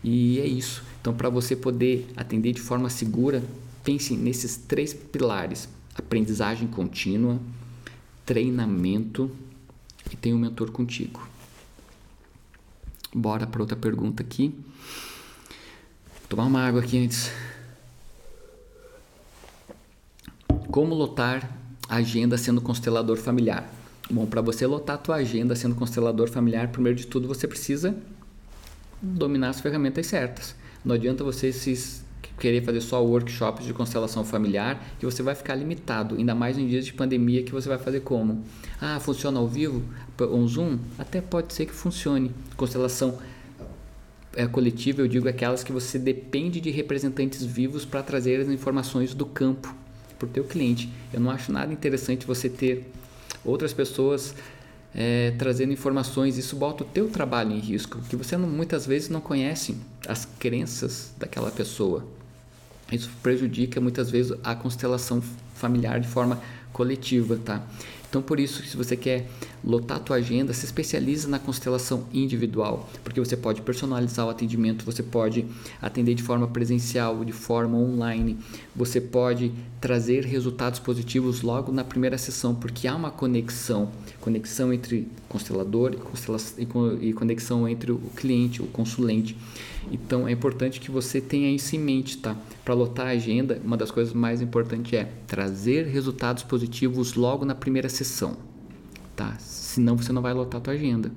e 0.02 0.38
é 0.38 0.46
isso. 0.46 0.84
Então, 1.00 1.14
para 1.14 1.30
você 1.30 1.56
poder 1.56 2.06
atender 2.16 2.52
de 2.52 2.60
forma 2.60 2.90
segura, 2.90 3.42
pense 3.82 4.14
nesses 4.14 4.56
três 4.56 4.92
pilares: 4.92 5.68
aprendizagem 5.94 6.68
contínua, 6.68 7.40
treinamento 8.26 9.30
e 10.10 10.16
tem 10.16 10.34
um 10.34 10.38
mentor 10.38 10.70
contigo. 10.70 11.26
Bora 13.14 13.46
para 13.46 13.62
outra 13.62 13.76
pergunta 13.76 14.22
aqui. 14.22 14.54
Vou 16.20 16.28
tomar 16.28 16.44
uma 16.44 16.60
água 16.60 16.80
aqui 16.80 16.98
antes. 16.98 17.30
Como 20.70 20.94
lotar 20.94 21.63
agenda 21.88 22.36
sendo 22.36 22.60
constelador 22.60 23.16
familiar? 23.16 23.70
Bom, 24.10 24.26
para 24.26 24.42
você 24.42 24.66
lotar 24.66 24.96
a 24.96 24.98
tua 24.98 25.16
agenda 25.16 25.56
sendo 25.56 25.74
constelador 25.74 26.28
familiar, 26.28 26.68
primeiro 26.68 26.98
de 26.98 27.06
tudo 27.06 27.26
você 27.26 27.48
precisa 27.48 27.96
dominar 29.00 29.50
as 29.50 29.60
ferramentas 29.60 30.06
certas. 30.06 30.54
Não 30.84 30.94
adianta 30.94 31.24
você 31.24 31.52
se 31.52 32.04
querer 32.38 32.62
fazer 32.62 32.80
só 32.80 33.02
workshops 33.02 33.64
de 33.64 33.72
constelação 33.72 34.24
familiar 34.24 34.82
que 34.98 35.06
você 35.06 35.22
vai 35.22 35.34
ficar 35.34 35.54
limitado, 35.54 36.16
ainda 36.16 36.34
mais 36.34 36.58
em 36.58 36.66
dias 36.66 36.84
de 36.84 36.92
pandemia 36.92 37.42
que 37.42 37.52
você 37.52 37.68
vai 37.68 37.78
fazer 37.78 38.00
como? 38.00 38.44
Ah, 38.80 38.98
funciona 39.00 39.38
ao 39.38 39.48
vivo? 39.48 39.82
Um 40.20 40.46
Zoom? 40.46 40.78
Até 40.98 41.20
pode 41.20 41.54
ser 41.54 41.66
que 41.66 41.72
funcione. 41.72 42.30
Constelação 42.56 43.18
é, 44.34 44.46
coletiva, 44.46 45.00
eu 45.00 45.08
digo 45.08 45.28
aquelas 45.28 45.64
que 45.64 45.72
você 45.72 45.98
depende 45.98 46.60
de 46.60 46.70
representantes 46.70 47.44
vivos 47.44 47.84
para 47.84 48.02
trazer 48.02 48.40
as 48.40 48.48
informações 48.48 49.14
do 49.14 49.24
campo 49.24 49.74
para 50.18 50.26
o 50.26 50.28
teu 50.28 50.44
cliente. 50.44 50.90
Eu 51.12 51.20
não 51.20 51.30
acho 51.30 51.52
nada 51.52 51.72
interessante 51.72 52.26
você 52.26 52.48
ter 52.48 52.90
outras 53.44 53.72
pessoas 53.72 54.34
é, 54.94 55.32
trazendo 55.38 55.72
informações. 55.72 56.38
Isso 56.38 56.56
bota 56.56 56.84
o 56.84 56.86
teu 56.86 57.08
trabalho 57.08 57.52
em 57.52 57.58
risco, 57.58 58.00
que 58.02 58.16
você 58.16 58.36
não, 58.36 58.48
muitas 58.48 58.86
vezes 58.86 59.08
não 59.08 59.20
conhece 59.20 59.76
as 60.06 60.24
crenças 60.38 61.12
daquela 61.18 61.50
pessoa. 61.50 62.06
Isso 62.92 63.10
prejudica 63.22 63.80
muitas 63.80 64.10
vezes 64.10 64.36
a 64.44 64.54
constelação 64.54 65.22
familiar 65.54 66.00
de 66.00 66.08
forma 66.08 66.40
coletiva, 66.72 67.38
tá? 67.42 67.62
Então, 68.08 68.22
por 68.22 68.38
isso, 68.38 68.62
se 68.64 68.76
você 68.76 68.96
quer 68.96 69.26
lotar 69.64 69.96
a 69.96 70.00
tua 70.00 70.16
agenda, 70.16 70.52
se 70.52 70.66
especializa 70.66 71.26
na 71.28 71.38
constelação 71.38 72.04
individual, 72.12 72.88
porque 73.02 73.18
você 73.18 73.36
pode 73.36 73.62
personalizar 73.62 74.26
o 74.26 74.30
atendimento, 74.30 74.84
você 74.84 75.02
pode 75.02 75.46
atender 75.80 76.14
de 76.14 76.22
forma 76.22 76.46
presencial, 76.46 77.24
de 77.24 77.32
forma 77.32 77.78
online, 77.78 78.36
você 78.76 79.00
pode 79.00 79.52
trazer 79.80 80.24
resultados 80.24 80.78
positivos 80.78 81.42
logo 81.42 81.72
na 81.72 81.82
primeira 81.82 82.18
sessão, 82.18 82.54
porque 82.54 82.86
há 82.86 82.94
uma 82.94 83.10
conexão, 83.10 83.90
conexão 84.20 84.72
entre 84.72 85.08
constelador 85.28 85.96
e 87.00 87.12
conexão 87.12 87.68
entre 87.68 87.92
o 87.92 87.98
cliente, 88.14 88.62
o 88.62 88.66
consulente. 88.66 89.36
Então 89.90 90.26
é 90.26 90.32
importante 90.32 90.80
que 90.80 90.90
você 90.90 91.20
tenha 91.20 91.50
isso 91.50 91.76
em 91.76 91.78
mente, 91.78 92.18
tá? 92.18 92.36
Para 92.64 92.74
lotar 92.74 93.06
a 93.06 93.10
agenda, 93.10 93.60
uma 93.64 93.76
das 93.76 93.90
coisas 93.90 94.14
mais 94.14 94.40
importantes 94.40 94.92
é 94.92 95.10
trazer 95.26 95.86
resultados 95.86 96.42
positivos 96.42 97.14
logo 97.14 97.44
na 97.44 97.54
primeira 97.54 97.88
sessão, 97.88 98.36
tá? 99.14 99.34
Senão 99.38 99.96
você 99.96 100.12
não 100.12 100.22
vai 100.22 100.32
lotar 100.32 100.60
a 100.60 100.64
tua 100.64 100.74
agenda. 100.74 101.10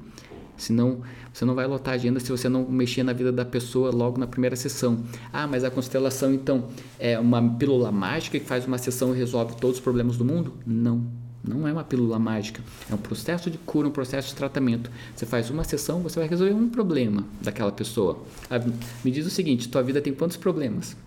Senão 0.56 1.02
você 1.32 1.46
não 1.46 1.54
vai 1.54 1.68
lotar 1.68 1.94
a 1.94 1.96
agenda 1.96 2.20
se 2.20 2.32
você 2.32 2.50
não 2.50 2.68
mexer 2.68 3.04
na 3.04 3.14
vida 3.14 3.32
da 3.32 3.46
pessoa 3.46 3.92
logo 3.92 4.18
na 4.18 4.26
primeira 4.26 4.56
sessão. 4.56 5.04
Ah, 5.32 5.46
mas 5.46 5.64
a 5.64 5.70
constelação 5.70 6.34
então 6.34 6.70
é 7.00 7.20
uma 7.20 7.56
pílula 7.58 7.92
mágica 7.92 8.40
que 8.40 8.46
faz 8.46 8.66
uma 8.66 8.78
sessão 8.78 9.14
e 9.14 9.18
resolve 9.18 9.56
todos 9.56 9.78
os 9.78 9.84
problemas 9.84 10.18
do 10.18 10.26
mundo? 10.26 10.54
Não. 10.66 11.06
Não 11.44 11.66
é 11.66 11.72
uma 11.72 11.84
pílula 11.84 12.20
mágica, 12.20 12.62
é 12.90 12.94
um 12.94 12.98
processo 12.98 13.50
de 13.50 13.58
cura, 13.60 13.88
um 13.88 13.92
processo 13.92 14.30
de 14.30 14.36
tratamento. 14.36 14.92
Você 15.16 15.26
faz 15.26 15.50
uma 15.50 15.64
sessão, 15.64 16.02
você 16.02 16.20
vai 16.20 16.28
resolver 16.28 16.54
um 16.54 16.68
problema 16.68 17.24
daquela 17.42 17.72
pessoa. 17.72 18.22
Ah, 18.50 18.60
me 19.04 19.12
diz 19.12 19.26
o 19.26 19.30
seguinte: 19.30 19.70
tua 19.70 19.82
vida 19.82 20.02
tem 20.02 20.14
quantos 20.14 20.36
problemas? 20.36 20.98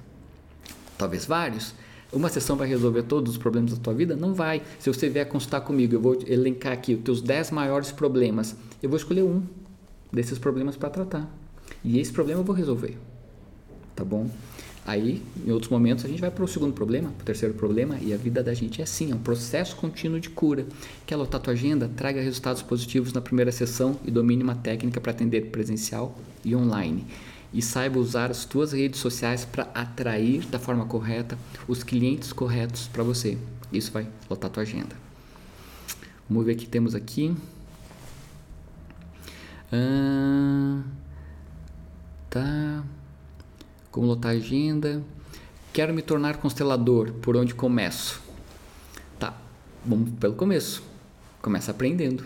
Talvez 0.97 1.27
vários. 1.27 1.75
Uma 2.13 2.29
sessão 2.29 2.57
vai 2.57 2.67
resolver 2.67 3.05
todos 3.05 3.33
os 3.33 3.39
problemas 3.39 3.73
da 3.73 3.79
tua 3.79 3.95
vida? 3.95 4.17
Não 4.17 4.35
vai. 4.35 4.63
Se 4.79 4.93
você 4.93 5.09
vier 5.09 5.29
consultar 5.29 5.61
comigo, 5.61 5.95
eu 5.95 6.01
vou 6.01 6.19
elencar 6.27 6.73
aqui 6.73 6.95
os 6.95 7.03
teus 7.03 7.23
10 7.23 7.53
maiores 7.53 7.93
problemas. 7.93 8.57
Eu 8.83 8.89
vou 8.89 8.97
escolher 8.97 9.23
um 9.23 9.43
desses 10.13 10.39
problemas 10.39 10.77
para 10.77 10.91
tratar. 10.91 11.33
E 11.85 12.01
esse 12.01 12.13
problema 12.13 12.41
eu 12.41 12.45
vou 12.45 12.55
resolver. 12.55 12.99
Tá 13.95 14.05
bom? 14.05 14.29
Aí, 14.85 15.23
em 15.47 15.53
outros 15.53 15.71
momentos, 15.71 16.05
a 16.05 16.09
gente 16.09 16.21
vai 16.21 16.31
para 16.31 16.43
o 16.43 16.49
segundo 16.49 16.73
problema, 16.73 17.11
para 17.11 17.23
o 17.23 17.27
terceiro 17.27 17.55
problema, 17.55 17.97
e 18.01 18.13
a 18.13 18.17
vida 18.17 18.43
da 18.43 18.55
gente 18.55 18.81
é 18.81 18.85
assim, 18.85 19.13
é 19.13 19.15
um 19.15 19.19
processo 19.19 19.77
contínuo 19.77 20.19
de 20.19 20.31
cura. 20.31 20.67
Quer 21.07 21.17
lotar 21.17 21.41
tua 21.41 21.53
agenda? 21.53 21.89
Traga 21.97 22.21
resultados 22.21 22.63
positivos 22.63 23.13
na 23.13 23.21
primeira 23.21 23.53
sessão 23.53 23.97
e 24.05 24.11
domine 24.11 24.43
uma 24.43 24.57
técnica 24.57 25.01
para 25.01 25.13
atender 25.13 25.51
presencial 25.51 26.19
e 26.45 26.57
online. 26.57 27.07
E 27.53 27.61
saiba 27.61 27.99
usar 27.99 28.31
as 28.31 28.45
tuas 28.45 28.73
redes 28.73 29.01
sociais 29.01 29.45
para 29.45 29.65
atrair 29.75 30.47
da 30.47 30.59
forma 30.59 30.87
correta 30.87 31.37
os 31.67 31.83
clientes 31.83 32.33
corretos 32.33 32.87
para 32.89 33.03
você. 33.03 33.37
Isso 33.73 33.91
vai 33.91 34.07
lotar 34.29 34.51
tua 34.51 34.63
agenda. 34.63 34.97
Vamos 36.29 36.47
ver 36.47 36.53
o 36.53 36.57
que 36.57 36.67
temos 36.67 36.95
aqui. 36.95 37.35
Ah, 39.73 40.83
tá 42.29 42.85
como 43.91 44.07
lotar 44.07 44.33
agenda. 44.33 45.03
Quero 45.73 45.95
me 45.95 46.03
tornar 46.03 46.39
constelador, 46.39 47.13
por 47.15 47.37
onde 47.37 47.55
começo? 47.55 48.21
Tá, 49.19 49.37
vamos 49.85 50.11
pelo 50.19 50.35
começo. 50.35 50.83
Começa 51.41 51.71
aprendendo. 51.71 52.25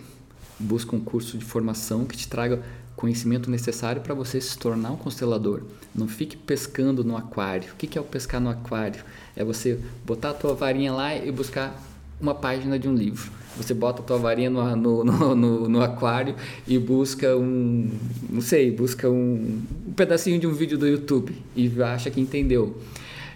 Busca 0.59 0.95
um 0.95 0.99
curso 0.99 1.37
de 1.37 1.45
formação 1.45 2.05
que 2.05 2.15
te 2.15 2.27
traga 2.27 2.63
conhecimento 2.95 3.51
necessário 3.51 4.01
para 4.01 4.13
você 4.13 4.39
se 4.39 4.57
tornar 4.57 4.91
um 4.91 4.97
constelador. 4.97 5.61
Não 5.93 6.07
fique 6.07 6.37
pescando 6.37 7.03
no 7.03 7.15
aquário. 7.15 7.73
O 7.73 7.75
que 7.75 7.97
é 7.97 8.01
o 8.01 8.03
pescar 8.03 8.39
no 8.39 8.49
aquário? 8.49 9.03
É 9.35 9.43
você 9.43 9.79
botar 10.05 10.31
a 10.31 10.33
tua 10.33 10.53
varinha 10.53 10.93
lá 10.93 11.15
e 11.15 11.31
buscar 11.31 11.81
uma 12.19 12.33
página 12.33 12.79
de 12.79 12.87
um 12.87 12.95
livro. 12.95 13.31
Você 13.57 13.73
bota 13.73 14.01
a 14.01 14.05
tua 14.05 14.17
varinha 14.17 14.49
no, 14.49 14.75
no, 14.75 15.35
no, 15.35 15.69
no, 15.69 15.81
aquário 15.81 16.35
e 16.67 16.77
busca 16.77 17.35
um, 17.37 17.89
não 18.29 18.41
sei, 18.41 18.71
busca 18.71 19.09
um, 19.09 19.61
um 19.87 19.93
pedacinho 19.93 20.39
de 20.39 20.45
um 20.45 20.53
vídeo 20.53 20.77
do 20.77 20.87
YouTube 20.87 21.35
e 21.55 21.71
acha 21.81 22.09
que 22.09 22.19
entendeu. 22.19 22.77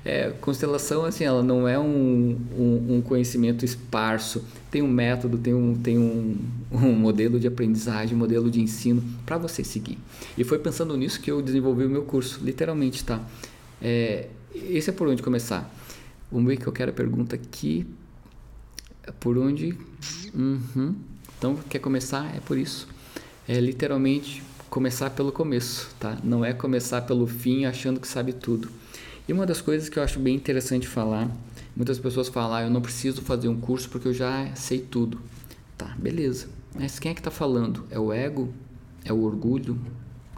É, 0.03 0.32
constelação, 0.41 1.05
assim, 1.05 1.24
ela 1.24 1.43
não 1.43 1.68
é 1.68 1.78
um, 1.78 2.38
um, 2.57 2.95
um, 2.95 3.01
conhecimento 3.01 3.66
esparso. 3.66 4.43
Tem 4.72 4.82
um 4.82 4.88
método, 4.88 5.38
tem 5.38 5.53
um, 5.53 5.76
tem 5.76 5.97
um, 5.97 6.38
um 6.72 6.93
modelo 6.93 7.39
de 7.39 7.47
aprendizagem, 7.47 8.15
um 8.15 8.20
modelo 8.20 8.51
de 8.51 8.61
ensino 8.61 9.03
para 9.26 9.38
você 9.38 9.63
seguir. 9.63 9.97
E 10.38 10.43
foi 10.43 10.59
pensando 10.59 10.95
nisso 10.95 11.20
que 11.20 11.32
eu 11.32 11.41
desenvolvi 11.41 11.86
o 11.86 11.89
meu 11.89 12.03
curso, 12.03 12.39
literalmente, 12.43 13.03
tá? 13.03 13.22
É, 13.82 14.28
esse 14.53 14.89
é 14.89 14.93
por 14.93 15.07
onde 15.07 15.24
começar. 15.24 15.74
Vamos 16.32 16.47
ver 16.47 16.57
que 16.57 16.67
eu 16.67 16.74
quero 16.74 16.91
a 16.91 16.93
pergunta 16.93 17.36
aqui. 17.36 17.88
Por 19.20 19.38
onde? 19.38 19.76
Uhum. 20.34 20.95
Então, 21.38 21.55
quer 21.67 21.80
começar? 21.80 22.36
É 22.36 22.39
por 22.39 22.57
isso. 22.57 22.88
É 23.47 23.59
literalmente 23.59 24.43
começar 24.70 25.09
pelo 25.09 25.32
começo, 25.32 25.89
tá? 25.99 26.17
Não 26.24 26.45
é 26.45 26.53
começar 26.53 27.01
pelo 27.01 27.26
fim 27.26 27.65
achando 27.65 27.99
que 27.99 28.07
sabe 28.07 28.34
tudo. 28.34 28.70
E 29.28 29.34
uma 29.34 29.45
das 29.45 29.61
coisas 29.61 29.89
que 29.89 29.97
eu 29.97 30.03
acho 30.03 30.20
bem 30.20 30.36
interessante 30.36 30.88
falar, 30.88 31.30
muitas 31.80 31.97
pessoas 31.97 32.27
falam, 32.27 32.57
ah, 32.57 32.61
eu 32.63 32.69
não 32.69 32.82
preciso 32.82 33.21
fazer 33.21 33.47
um 33.47 33.57
curso 33.57 33.89
porque 33.89 34.09
eu 34.09 34.13
já 34.13 34.53
sei 34.53 34.80
tudo. 34.80 35.17
Tá, 35.77 35.95
beleza. 35.97 36.49
Mas 36.77 36.99
quem 36.99 37.09
é 37.09 37.13
que 37.13 37.21
está 37.21 37.32
falando? 37.32 37.86
É 37.89 37.97
o 37.97 38.11
ego? 38.11 38.53
É 39.05 39.13
o 39.13 39.23
orgulho? 39.23 39.80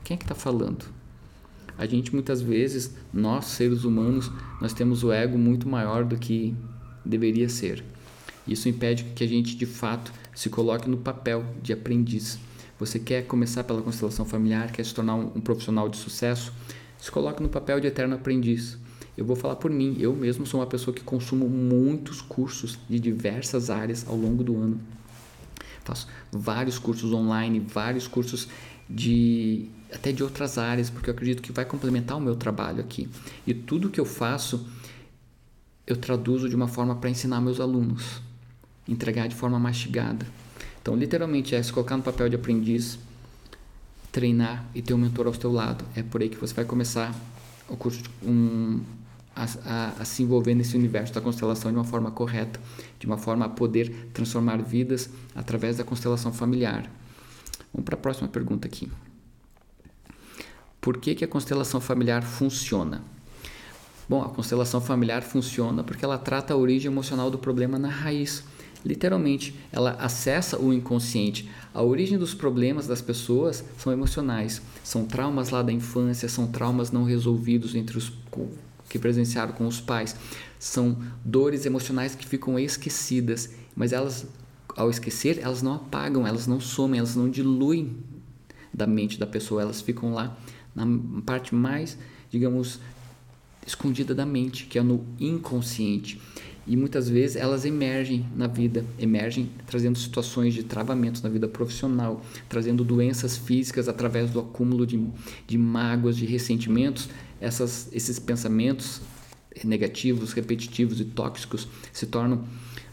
Quem 0.04 0.14
é 0.14 0.18
que 0.20 0.24
está 0.24 0.36
falando? 0.36 0.86
A 1.80 1.88
gente 1.88 2.14
muitas 2.14 2.44
vezes, 2.44 2.94
nós 3.12 3.46
seres 3.46 3.86
humanos, 3.86 4.32
nós 4.62 4.72
temos 4.72 5.04
o 5.04 5.12
ego 5.12 5.36
muito 5.36 5.68
maior 5.68 6.06
do 6.06 6.16
que 6.16 6.56
deveria 7.04 7.50
ser. 7.50 7.84
Isso 8.48 8.70
impede 8.70 9.06
que 9.16 9.24
a 9.24 9.28
gente 9.28 9.56
de 9.56 9.66
fato 9.66 10.14
se 10.36 10.48
coloque 10.48 10.88
no 10.88 10.98
papel 10.98 11.44
de 11.60 11.74
aprendiz. 11.74 12.38
Você 12.78 13.00
quer 13.00 13.26
começar 13.26 13.64
pela 13.64 13.82
constelação 13.82 14.26
familiar, 14.26 14.72
quer 14.72 14.86
se 14.86 14.94
tornar 14.94 15.16
um, 15.16 15.32
um 15.36 15.42
profissional 15.42 15.90
de 15.90 15.98
sucesso, 15.98 16.54
se 17.00 17.12
coloque 17.12 17.42
no 17.42 17.50
papel 17.50 17.80
de 17.80 17.88
eterno 17.88 18.14
aprendiz. 18.14 18.78
Eu 19.18 19.26
vou 19.26 19.36
falar 19.36 19.58
por 19.58 19.70
mim, 19.70 19.98
eu 20.00 20.16
mesmo 20.16 20.46
sou 20.46 20.60
uma 20.60 20.68
pessoa 20.68 20.96
que 20.96 21.02
consumo 21.02 21.50
muitos 21.50 22.22
cursos 22.22 22.80
de 22.90 23.00
diversas 23.00 23.70
áreas 23.70 24.06
ao 24.08 24.16
longo 24.16 24.44
do 24.44 24.56
ano. 24.58 24.80
Faço 25.84 26.08
vários 26.32 26.80
cursos 26.80 27.12
online, 27.12 27.60
vários 27.60 28.08
cursos 28.08 28.48
de 28.90 29.68
até 29.94 30.12
de 30.12 30.24
outras 30.24 30.58
áreas, 30.58 30.90
porque 30.90 31.10
eu 31.10 31.14
acredito 31.14 31.42
que 31.42 31.52
vai 31.52 31.66
complementar 31.66 32.18
o 32.18 32.22
meu 32.22 32.36
trabalho 32.36 32.80
aqui. 32.80 33.10
E 33.46 33.54
tudo 33.54 33.90
que 33.90 34.00
eu 34.00 34.06
faço, 34.06 34.66
eu 35.86 35.98
traduzo 35.98 36.48
de 36.48 36.56
uma 36.56 36.68
forma 36.68 36.96
para 36.96 37.10
ensinar 37.10 37.42
meus 37.42 37.60
alunos 37.60 38.22
entregar 38.88 39.28
de 39.28 39.36
forma 39.36 39.60
mastigada. 39.60 40.26
Então, 40.82 40.96
literalmente, 40.96 41.56
é 41.56 41.62
se 41.62 41.72
colocar 41.72 41.96
no 41.96 42.04
papel 42.04 42.30
de 42.30 42.36
aprendiz, 42.36 43.00
treinar 44.12 44.66
e 44.74 44.82
ter 44.82 44.94
um 44.94 44.98
mentor 44.98 45.28
ao 45.28 45.34
seu 45.34 45.52
lado. 45.52 45.86
É 45.96 46.04
por 46.04 46.22
aí 46.22 46.30
que 46.30 46.38
você 46.38 46.54
vai 46.54 46.66
começar 46.66 47.14
o 47.70 47.78
curso, 47.78 48.02
um, 48.24 48.82
a, 49.36 49.44
a, 49.66 49.94
a, 50.00 50.06
se 50.06 50.24
envolver 50.24 50.54
nesse 50.54 50.76
universo 50.76 51.14
da 51.14 51.22
constelação 51.22 51.72
de 51.72 51.78
uma 51.78 51.84
forma 51.84 52.12
correta, 52.12 52.60
de 53.00 53.06
uma 53.06 53.18
forma 53.18 53.46
a 53.46 53.50
poder 53.50 54.10
transformar 54.14 54.62
vidas 54.62 55.10
através 55.36 55.78
da 55.78 55.84
constelação 55.84 56.34
familiar. 56.34 56.90
Vamos 57.74 57.86
para 57.86 57.96
a 57.96 58.00
próxima 58.00 58.28
pergunta 58.28 58.68
aqui. 58.68 58.92
Por 60.80 60.98
que, 60.98 61.16
que 61.16 61.24
a 61.24 61.28
constelação 61.28 61.80
familiar 61.80 62.24
funciona? 62.24 63.02
Bom, 64.10 64.22
a 64.24 64.30
constelação 64.30 64.82
familiar 64.82 65.22
funciona 65.22 65.84
porque 65.84 66.04
ela 66.04 66.18
trata 66.18 66.54
a 66.54 66.58
origem 66.58 66.92
emocional 66.92 67.32
do 67.32 67.38
problema 67.38 67.80
na 67.80 67.88
raiz. 67.88 68.44
Literalmente, 68.84 69.56
ela 69.72 69.92
acessa 69.92 70.60
o 70.60 70.74
inconsciente. 70.74 71.50
A 71.74 71.82
origem 71.84 72.18
dos 72.18 72.34
problemas 72.34 72.88
das 72.88 73.02
pessoas 73.02 73.64
são 73.78 73.94
emocionais, 73.94 74.62
são 74.84 75.06
traumas 75.06 75.52
lá 75.52 75.62
da 75.62 75.72
infância, 75.72 76.28
são 76.28 76.48
traumas 76.48 76.92
não 76.92 77.04
resolvidos 77.04 77.76
entre 77.76 77.98
os 77.98 78.12
que 78.92 79.00
presenciaram 79.00 79.54
com 79.54 79.66
os 79.66 79.80
pais, 79.80 80.16
são 80.60 80.98
dores 81.24 81.66
emocionais 81.66 82.14
que 82.14 82.28
ficam 82.28 82.60
esquecidas, 82.60 83.50
mas 83.74 83.94
elas 83.94 84.28
ao 84.76 84.90
esquecer, 84.90 85.40
elas 85.42 85.62
não 85.62 85.76
apagam, 85.76 86.28
elas 86.28 86.46
não 86.46 86.60
somem, 86.60 87.00
elas 87.00 87.16
não 87.16 87.30
diluem 87.30 87.96
da 88.74 88.86
mente 88.86 89.18
da 89.18 89.26
pessoa, 89.26 89.62
elas 89.62 89.82
ficam 89.82 90.14
lá 90.14 90.38
na 90.76 90.86
parte 91.26 91.56
mais, 91.56 91.98
digamos, 92.30 92.80
escondida 93.66 94.14
da 94.14 94.26
mente, 94.26 94.66
que 94.66 94.78
é 94.78 94.84
no 94.84 95.06
inconsciente. 95.20 96.20
E 96.68 96.78
muitas 96.78 97.10
vezes 97.10 97.36
elas 97.36 97.66
emergem 97.66 98.26
na 98.36 98.48
vida, 98.48 98.86
emergem 99.00 99.50
trazendo 99.66 99.98
situações 99.98 100.54
de 100.54 100.64
travamentos 100.64 101.22
na 101.22 101.30
vida 101.30 101.48
profissional, 101.48 102.22
trazendo 102.48 102.84
doenças 102.84 103.36
físicas 103.36 103.90
através 103.90 104.30
do 104.30 104.40
acúmulo 104.40 104.86
de, 104.86 105.06
de 105.48 105.58
mágoas, 105.58 106.16
de 106.16 106.26
ressentimentos. 106.26 107.10
Essas, 107.42 107.90
esses 107.92 108.20
pensamentos 108.20 109.02
negativos, 109.64 110.32
repetitivos 110.32 111.02
e 111.02 111.06
tóxicos 111.06 111.68
se 111.92 112.06
tornam 112.06 112.46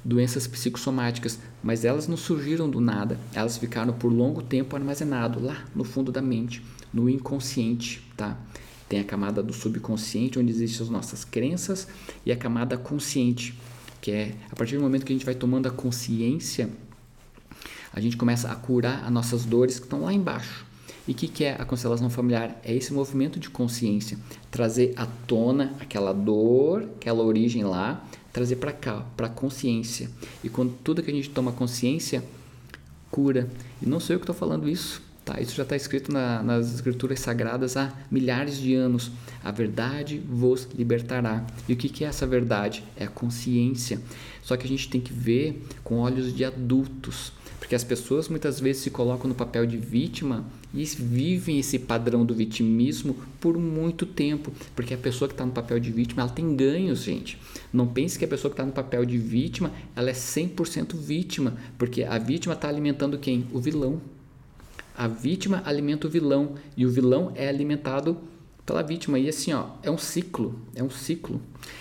doenças 0.05 0.47
psicossomáticas, 0.47 1.39
mas 1.63 1.85
elas 1.85 2.09
não 2.09 2.17
surgiram 2.17 2.69
do 2.69 2.81
nada, 2.81 3.19
elas 3.35 3.59
ficaram 3.59 3.93
por 3.93 4.13
longo 4.13 4.43
tempo 4.43 4.75
armazenado 4.75 5.41
lá 5.41 5.65
no 5.75 5.85
fundo 5.85 6.11
da 6.11 6.23
mente, 6.23 6.63
no 6.93 7.09
inconsciente, 7.09 8.03
tá? 8.17 8.39
Tem 8.89 9.01
a 9.01 9.05
camada 9.05 9.43
do 9.43 9.53
subconsciente, 9.53 10.39
onde 10.39 10.51
existem 10.51 10.83
as 10.83 10.91
nossas 10.91 11.25
crenças, 11.25 11.87
e 12.25 12.33
a 12.33 12.37
camada 12.37 12.79
consciente, 12.79 13.59
que 14.01 14.11
é 14.11 14.35
a 14.51 14.57
partir 14.57 14.77
do 14.77 14.83
momento 14.83 15.05
que 15.05 15.13
a 15.13 15.17
gente 15.17 15.27
vai 15.27 15.35
tomando 15.35 15.67
a 15.67 15.71
consciência, 15.71 16.71
a 17.93 18.01
gente 18.01 18.17
começa 18.17 18.51
a 18.51 18.55
curar 18.55 19.05
as 19.05 19.11
nossas 19.11 19.45
dores 19.45 19.79
que 19.79 19.85
estão 19.85 20.03
lá 20.03 20.13
embaixo. 20.13 20.65
E 21.07 21.13
o 21.13 21.15
que, 21.15 21.27
que 21.27 21.45
é 21.45 21.57
a 21.59 21.65
constelação 21.65 22.09
familiar? 22.11 22.61
É 22.63 22.75
esse 22.75 22.93
movimento 22.93 23.41
de 23.41 23.49
consciência, 23.49 24.19
trazer 24.51 24.93
à 24.97 25.07
tona 25.27 25.75
aquela 25.81 26.13
dor, 26.13 26.83
aquela 26.97 27.23
origem 27.23 27.65
lá, 27.65 28.05
trazer 28.33 28.57
para 28.57 28.73
cá, 28.73 29.05
para 29.17 29.29
consciência. 29.29 30.11
E 30.43 30.49
quando 30.49 30.73
tudo 30.85 31.03
que 31.03 31.11
a 31.11 31.15
gente 31.15 31.31
toma 31.31 31.53
consciência, 31.53 32.23
cura. 33.11 33.49
E 33.83 33.87
não 33.87 34.01
sou 34.01 34.15
eu 34.15 34.21
que 34.21 34.25
estou 34.25 34.35
falando 34.35 34.69
isso. 34.69 35.03
Tá? 35.25 35.41
Isso 35.41 35.55
já 35.55 35.63
está 35.63 35.77
escrito 35.77 36.11
na, 36.11 36.43
nas 36.43 36.73
escrituras 36.75 37.21
sagradas 37.21 37.77
há 37.77 37.93
milhares 38.11 38.57
de 38.57 38.75
anos. 38.75 39.11
A 39.45 39.51
verdade 39.51 40.23
vos 40.27 40.67
libertará. 40.75 41.45
E 41.69 41.73
o 41.73 41.77
que, 41.77 41.89
que 41.89 42.05
é 42.05 42.09
essa 42.09 42.27
verdade? 42.27 42.83
É 42.97 43.05
a 43.05 43.09
consciência. 43.09 44.01
Só 44.43 44.57
que 44.57 44.65
a 44.65 44.69
gente 44.69 44.89
tem 44.89 45.01
que 45.01 45.13
ver 45.13 45.63
com 45.85 45.99
olhos 45.99 46.35
de 46.35 46.47
adultos. 46.47 47.33
Porque 47.59 47.75
as 47.75 47.85
pessoas 47.85 48.29
muitas 48.29 48.61
vezes 48.61 48.83
se 48.83 48.91
colocam 48.91 49.29
no 49.29 49.35
papel 49.35 49.67
de 49.67 49.77
vítima 49.77 50.45
e 50.73 50.85
vivem 50.85 51.59
esse 51.59 51.79
padrão 51.79 52.25
do 52.25 52.35
vitimismo 52.35 53.17
por 53.41 53.59
muito 53.59 54.07
tempo. 54.07 54.53
Porque 54.77 54.95
a 54.95 54.99
pessoa 54.99 55.29
que 55.29 55.35
está 55.35 55.45
no 55.45 55.53
papel 55.53 55.81
de 55.81 55.91
vítima, 55.91 56.23
ela 56.23 56.31
tem 56.31 56.55
ganhos, 56.55 57.03
gente. 57.03 57.39
Não 57.73 57.87
pense 57.87 58.19
que 58.19 58.25
a 58.25 58.29
pessoa 58.29 58.51
que 58.51 58.55
está 58.55 58.65
no 58.65 58.73
papel 58.73 59.05
de 59.05 59.19
vítima, 59.19 59.73
ela 59.97 60.11
é 60.11 60.15
100% 60.15 60.97
vítima. 60.97 61.57
Porque 61.77 62.05
a 62.05 62.19
vítima 62.19 62.55
está 62.55 62.69
alimentando 62.69 63.19
quem? 63.19 63.47
O 63.53 63.61
vilão. 63.61 64.01
A 64.97 65.07
vítima 65.07 65.63
alimenta 65.65 66.07
o 66.07 66.11
vilão 66.11 66.55
e 66.77 66.85
o 66.85 66.91
vilão 66.91 67.33
é 67.35 67.49
alimentado 67.49 68.17
pela 68.69 68.83
vítima. 68.83 69.19
E 69.19 69.31
assim, 69.31 69.55
ó, 69.55 69.65
é 69.83 69.91
um 69.91 69.97
ciclo, 69.97 70.55
é 70.75 70.83
um 70.83 70.91
ciclo. 70.91 71.41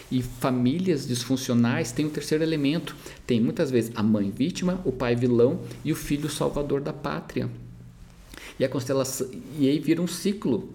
E 0.09 0.21
famílias 0.21 1.05
disfuncionais 1.05 1.91
têm 1.91 2.05
um 2.05 2.09
terceiro 2.09 2.43
elemento. 2.43 2.95
Tem 3.27 3.41
muitas 3.41 3.69
vezes 3.69 3.91
a 3.93 4.01
mãe 4.01 4.31
vítima, 4.31 4.79
o 4.85 4.91
pai 4.93 5.13
vilão 5.13 5.59
e 5.83 5.91
o 5.91 5.95
filho 5.95 6.29
salvador 6.29 6.79
da 6.79 6.93
pátria. 6.93 7.49
E 8.57 8.63
a 8.63 8.69
constelação 8.69 9.29
e 9.59 9.67
aí 9.67 9.77
vira 9.79 10.01
um 10.01 10.07
ciclo. 10.07 10.69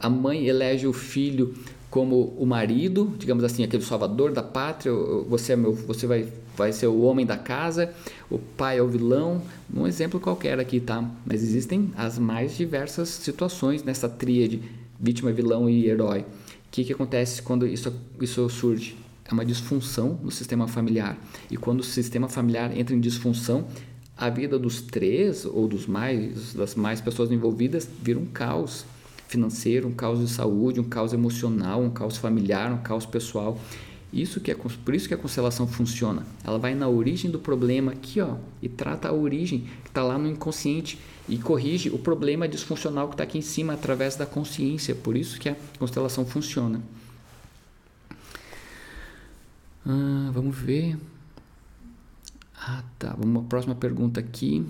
A 0.00 0.08
mãe 0.08 0.46
elege 0.46 0.86
o 0.86 0.92
filho 0.94 1.54
como 1.90 2.34
o 2.38 2.46
marido, 2.46 3.14
digamos 3.18 3.44
assim, 3.44 3.62
aquele 3.62 3.82
salvador 3.82 4.32
da 4.32 4.42
pátria, 4.42 4.92
você 5.28 5.52
é 5.52 5.56
meu, 5.56 5.74
você 5.74 6.06
vai 6.06 6.26
vai 6.56 6.72
ser 6.72 6.88
o 6.88 7.02
homem 7.02 7.24
da 7.24 7.36
casa, 7.36 7.94
o 8.28 8.36
pai 8.36 8.78
é 8.78 8.82
o 8.82 8.88
vilão, 8.88 9.40
um 9.72 9.86
exemplo 9.86 10.18
qualquer 10.18 10.58
aqui, 10.58 10.80
tá? 10.80 11.08
Mas 11.24 11.40
existem 11.40 11.92
as 11.96 12.18
mais 12.18 12.56
diversas 12.56 13.08
situações 13.08 13.84
nessa 13.84 14.08
tríade 14.08 14.60
vítima, 14.98 15.32
vilão 15.32 15.68
e 15.68 15.86
herói. 15.86 16.20
O 16.20 16.70
que, 16.70 16.84
que 16.84 16.92
acontece 16.92 17.42
quando 17.42 17.66
isso, 17.66 17.92
isso 18.20 18.48
surge? 18.48 18.96
É 19.24 19.32
uma 19.32 19.44
disfunção 19.44 20.18
no 20.22 20.30
sistema 20.30 20.66
familiar. 20.66 21.18
E 21.50 21.56
quando 21.56 21.80
o 21.80 21.84
sistema 21.84 22.28
familiar 22.28 22.76
entra 22.76 22.94
em 22.94 23.00
disfunção, 23.00 23.66
a 24.16 24.28
vida 24.28 24.58
dos 24.58 24.80
três 24.82 25.44
ou 25.44 25.68
dos 25.68 25.86
mais 25.86 26.54
das 26.54 26.74
mais 26.74 27.00
pessoas 27.00 27.30
envolvidas 27.30 27.88
vira 28.02 28.18
um 28.18 28.26
caos 28.26 28.84
financeiro, 29.28 29.86
um 29.86 29.92
caos 29.92 30.18
de 30.18 30.28
saúde, 30.28 30.80
um 30.80 30.84
caos 30.84 31.12
emocional, 31.12 31.82
um 31.82 31.90
caos 31.90 32.16
familiar, 32.16 32.72
um 32.72 32.78
caos 32.78 33.06
pessoal. 33.06 33.58
Isso 34.12 34.40
que 34.40 34.50
é 34.50 34.54
por 34.54 34.94
isso 34.94 35.06
que 35.06 35.14
a 35.14 35.18
constelação 35.18 35.66
funciona. 35.66 36.26
Ela 36.42 36.58
vai 36.58 36.74
na 36.74 36.88
origem 36.88 37.30
do 37.30 37.38
problema 37.38 37.92
aqui, 37.92 38.20
ó, 38.20 38.36
e 38.62 38.68
trata 38.68 39.08
a 39.08 39.12
origem 39.12 39.68
que 39.84 39.90
está 39.90 40.02
lá 40.02 40.16
no 40.16 40.28
inconsciente 40.28 40.98
e 41.28 41.36
corrige 41.36 41.90
o 41.90 41.98
problema 41.98 42.48
disfuncional 42.48 43.08
que 43.08 43.14
está 43.14 43.24
aqui 43.24 43.38
em 43.38 43.42
cima 43.42 43.74
através 43.74 44.16
da 44.16 44.24
consciência. 44.24 44.94
Por 44.94 45.16
isso 45.16 45.38
que 45.38 45.50
a 45.50 45.56
constelação 45.78 46.24
funciona. 46.24 46.80
Ah, 49.84 50.30
vamos 50.32 50.56
ver. 50.56 50.96
Ah, 52.56 52.82
tá. 52.98 53.10
Vamos 53.10 53.26
uma 53.26 53.44
próxima 53.44 53.74
pergunta 53.74 54.20
aqui 54.20 54.66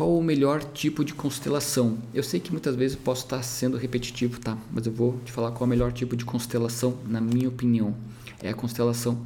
qual 0.00 0.16
o 0.16 0.22
melhor 0.22 0.64
tipo 0.64 1.04
de 1.04 1.12
constelação? 1.12 1.98
Eu 2.14 2.22
sei 2.22 2.40
que 2.40 2.50
muitas 2.50 2.74
vezes 2.74 2.96
posso 2.96 3.24
estar 3.24 3.42
sendo 3.42 3.76
repetitivo, 3.76 4.40
tá? 4.40 4.56
Mas 4.72 4.86
eu 4.86 4.92
vou 4.92 5.20
te 5.26 5.30
falar 5.30 5.50
qual 5.50 5.60
é 5.60 5.66
o 5.66 5.68
melhor 5.68 5.92
tipo 5.92 6.16
de 6.16 6.24
constelação, 6.24 6.96
na 7.06 7.20
minha 7.20 7.50
opinião. 7.50 7.94
É 8.42 8.48
a 8.48 8.54
constelação 8.54 9.20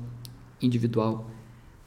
individual, 0.61 1.31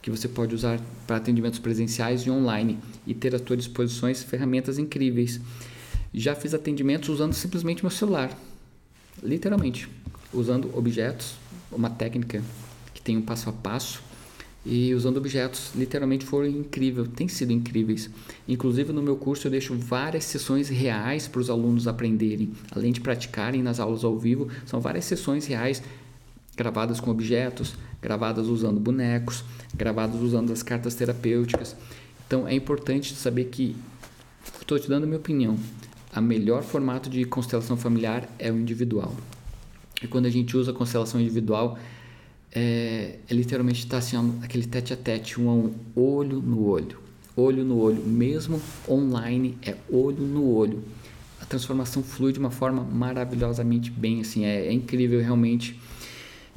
que 0.02 0.10
você 0.10 0.30
pode 0.30 0.56
usar 0.56 0.80
para 1.06 1.18
atendimentos 1.18 1.60
presenciais 1.60 2.22
e 2.22 2.32
online 2.32 2.80
e 3.06 3.14
ter 3.14 3.36
à 3.36 3.46
sua 3.46 3.58
disposição 3.58 4.10
ferramentas 4.16 4.80
incríveis. 4.80 5.42
Já 6.14 6.34
fiz 6.34 6.54
atendimentos 6.54 7.10
usando 7.10 7.34
simplesmente 7.34 7.84
meu 7.84 7.92
celular, 7.92 8.32
literalmente, 9.22 9.90
usando 10.34 10.72
objetos, 10.74 11.36
uma 11.74 11.90
técnica 11.90 12.42
que 12.94 13.02
tem 13.02 13.18
um 13.18 13.22
passo 13.22 13.50
a 13.50 13.52
passo 13.52 14.07
e 14.66 14.94
usando 14.94 15.18
objetos. 15.18 15.72
Literalmente 15.76 16.26
foram 16.26 16.48
incríveis, 16.48 17.08
têm 17.16 17.28
sido 17.28 17.52
incríveis. 17.52 18.10
Inclusive 18.48 18.92
no 18.92 19.02
meu 19.02 19.16
curso 19.16 19.48
eu 19.48 19.52
deixo 19.52 19.76
várias 19.76 20.26
sessões 20.26 20.70
reais 20.70 21.28
para 21.28 21.42
os 21.42 21.50
alunos 21.50 21.88
aprenderem, 21.88 22.52
além 22.72 22.92
de 22.92 23.02
praticarem 23.02 23.64
nas 23.64 23.80
aulas 23.80 24.04
ao 24.04 24.18
vivo, 24.18 24.50
são 24.66 24.80
várias 24.80 25.06
sessões 25.06 25.46
reais 25.46 25.82
gravadas 26.56 27.00
com 27.00 27.12
objetos, 27.12 27.76
gravadas 28.02 28.48
usando 28.48 28.80
bonecos, 28.80 29.44
gravadas 29.76 30.20
usando 30.22 30.52
as 30.52 30.64
cartas 30.64 30.96
terapêuticas. 30.96 31.76
Então 32.26 32.48
é 32.48 32.54
importante 32.54 33.14
saber 33.14 33.46
que 33.46 33.76
estou 34.60 34.78
te 34.78 34.90
dando 34.90 35.04
a 35.04 35.08
minha 35.08 35.20
opinião. 35.20 35.58
A 36.12 36.20
melhor 36.20 36.64
formato 36.64 37.10
de 37.10 37.24
constelação 37.26 37.78
familiar 37.78 38.28
é 38.40 38.52
o 38.52 38.58
individual. 38.58 39.16
E 40.02 40.08
quando 40.08 40.26
a 40.26 40.30
gente 40.30 40.58
usa 40.58 40.74
constelação 40.74 41.22
individual, 41.22 41.78
é, 42.58 43.20
é 43.30 43.34
literalmente 43.36 43.82
está 43.82 44.00
assim, 44.00 44.18
aquele 44.42 44.66
tete 44.66 44.92
a 44.92 44.98
tete, 44.98 45.40
um 45.40 45.48
a 45.48 45.54
um, 45.54 45.74
olho 45.96 46.42
no 46.42 46.66
olho, 46.66 46.98
olho 47.36 47.64
no 47.64 47.78
olho, 47.80 48.04
mesmo 48.04 48.60
online 48.90 49.56
é 49.62 49.76
olho 49.92 50.24
no 50.24 50.44
olho. 50.52 50.84
A 51.40 51.46
transformação 51.46 52.02
flui 52.02 52.34
de 52.34 52.40
uma 52.40 52.50
forma 52.50 52.84
maravilhosamente 52.84 53.92
bem, 53.92 54.22
assim, 54.22 54.44
é, 54.44 54.66
é 54.66 54.74
incrível 54.74 55.22
realmente. 55.22 55.80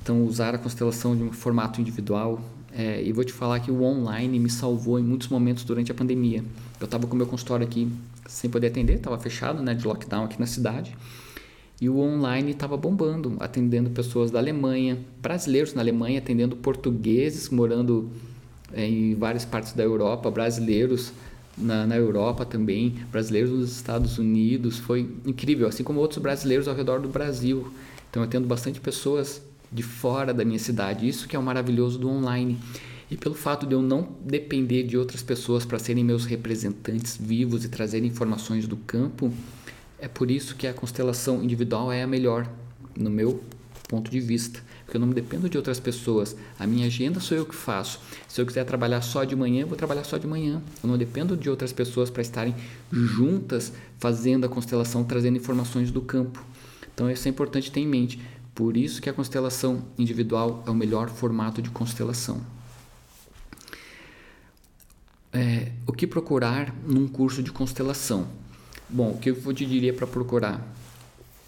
Então, 0.02 0.24
usar 0.24 0.54
a 0.54 0.58
constelação 0.58 1.14
de 1.14 1.22
um 1.22 1.32
formato 1.32 1.82
individual. 1.82 2.40
É, 2.72 3.02
e 3.02 3.12
vou 3.12 3.24
te 3.24 3.32
falar 3.32 3.60
que 3.60 3.70
o 3.70 3.82
online 3.82 4.38
me 4.38 4.48
salvou 4.48 4.98
em 4.98 5.02
muitos 5.02 5.28
momentos 5.28 5.64
durante 5.64 5.92
a 5.92 5.94
pandemia. 5.94 6.42
Eu 6.80 6.86
estava 6.86 7.06
com 7.06 7.14
o 7.14 7.16
meu 7.16 7.26
consultório 7.26 7.66
aqui 7.66 7.90
sem 8.26 8.48
poder 8.48 8.68
atender, 8.68 8.94
estava 8.94 9.18
fechado, 9.18 9.60
né, 9.62 9.74
de 9.74 9.86
lockdown 9.86 10.24
aqui 10.24 10.40
na 10.40 10.46
cidade. 10.46 10.96
E 11.80 11.88
o 11.88 11.98
online 11.98 12.50
estava 12.50 12.76
bombando, 12.76 13.36
atendendo 13.40 13.88
pessoas 13.90 14.30
da 14.30 14.38
Alemanha, 14.38 14.98
brasileiros 15.22 15.72
na 15.72 15.80
Alemanha, 15.80 16.18
atendendo 16.18 16.54
portugueses 16.54 17.48
morando 17.48 18.10
é, 18.72 18.86
em 18.86 19.14
várias 19.14 19.44
partes 19.44 19.72
da 19.72 19.82
Europa, 19.82 20.30
brasileiros 20.30 21.12
na, 21.56 21.86
na 21.86 21.96
Europa 21.96 22.44
também, 22.44 22.96
brasileiros 23.10 23.50
nos 23.50 23.72
Estados 23.72 24.18
Unidos. 24.18 24.78
Foi 24.78 25.08
incrível, 25.24 25.66
assim 25.66 25.82
como 25.82 26.00
outros 26.00 26.20
brasileiros 26.20 26.68
ao 26.68 26.74
redor 26.74 27.00
do 27.00 27.08
Brasil. 27.08 27.72
Então 28.10 28.22
eu 28.22 28.28
tendo 28.28 28.46
bastante 28.46 28.78
pessoas 28.78 29.40
de 29.72 29.82
fora 29.82 30.34
da 30.34 30.44
minha 30.44 30.58
cidade. 30.58 31.08
Isso 31.08 31.26
que 31.28 31.34
é 31.34 31.38
o 31.38 31.42
maravilhoso 31.42 31.98
do 31.98 32.10
online. 32.10 32.58
E 33.10 33.16
pelo 33.16 33.34
fato 33.34 33.66
de 33.66 33.74
eu 33.74 33.82
não 33.82 34.08
depender 34.24 34.84
de 34.84 34.96
outras 34.96 35.22
pessoas 35.22 35.64
para 35.64 35.78
serem 35.78 36.04
meus 36.04 36.24
representantes 36.24 37.16
vivos 37.16 37.64
e 37.64 37.68
trazerem 37.68 38.08
informações 38.08 38.68
do 38.68 38.76
campo, 38.76 39.32
é 40.00 40.08
por 40.08 40.30
isso 40.30 40.56
que 40.56 40.66
a 40.66 40.74
constelação 40.74 41.42
individual 41.42 41.92
é 41.92 42.02
a 42.02 42.06
melhor, 42.06 42.50
no 42.96 43.10
meu 43.10 43.42
ponto 43.88 44.10
de 44.10 44.20
vista. 44.20 44.62
Porque 44.84 44.96
eu 44.96 45.00
não 45.00 45.10
dependo 45.10 45.48
de 45.48 45.56
outras 45.56 45.78
pessoas. 45.78 46.36
A 46.58 46.66
minha 46.66 46.86
agenda 46.86 47.20
sou 47.20 47.36
eu 47.36 47.46
que 47.46 47.54
faço. 47.54 48.00
Se 48.26 48.40
eu 48.40 48.46
quiser 48.46 48.64
trabalhar 48.64 49.02
só 49.02 49.24
de 49.24 49.36
manhã, 49.36 49.62
eu 49.62 49.66
vou 49.66 49.76
trabalhar 49.76 50.04
só 50.04 50.18
de 50.18 50.26
manhã. 50.26 50.62
Eu 50.82 50.88
não 50.88 50.98
dependo 50.98 51.36
de 51.36 51.48
outras 51.48 51.72
pessoas 51.72 52.10
para 52.10 52.22
estarem 52.22 52.54
juntas 52.90 53.72
fazendo 53.98 54.46
a 54.46 54.48
constelação, 54.48 55.04
trazendo 55.04 55.36
informações 55.36 55.90
do 55.90 56.00
campo. 56.00 56.44
Então 56.92 57.10
isso 57.10 57.28
é 57.28 57.30
importante 57.30 57.70
ter 57.70 57.80
em 57.80 57.86
mente. 57.86 58.20
Por 58.54 58.76
isso 58.76 59.00
que 59.00 59.08
a 59.08 59.12
constelação 59.12 59.84
individual 59.96 60.62
é 60.66 60.70
o 60.70 60.74
melhor 60.74 61.08
formato 61.08 61.62
de 61.62 61.70
constelação. 61.70 62.40
É, 65.32 65.70
o 65.86 65.92
que 65.92 66.06
procurar 66.06 66.74
num 66.84 67.06
curso 67.06 67.42
de 67.42 67.52
constelação? 67.52 68.39
Bom, 68.92 69.12
o 69.12 69.18
que 69.18 69.30
eu 69.30 69.54
te 69.54 69.64
diria 69.64 69.92
para 69.94 70.04
procurar 70.04 70.66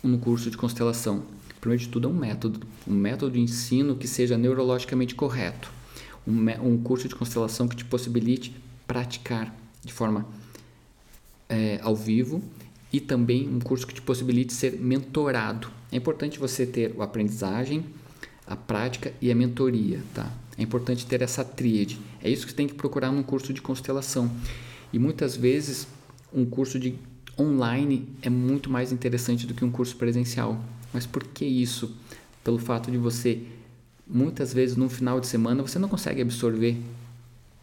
num 0.01 0.16
curso 0.16 0.49
de 0.49 0.57
constelação? 0.57 1.24
Primeiro 1.61 1.82
de 1.82 1.88
tudo 1.88 2.07
é 2.07 2.11
um 2.11 2.14
método, 2.14 2.64
um 2.86 2.95
método 2.95 3.32
de 3.32 3.40
ensino 3.40 3.97
que 3.97 4.07
seja 4.07 4.38
neurologicamente 4.38 5.16
correto, 5.16 5.68
um, 6.24 6.32
um 6.64 6.80
curso 6.80 7.09
de 7.09 7.16
constelação 7.16 7.66
que 7.66 7.74
te 7.74 7.84
possibilite 7.84 8.55
praticar 8.86 9.53
de 9.84 9.93
forma 9.93 10.24
é, 11.49 11.80
ao 11.82 11.97
vivo 11.97 12.40
e 12.93 13.01
também 13.01 13.49
um 13.49 13.59
curso 13.59 13.88
que 13.88 13.95
te 13.95 14.03
possibilite 14.03 14.53
ser 14.53 14.78
mentorado. 14.78 15.68
É 15.90 15.97
importante 15.97 16.38
você 16.38 16.64
ter 16.64 16.95
a 16.97 17.03
aprendizagem, 17.03 17.84
a 18.47 18.55
prática 18.55 19.12
e 19.20 19.32
a 19.32 19.34
mentoria, 19.34 20.01
tá? 20.14 20.32
É 20.57 20.62
importante 20.62 21.05
ter 21.07 21.22
essa 21.22 21.45
tríade. 21.45 21.99
É 22.22 22.30
isso 22.30 22.45
que 22.45 22.53
você 22.53 22.57
tem 22.57 22.68
que 22.68 22.74
procurar 22.74 23.11
num 23.11 23.24
curso 23.24 23.53
de 23.53 23.61
constelação. 23.61 24.30
E 24.93 24.99
muitas 24.99 25.36
vezes 25.36 25.88
um 26.32 26.45
curso 26.45 26.78
de 26.78 26.95
online 27.39 28.09
é 28.22 28.30
muito 28.30 28.70
mais 28.70 28.93
interessante 28.93 29.47
do 29.47 29.55
que 29.55 29.64
um 29.64 29.70
curso 29.70 29.97
presencial. 29.97 30.62
Mas 30.93 31.07
por 31.07 31.24
que 31.24 31.45
isso? 31.45 31.97
Pelo 32.45 32.59
fato 32.59 32.91
de 32.91 32.99
você 32.99 33.43
muitas 34.07 34.53
vezes 34.53 34.76
no 34.76 34.89
final 34.89 35.20
de 35.20 35.26
semana 35.26 35.62
você 35.62 35.78
não 35.78 35.89
consegue 35.89 36.20
absorver 36.20 36.76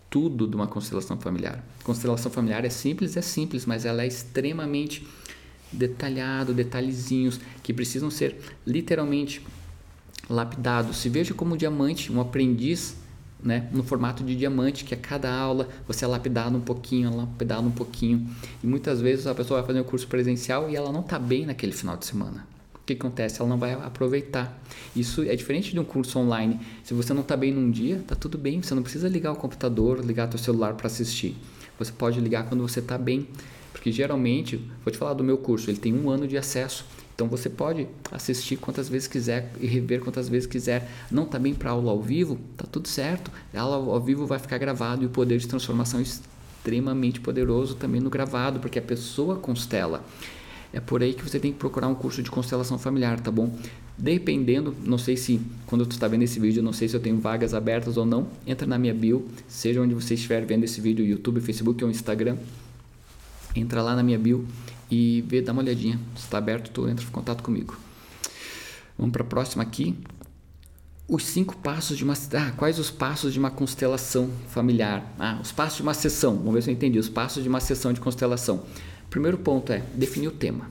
tudo 0.10 0.48
de 0.48 0.56
uma 0.56 0.68
constelação 0.68 1.20
familiar. 1.20 1.64
Constelação 1.84 2.32
familiar 2.32 2.66
é 2.66 2.70
simples, 2.70 3.16
é 3.16 3.22
simples, 3.22 3.66
mas 3.66 3.86
ela 3.86 4.04
é 4.04 4.08
extremamente 4.08 5.06
detalhado, 5.72 6.54
detalhezinhos 6.54 7.40
que 7.62 7.72
precisam 7.72 8.10
ser 8.10 8.40
literalmente 8.66 9.46
lapidados. 10.28 10.98
Se 10.98 11.10
veja 11.10 11.34
como 11.34 11.56
diamante, 11.56 12.12
um 12.12 12.20
aprendiz, 12.20 12.96
né, 13.42 13.70
no 13.72 13.84
formato 13.84 14.24
de 14.24 14.36
diamante, 14.36 14.84
que 14.84 14.94
a 14.94 14.98
cada 14.98 15.34
aula 15.34 15.68
você 15.88 16.06
é 16.06 16.08
lapidado 16.08 16.58
um 16.58 16.62
pouquinho, 16.62 17.16
lapidado 17.16 17.68
um 17.68 17.72
pouquinho. 17.72 18.28
E 18.64 18.68
muitas 18.68 19.02
vezes 19.02 19.28
a 19.28 19.36
pessoa 19.36 19.60
vai 19.60 19.68
fazer 19.68 19.82
um 19.82 19.84
curso 19.84 20.08
presencial 20.08 20.70
e 20.70 20.76
ela 20.76 20.92
não 20.92 21.02
está 21.02 21.18
bem 21.18 21.46
naquele 21.46 21.72
final 21.72 21.96
de 21.98 22.06
semana 22.06 22.46
que 22.90 22.94
acontece? 22.94 23.40
Ela 23.40 23.50
não 23.50 23.58
vai 23.58 23.74
aproveitar. 23.74 24.60
Isso 24.96 25.24
é 25.24 25.36
diferente 25.36 25.72
de 25.72 25.80
um 25.80 25.84
curso 25.84 26.18
online. 26.20 26.60
Se 26.84 26.94
você 26.94 27.14
não 27.14 27.22
está 27.22 27.38
bem 27.38 27.54
num 27.54 27.70
dia, 27.70 28.04
tá 28.08 28.16
tudo 28.16 28.38
bem. 28.38 28.62
Você 28.62 28.74
não 28.74 28.82
precisa 28.82 29.08
ligar 29.08 29.32
o 29.32 29.36
computador, 29.36 30.04
ligar 30.04 30.34
o 30.34 30.38
celular 30.38 30.74
para 30.74 30.88
assistir. 30.88 31.36
Você 31.78 31.92
pode 31.92 32.20
ligar 32.20 32.48
quando 32.48 32.62
você 32.62 32.80
está 32.80 32.98
bem. 32.98 33.28
Porque 33.72 33.92
geralmente, 33.92 34.58
vou 34.84 34.92
te 34.92 34.98
falar 34.98 35.14
do 35.14 35.24
meu 35.24 35.38
curso, 35.38 35.70
ele 35.70 35.78
tem 35.78 35.94
um 35.94 36.10
ano 36.10 36.28
de 36.28 36.38
acesso. 36.38 36.86
Então 37.20 37.28
você 37.28 37.50
pode 37.50 37.86
assistir 38.14 38.56
quantas 38.56 38.88
vezes 38.88 39.06
quiser 39.06 39.52
e 39.60 39.68
rever 39.68 40.00
quantas 40.00 40.30
vezes 40.30 40.48
quiser. 40.48 40.90
Não 41.12 41.24
está 41.24 41.38
bem 41.38 41.54
para 41.54 41.72
aula 41.72 41.92
ao 41.92 42.02
vivo? 42.02 42.40
Tá 42.56 42.66
tudo 42.66 42.88
certo. 42.88 43.30
A 43.54 43.60
aula 43.60 43.76
ao 43.76 44.00
vivo 44.00 44.26
vai 44.26 44.40
ficar 44.40 44.58
gravado 44.58 45.04
e 45.04 45.06
o 45.06 45.10
poder 45.10 45.38
de 45.38 45.46
transformação 45.46 46.00
é 46.00 46.04
extremamente 46.04 47.20
poderoso 47.20 47.76
também 47.76 48.00
no 48.00 48.10
gravado, 48.10 48.62
porque 48.62 48.80
a 48.80 48.82
pessoa 48.82 49.36
constela. 49.36 50.02
É 50.72 50.80
por 50.80 51.04
aí 51.04 51.14
que 51.14 51.22
você 51.22 51.38
tem 51.42 51.52
que 51.52 51.60
procurar 51.60 51.90
um 51.90 51.96
curso 51.96 52.24
de 52.24 52.32
constelação 52.32 52.80
familiar, 52.80 53.20
tá 53.20 53.30
bom? 53.30 53.54
Dependendo, 53.98 54.74
não 54.86 54.98
sei 54.98 55.18
se 55.18 55.42
quando 55.68 55.86
tu 55.86 55.92
está 55.92 56.08
vendo 56.08 56.24
esse 56.24 56.40
vídeo, 56.40 56.64
não 56.64 56.72
sei 56.72 56.88
se 56.88 56.96
eu 56.96 57.02
tenho 57.02 57.20
vagas 57.20 57.54
abertas 57.54 57.98
ou 57.98 58.06
não, 58.06 58.30
entra 58.48 58.66
na 58.66 58.78
minha 58.78 58.94
bio, 58.94 59.28
seja 59.46 59.82
onde 59.82 59.94
você 59.94 60.14
estiver 60.14 60.46
vendo 60.46 60.64
esse 60.64 60.80
vídeo, 60.80 61.06
YouTube, 61.06 61.42
Facebook 61.42 61.84
ou 61.84 61.92
Instagram, 61.92 62.38
entra 63.54 63.82
lá 63.82 63.94
na 63.94 64.04
minha 64.04 64.18
bio 64.18 64.48
e 64.90 65.24
vê, 65.28 65.42
dá 65.42 65.52
uma 65.52 65.62
olhadinha. 65.62 66.00
Se 66.16 66.24
está 66.24 66.38
aberto, 66.38 66.72
tu 66.72 66.88
entra 66.88 67.06
em 67.06 67.10
contato 67.10 67.44
comigo. 67.44 67.78
Vamos 68.98 69.14
para 69.14 69.24
a 69.24 69.26
próxima 69.26 69.64
aqui. 69.64 69.96
Os 71.08 71.26
cinco 71.26 71.58
passos 71.58 71.98
de 71.98 72.04
uma. 72.04 72.14
Ah, 72.34 72.52
quais 72.56 72.78
os 72.78 72.92
passos 72.92 73.34
de 73.34 73.40
uma 73.40 73.50
constelação 73.50 74.30
familiar? 74.50 75.14
Ah, 75.18 75.40
os 75.42 75.52
passos 75.52 75.78
de 75.78 75.84
uma 75.84 75.94
sessão. 75.94 76.38
Vamos 76.38 76.54
ver 76.54 76.62
se 76.62 76.70
eu 76.70 76.74
entendi. 76.74 77.00
Os 77.00 77.10
passos 77.10 77.42
de 77.42 77.50
uma 77.50 77.60
sessão 77.60 77.94
de 77.94 78.00
constelação. 78.00 78.64
Primeiro 79.10 79.38
ponto 79.38 79.72
é 79.72 79.84
definir 79.96 80.28
o 80.28 80.32
tema. 80.32 80.70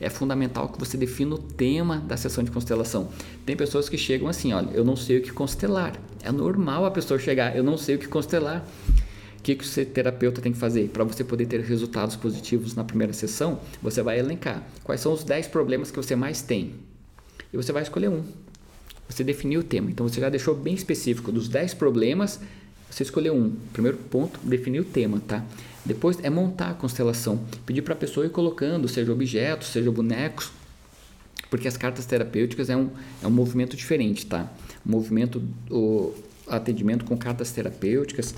É 0.00 0.08
fundamental 0.08 0.68
que 0.68 0.78
você 0.78 0.96
defina 0.96 1.34
o 1.34 1.38
tema 1.38 1.98
da 1.98 2.16
sessão 2.16 2.42
de 2.42 2.50
constelação. 2.50 3.10
Tem 3.44 3.54
pessoas 3.54 3.88
que 3.88 3.98
chegam 3.98 4.28
assim, 4.28 4.52
olha, 4.52 4.70
eu 4.72 4.82
não 4.84 4.96
sei 4.96 5.18
o 5.18 5.22
que 5.22 5.30
constelar. 5.30 5.92
É 6.22 6.32
normal 6.32 6.86
a 6.86 6.90
pessoa 6.90 7.20
chegar, 7.20 7.54
eu 7.54 7.62
não 7.62 7.76
sei 7.76 7.96
o 7.96 7.98
que 7.98 8.08
constelar. 8.08 8.66
O 9.40 9.42
que, 9.42 9.54
que 9.54 9.64
o 9.64 9.86
terapeuta 9.86 10.42
tem 10.42 10.52
que 10.52 10.58
fazer? 10.58 10.90
Para 10.90 11.02
você 11.02 11.24
poder 11.24 11.46
ter 11.46 11.60
resultados 11.62 12.14
positivos 12.14 12.74
na 12.74 12.84
primeira 12.84 13.14
sessão, 13.14 13.58
você 13.82 14.02
vai 14.02 14.18
elencar 14.18 14.62
quais 14.84 15.00
são 15.00 15.14
os 15.14 15.24
10 15.24 15.46
problemas 15.46 15.90
que 15.90 15.96
você 15.96 16.14
mais 16.14 16.42
tem. 16.42 16.74
E 17.50 17.56
você 17.56 17.72
vai 17.72 17.82
escolher 17.82 18.10
um. 18.10 18.22
Você 19.08 19.24
definiu 19.24 19.60
o 19.60 19.64
tema. 19.64 19.90
Então 19.90 20.06
você 20.06 20.20
já 20.20 20.28
deixou 20.28 20.54
bem 20.54 20.74
específico 20.74 21.32
dos 21.32 21.48
10 21.48 21.72
problemas, 21.72 22.38
você 22.90 23.02
escolheu 23.02 23.34
um. 23.34 23.56
Primeiro 23.72 23.96
ponto, 23.96 24.38
definir 24.42 24.80
o 24.80 24.84
tema, 24.84 25.22
tá? 25.26 25.42
Depois 25.86 26.18
é 26.22 26.28
montar 26.28 26.72
a 26.72 26.74
constelação. 26.74 27.42
Pedir 27.64 27.80
para 27.80 27.94
a 27.94 27.96
pessoa 27.96 28.26
ir 28.26 28.30
colocando, 28.30 28.86
seja 28.88 29.10
objetos, 29.10 29.68
seja 29.68 29.90
bonecos, 29.90 30.52
porque 31.48 31.66
as 31.66 31.78
cartas 31.78 32.04
terapêuticas 32.04 32.68
é 32.68 32.76
um, 32.76 32.90
é 33.22 33.26
um 33.26 33.30
movimento 33.30 33.74
diferente, 33.74 34.26
tá? 34.26 34.52
O 34.84 34.90
movimento, 34.90 35.42
o 35.70 36.14
atendimento 36.46 37.06
com 37.06 37.16
cartas 37.16 37.50
terapêuticas, 37.50 38.34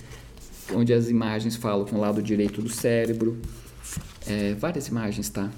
onde 0.72 0.92
as 0.92 1.08
imagens 1.08 1.56
falam 1.56 1.86
com 1.86 1.96
o 1.96 2.00
lado 2.00 2.22
direito 2.22 2.62
do 2.62 2.68
cérebro, 2.68 3.38
é, 4.26 4.54
várias 4.54 4.88
imagens, 4.88 5.28
tá? 5.28 5.50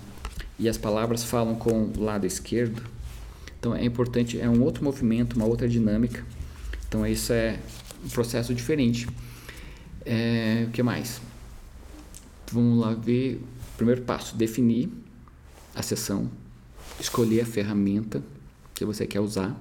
E 0.58 0.68
as 0.68 0.78
palavras 0.78 1.24
falam 1.24 1.54
com 1.54 1.92
o 1.96 2.02
lado 2.02 2.26
esquerdo. 2.26 2.82
Então 3.58 3.74
é 3.74 3.84
importante, 3.84 4.38
é 4.38 4.48
um 4.48 4.62
outro 4.62 4.84
movimento, 4.84 5.36
uma 5.36 5.46
outra 5.46 5.68
dinâmica. 5.68 6.24
Então 6.88 7.06
isso 7.06 7.32
é 7.32 7.58
um 8.04 8.08
processo 8.08 8.54
diferente. 8.54 9.08
É, 10.04 10.66
o 10.68 10.70
que 10.70 10.82
mais? 10.82 11.20
Vamos 12.52 12.78
lá 12.78 12.94
ver. 12.94 13.40
Primeiro 13.76 14.02
passo: 14.02 14.36
definir 14.36 14.90
a 15.74 15.82
sessão, 15.82 16.30
escolher 17.00 17.40
a 17.40 17.46
ferramenta 17.46 18.22
que 18.74 18.84
você 18.84 19.06
quer 19.06 19.20
usar. 19.20 19.58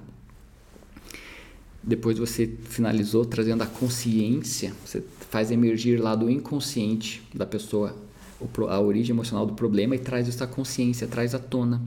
Depois 1.81 2.17
você 2.17 2.47
finalizou 2.69 3.25
trazendo 3.25 3.61
a 3.61 3.65
consciência, 3.65 4.73
você 4.85 5.03
faz 5.33 5.49
emergir 5.49 5.99
lá 5.99 6.13
do 6.13 6.29
inconsciente 6.29 7.23
da 7.33 7.43
pessoa 7.43 7.95
a 8.69 8.79
origem 8.79 9.15
emocional 9.15 9.47
do 9.47 9.53
problema 9.53 9.95
e 9.95 9.97
traz 9.97 10.29
essa 10.29 10.45
consciência, 10.45 11.07
traz 11.07 11.33
à 11.33 11.39
tona. 11.39 11.81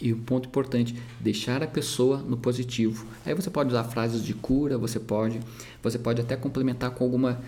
E 0.00 0.10
um 0.10 0.18
ponto 0.18 0.48
importante, 0.48 0.96
deixar 1.20 1.62
a 1.62 1.66
pessoa 1.66 2.16
no 2.16 2.38
positivo. 2.38 3.04
Aí 3.26 3.34
você 3.34 3.50
pode 3.50 3.68
usar 3.68 3.84
frases 3.84 4.24
de 4.24 4.32
cura, 4.32 4.78
você 4.78 4.98
pode, 4.98 5.38
você 5.82 5.98
pode 5.98 6.22
até 6.22 6.34
complementar 6.34 6.92
com 6.92 7.04
alguma 7.04 7.42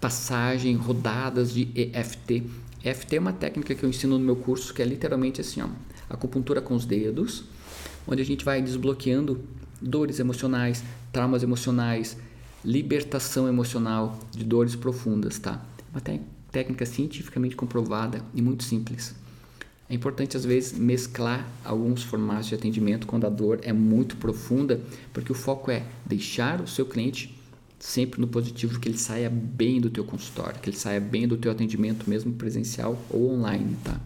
passagem, 0.00 0.74
rodadas 0.74 1.52
de 1.52 1.68
EFT. 1.74 2.44
EFT 2.82 3.16
é 3.16 3.20
uma 3.20 3.32
técnica 3.34 3.74
que 3.74 3.84
eu 3.84 3.90
ensino 3.90 4.18
no 4.18 4.24
meu 4.24 4.36
curso 4.36 4.72
que 4.72 4.80
é 4.80 4.86
literalmente 4.86 5.38
assim, 5.42 5.60
ó, 5.60 5.68
acupuntura 6.08 6.62
com 6.62 6.74
os 6.74 6.86
dedos, 6.86 7.44
onde 8.06 8.22
a 8.22 8.24
gente 8.24 8.42
vai 8.42 8.62
desbloqueando 8.62 9.38
dores 9.82 10.18
emocionais, 10.18 10.82
traumas 11.12 11.42
emocionais, 11.42 12.16
libertação 12.64 13.48
emocional 13.48 14.18
de 14.30 14.44
dores 14.44 14.76
profundas, 14.76 15.38
tá? 15.38 15.64
Uma 15.92 16.00
técnica 16.50 16.86
cientificamente 16.86 17.56
comprovada 17.56 18.22
e 18.34 18.40
muito 18.40 18.62
simples. 18.64 19.14
É 19.88 19.94
importante 19.94 20.36
às 20.36 20.44
vezes 20.44 20.72
mesclar 20.78 21.46
alguns 21.64 22.02
formatos 22.02 22.46
de 22.46 22.54
atendimento 22.54 23.06
quando 23.06 23.26
a 23.26 23.30
dor 23.30 23.60
é 23.62 23.72
muito 23.72 24.16
profunda, 24.16 24.80
porque 25.12 25.32
o 25.32 25.34
foco 25.34 25.70
é 25.70 25.84
deixar 26.06 26.60
o 26.60 26.66
seu 26.66 26.86
cliente 26.86 27.38
sempre 27.78 28.20
no 28.20 28.28
positivo, 28.28 28.78
que 28.78 28.88
ele 28.88 28.96
saia 28.96 29.28
bem 29.28 29.80
do 29.80 29.90
teu 29.90 30.04
consultório, 30.04 30.60
que 30.60 30.70
ele 30.70 30.76
saia 30.76 31.00
bem 31.00 31.26
do 31.26 31.36
teu 31.36 31.50
atendimento, 31.50 32.08
mesmo 32.08 32.32
presencial 32.32 32.96
ou 33.10 33.34
online, 33.34 33.76
tá? 33.82 34.00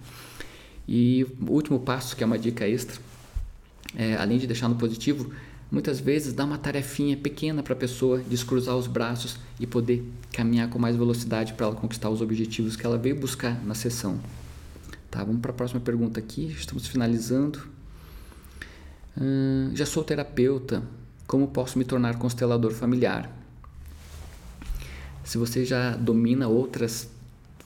E 0.88 1.26
o 1.46 1.52
último 1.52 1.78
passo, 1.78 2.16
que 2.16 2.24
é 2.24 2.26
uma 2.26 2.38
dica 2.38 2.66
extra, 2.66 2.98
é, 3.94 4.16
além 4.16 4.38
de 4.38 4.46
deixar 4.46 4.68
no 4.68 4.76
positivo, 4.76 5.30
muitas 5.70 5.98
vezes 6.00 6.32
dá 6.32 6.44
uma 6.44 6.58
tarefinha 6.58 7.16
pequena 7.16 7.62
para 7.62 7.72
a 7.72 7.76
pessoa 7.76 8.18
descruzar 8.18 8.76
os 8.76 8.86
braços 8.86 9.36
e 9.58 9.66
poder 9.66 10.04
caminhar 10.32 10.68
com 10.68 10.78
mais 10.78 10.96
velocidade 10.96 11.54
para 11.54 11.66
ela 11.66 11.74
conquistar 11.74 12.10
os 12.10 12.20
objetivos 12.20 12.76
que 12.76 12.86
ela 12.86 12.98
veio 12.98 13.16
buscar 13.16 13.62
na 13.64 13.74
sessão. 13.74 14.20
Tá, 15.10 15.24
vamos 15.24 15.40
para 15.40 15.50
a 15.50 15.54
próxima 15.54 15.80
pergunta 15.80 16.20
aqui, 16.20 16.46
estamos 16.46 16.86
finalizando. 16.86 17.60
Hum, 19.18 19.70
já 19.74 19.86
sou 19.86 20.04
terapeuta, 20.04 20.82
como 21.26 21.48
posso 21.48 21.78
me 21.78 21.84
tornar 21.84 22.18
constelador 22.18 22.72
familiar? 22.72 23.30
Se 25.24 25.38
você 25.38 25.64
já 25.64 25.96
domina 25.96 26.46
outras 26.46 27.08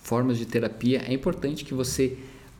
formas 0.03 0.38
de 0.38 0.46
terapia, 0.46 1.03
é 1.07 1.12
importante 1.12 1.64
que 1.64 1.74
você, 1.74 2.16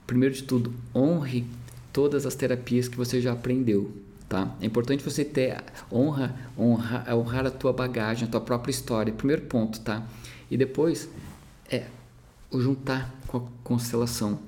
primeiro 0.07 0.35
de 0.35 0.43
tudo, 0.43 0.75
honre 0.95 1.47
todas 1.93 2.27
as 2.27 2.35
terapias 2.35 2.87
que 2.87 2.97
você 2.97 3.21
já 3.21 3.33
aprendeu, 3.33 3.91
tá? 4.31 4.55
É 4.61 4.67
importante 4.67 5.03
você 5.03 5.25
ter 5.25 5.61
honra, 5.93 6.35
honra, 6.57 7.05
honrar 7.13 7.47
a 7.47 7.51
tua 7.51 7.73
bagagem, 7.73 8.29
a 8.29 8.31
tua 8.31 8.41
própria 8.41 8.71
história, 8.71 9.13
primeiro 9.13 9.43
ponto, 9.43 9.81
tá? 9.81 10.07
E 10.49 10.57
depois 10.57 11.11
é 11.69 11.87
juntar 12.53 13.13
com 13.27 13.39
a 13.39 13.43
constelação. 13.65 14.39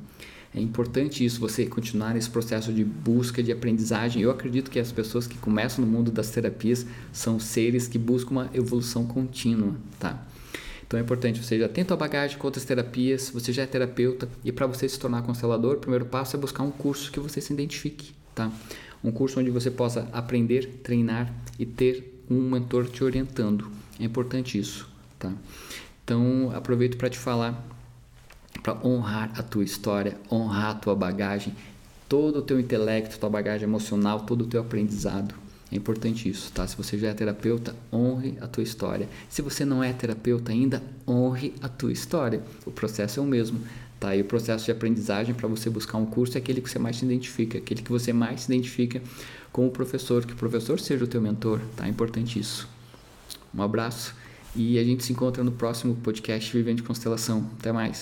É 0.55 0.61
importante 0.61 1.24
isso, 1.24 1.41
você 1.41 1.66
continuar 1.66 2.14
nesse 2.14 2.30
processo 2.30 2.72
de 2.72 2.85
busca, 2.85 3.43
de 3.43 3.51
aprendizagem. 3.51 4.22
Eu 4.22 4.30
acredito 4.30 4.70
que 4.70 4.78
as 4.78 4.93
pessoas 4.93 5.26
que 5.26 5.37
começam 5.37 5.85
no 5.85 5.91
mundo 5.91 6.12
das 6.12 6.30
terapias 6.30 6.87
são 7.12 7.41
seres 7.41 7.89
que 7.89 7.99
buscam 7.99 8.30
uma 8.33 8.51
evolução 8.55 9.05
contínua, 9.05 9.74
tá? 9.99 10.24
Então 10.87 11.01
é 11.01 11.03
importante, 11.03 11.43
você 11.43 11.59
já 11.59 11.68
tem 11.68 11.85
tua 11.85 11.97
bagagem 11.97 12.39
com 12.39 12.47
outras 12.47 12.64
terapias, 12.64 13.30
você 13.30 13.53
já 13.53 13.62
é 13.62 13.66
terapeuta 13.66 14.28
e 14.45 14.53
para 14.53 14.66
você 14.66 14.89
se 14.89 14.99
tornar 14.99 15.22
constelador, 15.22 15.74
o 15.76 15.80
primeiro 15.80 16.05
passo 16.05 16.37
é 16.37 16.39
buscar 16.39 16.62
um 16.62 16.70
curso 16.70 17.11
que 17.11 17.18
você 17.18 17.41
se 17.41 17.53
identifique, 17.53 18.12
tá? 18.33 18.53
Um 19.03 19.11
curso 19.11 19.40
onde 19.40 19.50
você 19.50 19.70
possa 19.70 20.09
aprender, 20.12 20.80
treinar 20.82 21.32
e 21.59 21.66
ter 21.66 22.24
um 22.30 22.50
mentor 22.50 22.88
te 22.88 23.03
orientando. 23.03 23.70
É 23.98 24.05
importante 24.05 24.59
isso, 24.59 24.88
tá? 25.18 25.32
Então 26.05 26.50
aproveito 26.55 26.96
para 26.96 27.11
te 27.11 27.18
falar 27.18 27.68
para 28.62 28.78
honrar 28.86 29.32
a 29.36 29.42
tua 29.42 29.64
história, 29.64 30.16
honrar 30.30 30.70
a 30.70 30.74
tua 30.74 30.94
bagagem, 30.94 31.55
todo 32.09 32.38
o 32.38 32.42
teu 32.42 32.61
intelecto, 32.61 33.18
tua 33.18 33.30
bagagem 33.30 33.66
emocional, 33.66 34.20
todo 34.20 34.42
o 34.42 34.46
teu 34.46 34.61
aprendizado. 34.61 35.34
É 35.70 35.76
importante 35.76 36.28
isso, 36.28 36.53
tá? 36.53 36.66
Se 36.66 36.76
você 36.76 36.98
já 36.98 37.09
é 37.09 37.14
terapeuta, 37.14 37.74
honre 37.90 38.36
a 38.42 38.46
tua 38.46 38.62
história. 38.62 39.09
Se 39.30 39.40
você 39.40 39.64
não 39.64 39.82
é 39.82 39.90
terapeuta 39.92 40.53
ainda, 40.53 40.82
honre 41.09 41.55
a 41.62 41.68
tua 41.68 41.90
história. 41.90 42.42
O 42.66 42.70
processo 42.70 43.18
é 43.18 43.22
o 43.22 43.26
mesmo, 43.26 43.59
tá? 44.03 44.16
E 44.16 44.20
o 44.20 44.24
processo 44.24 44.64
de 44.64 44.72
aprendizagem 44.72 45.32
para 45.32 45.46
você 45.46 45.70
buscar 45.70 45.96
um 45.96 46.05
curso 46.05 46.36
é 46.36 46.40
aquele 46.40 46.61
que 46.61 46.68
você 46.68 46.78
mais 46.78 46.96
se 46.96 47.05
identifica, 47.05 47.59
aquele 47.59 47.82
que 47.82 47.90
você 47.90 48.12
mais 48.12 48.42
se 48.42 48.53
identifica 48.53 49.00
com 49.53 49.64
o 49.64 49.70
professor, 49.70 50.26
que 50.26 50.32
o 50.32 50.36
professor 50.36 50.80
seja 50.80 51.05
o 51.05 51.07
teu 51.07 51.20
mentor, 51.20 51.61
tá? 51.76 51.86
É 51.86 51.88
importante 51.88 52.40
isso. 52.40 52.68
Um 53.55 53.62
abraço 53.62 54.12
e 54.57 54.76
a 54.76 54.82
gente 54.82 55.05
se 55.05 55.12
encontra 55.12 55.44
no 55.44 55.53
próximo 55.53 55.94
podcast 55.94 56.53
Vivendo 56.53 56.78
de 56.78 56.82
Constelação. 56.82 57.48
Até 57.61 57.70
mais. 57.70 58.00